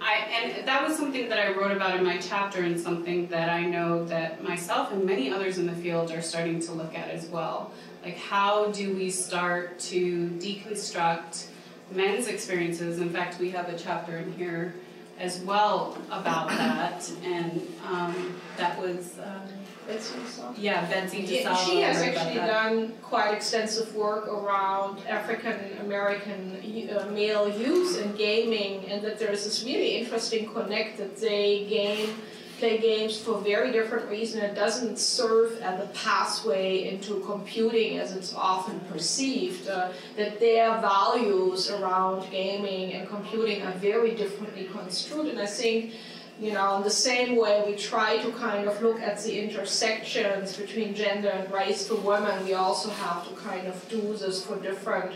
I, 0.00 0.14
and 0.42 0.68
that 0.68 0.86
was 0.86 0.96
something 0.96 1.28
that 1.28 1.38
I 1.38 1.52
wrote 1.52 1.72
about 1.72 1.96
in 1.96 2.04
my 2.04 2.18
chapter 2.18 2.62
and 2.62 2.78
something 2.78 3.26
that 3.28 3.48
I 3.48 3.64
know 3.64 4.04
that 4.06 4.42
myself 4.42 4.92
and 4.92 5.04
many 5.04 5.30
others 5.32 5.58
in 5.58 5.66
the 5.66 5.74
field 5.74 6.10
are 6.10 6.22
starting 6.22 6.60
to 6.60 6.72
look 6.72 6.96
at 6.96 7.08
as 7.10 7.26
well. 7.26 7.72
Like 8.02 8.16
how 8.16 8.70
do 8.72 8.94
we 8.94 9.10
start 9.10 9.78
to 9.80 10.28
deconstruct 10.38 11.46
men's 11.90 12.28
experiences? 12.28 13.00
In 13.00 13.10
fact, 13.10 13.38
we 13.40 13.50
have 13.50 13.68
a 13.68 13.78
chapter 13.78 14.18
in 14.18 14.32
here 14.34 14.74
as 15.18 15.40
well 15.40 15.96
about 16.10 16.48
that, 16.48 17.10
and 17.24 17.66
um, 17.88 18.34
that 18.58 18.78
was 18.78 19.18
um, 19.18 19.48
Betsy 19.86 20.14
DiSalvo. 20.14 20.54
Yeah, 20.58 20.84
Betsy 20.90 21.18
Yeah, 21.18 21.52
DiSalvo. 21.52 21.66
she 21.66 21.80
has 21.82 22.02
I 22.02 22.06
actually 22.08 22.34
done 22.34 22.92
quite 23.02 23.34
extensive 23.34 23.94
work 23.94 24.26
around 24.28 24.98
African 25.06 25.78
American 25.80 26.56
uh, 26.90 27.06
male 27.12 27.48
youth 27.48 28.02
and 28.02 28.16
gaming, 28.16 28.84
and 28.86 29.02
that 29.04 29.18
there's 29.18 29.44
this 29.44 29.64
really 29.64 29.96
interesting 29.96 30.48
connect 30.52 30.98
that 30.98 31.16
they 31.16 31.66
game 31.66 32.10
play 32.58 32.78
games 32.78 33.18
for 33.20 33.38
very 33.40 33.70
different 33.70 34.08
reasons. 34.08 34.42
It 34.42 34.54
doesn't 34.54 34.98
serve 34.98 35.60
as 35.60 35.78
a 35.78 35.88
pathway 35.88 36.88
into 36.88 37.20
computing 37.20 37.98
as 37.98 38.16
it's 38.16 38.34
often 38.34 38.80
perceived. 38.80 39.68
Uh, 39.68 39.90
that 40.16 40.40
their 40.40 40.70
values 40.80 41.70
around 41.70 42.30
gaming 42.30 42.94
and 42.94 43.06
computing 43.08 43.60
are 43.62 43.72
very 43.72 44.14
differently 44.14 44.64
construed, 44.72 45.26
and 45.26 45.38
I 45.38 45.46
think 45.46 45.92
you 46.40 46.52
know, 46.52 46.76
in 46.76 46.82
the 46.82 46.90
same 46.90 47.36
way 47.36 47.64
we 47.66 47.76
try 47.76 48.18
to 48.18 48.30
kind 48.32 48.68
of 48.68 48.82
look 48.82 49.00
at 49.00 49.22
the 49.22 49.40
intersections 49.42 50.56
between 50.56 50.94
gender 50.94 51.28
and 51.28 51.50
race 51.52 51.88
for 51.88 51.94
women, 51.96 52.44
we 52.44 52.54
also 52.54 52.90
have 52.90 53.26
to 53.28 53.34
kind 53.36 53.66
of 53.66 53.88
do 53.88 54.16
this 54.16 54.44
for 54.44 54.56
different, 54.56 55.12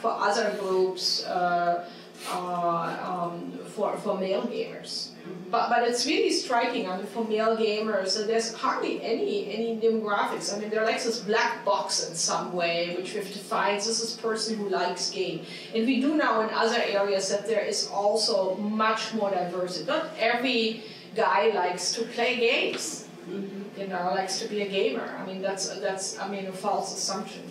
for 0.00 0.10
other 0.10 0.56
groups, 0.60 1.24
uh, 1.26 1.88
uh, 2.30 3.30
um, 3.32 3.58
for, 3.68 3.96
for 3.98 4.18
male 4.18 4.42
gamers. 4.42 5.10
But, 5.50 5.68
but 5.68 5.86
it's 5.86 6.06
really 6.06 6.32
striking, 6.32 6.88
I 6.88 6.96
mean, 6.96 7.06
for 7.06 7.24
male 7.24 7.56
gamers, 7.56 8.26
there's 8.26 8.54
hardly 8.54 9.02
any, 9.02 9.52
any 9.52 9.80
demographics. 9.80 10.54
I 10.54 10.58
mean, 10.58 10.70
they're 10.70 10.84
like 10.84 11.02
this 11.02 11.20
black 11.20 11.64
box 11.64 12.08
in 12.08 12.14
some 12.14 12.52
way, 12.52 12.94
which 12.96 13.14
we've 13.14 13.32
defined 13.32 13.78
this 13.78 14.00
is 14.00 14.16
person 14.16 14.56
who 14.56 14.68
likes 14.68 15.10
game. 15.10 15.44
And 15.74 15.86
we 15.86 16.00
do 16.00 16.16
know 16.16 16.40
in 16.40 16.50
other 16.50 16.80
areas 16.82 17.28
that 17.28 17.46
there 17.46 17.64
is 17.64 17.88
also 17.88 18.56
much 18.56 19.14
more 19.14 19.30
diversity. 19.30 19.86
Not 19.86 20.10
every 20.18 20.84
guy 21.14 21.50
likes 21.54 21.92
to 21.94 22.04
play 22.04 22.36
games, 22.36 23.08
you 23.28 23.86
know, 23.88 24.12
likes 24.14 24.40
to 24.40 24.48
be 24.48 24.62
a 24.62 24.68
gamer. 24.68 25.16
I 25.20 25.26
mean, 25.26 25.42
that's, 25.42 25.68
that's 25.80 26.18
I 26.18 26.28
mean, 26.28 26.46
a 26.46 26.52
false 26.52 26.96
assumption. 26.96 27.42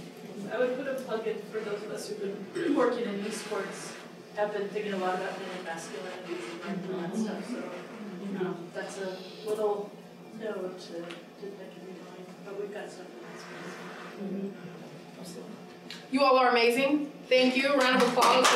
I 0.51 0.57
would 0.57 0.75
put 0.75 0.87
a 0.87 0.95
plug 0.95 1.25
in 1.27 1.37
for 1.51 1.59
those 1.59 1.81
of 1.83 1.91
us 1.91 2.09
who've 2.09 2.53
been 2.53 2.75
working 2.75 3.05
in 3.05 3.23
esports, 3.23 3.93
have 4.35 4.53
been 4.53 4.67
thinking 4.69 4.93
a 4.93 4.97
lot 4.97 5.15
about 5.15 5.37
male 5.39 5.63
masculinities 5.65 6.67
and 6.67 6.93
all 6.93 7.01
that 7.01 7.15
stuff, 7.15 7.49
so, 7.49 7.63
you 8.25 8.39
know, 8.39 8.55
that's 8.73 8.97
a 8.99 9.17
little 9.47 9.91
note 10.39 10.79
to, 10.79 10.93
to 10.93 11.01
think 11.41 11.71
in 11.79 11.87
your 11.87 12.03
mind, 12.05 12.25
but 12.45 12.59
we've 12.59 12.73
got 12.73 12.89
stuff 12.89 13.07
in 13.07 13.13
that 13.27 13.37
space. 15.27 15.43
You 16.11 16.23
all 16.23 16.37
are 16.37 16.49
amazing. 16.49 17.11
Thank 17.29 17.55
you. 17.55 17.73
Round 17.73 18.01
of 18.01 18.09
applause 18.09 18.47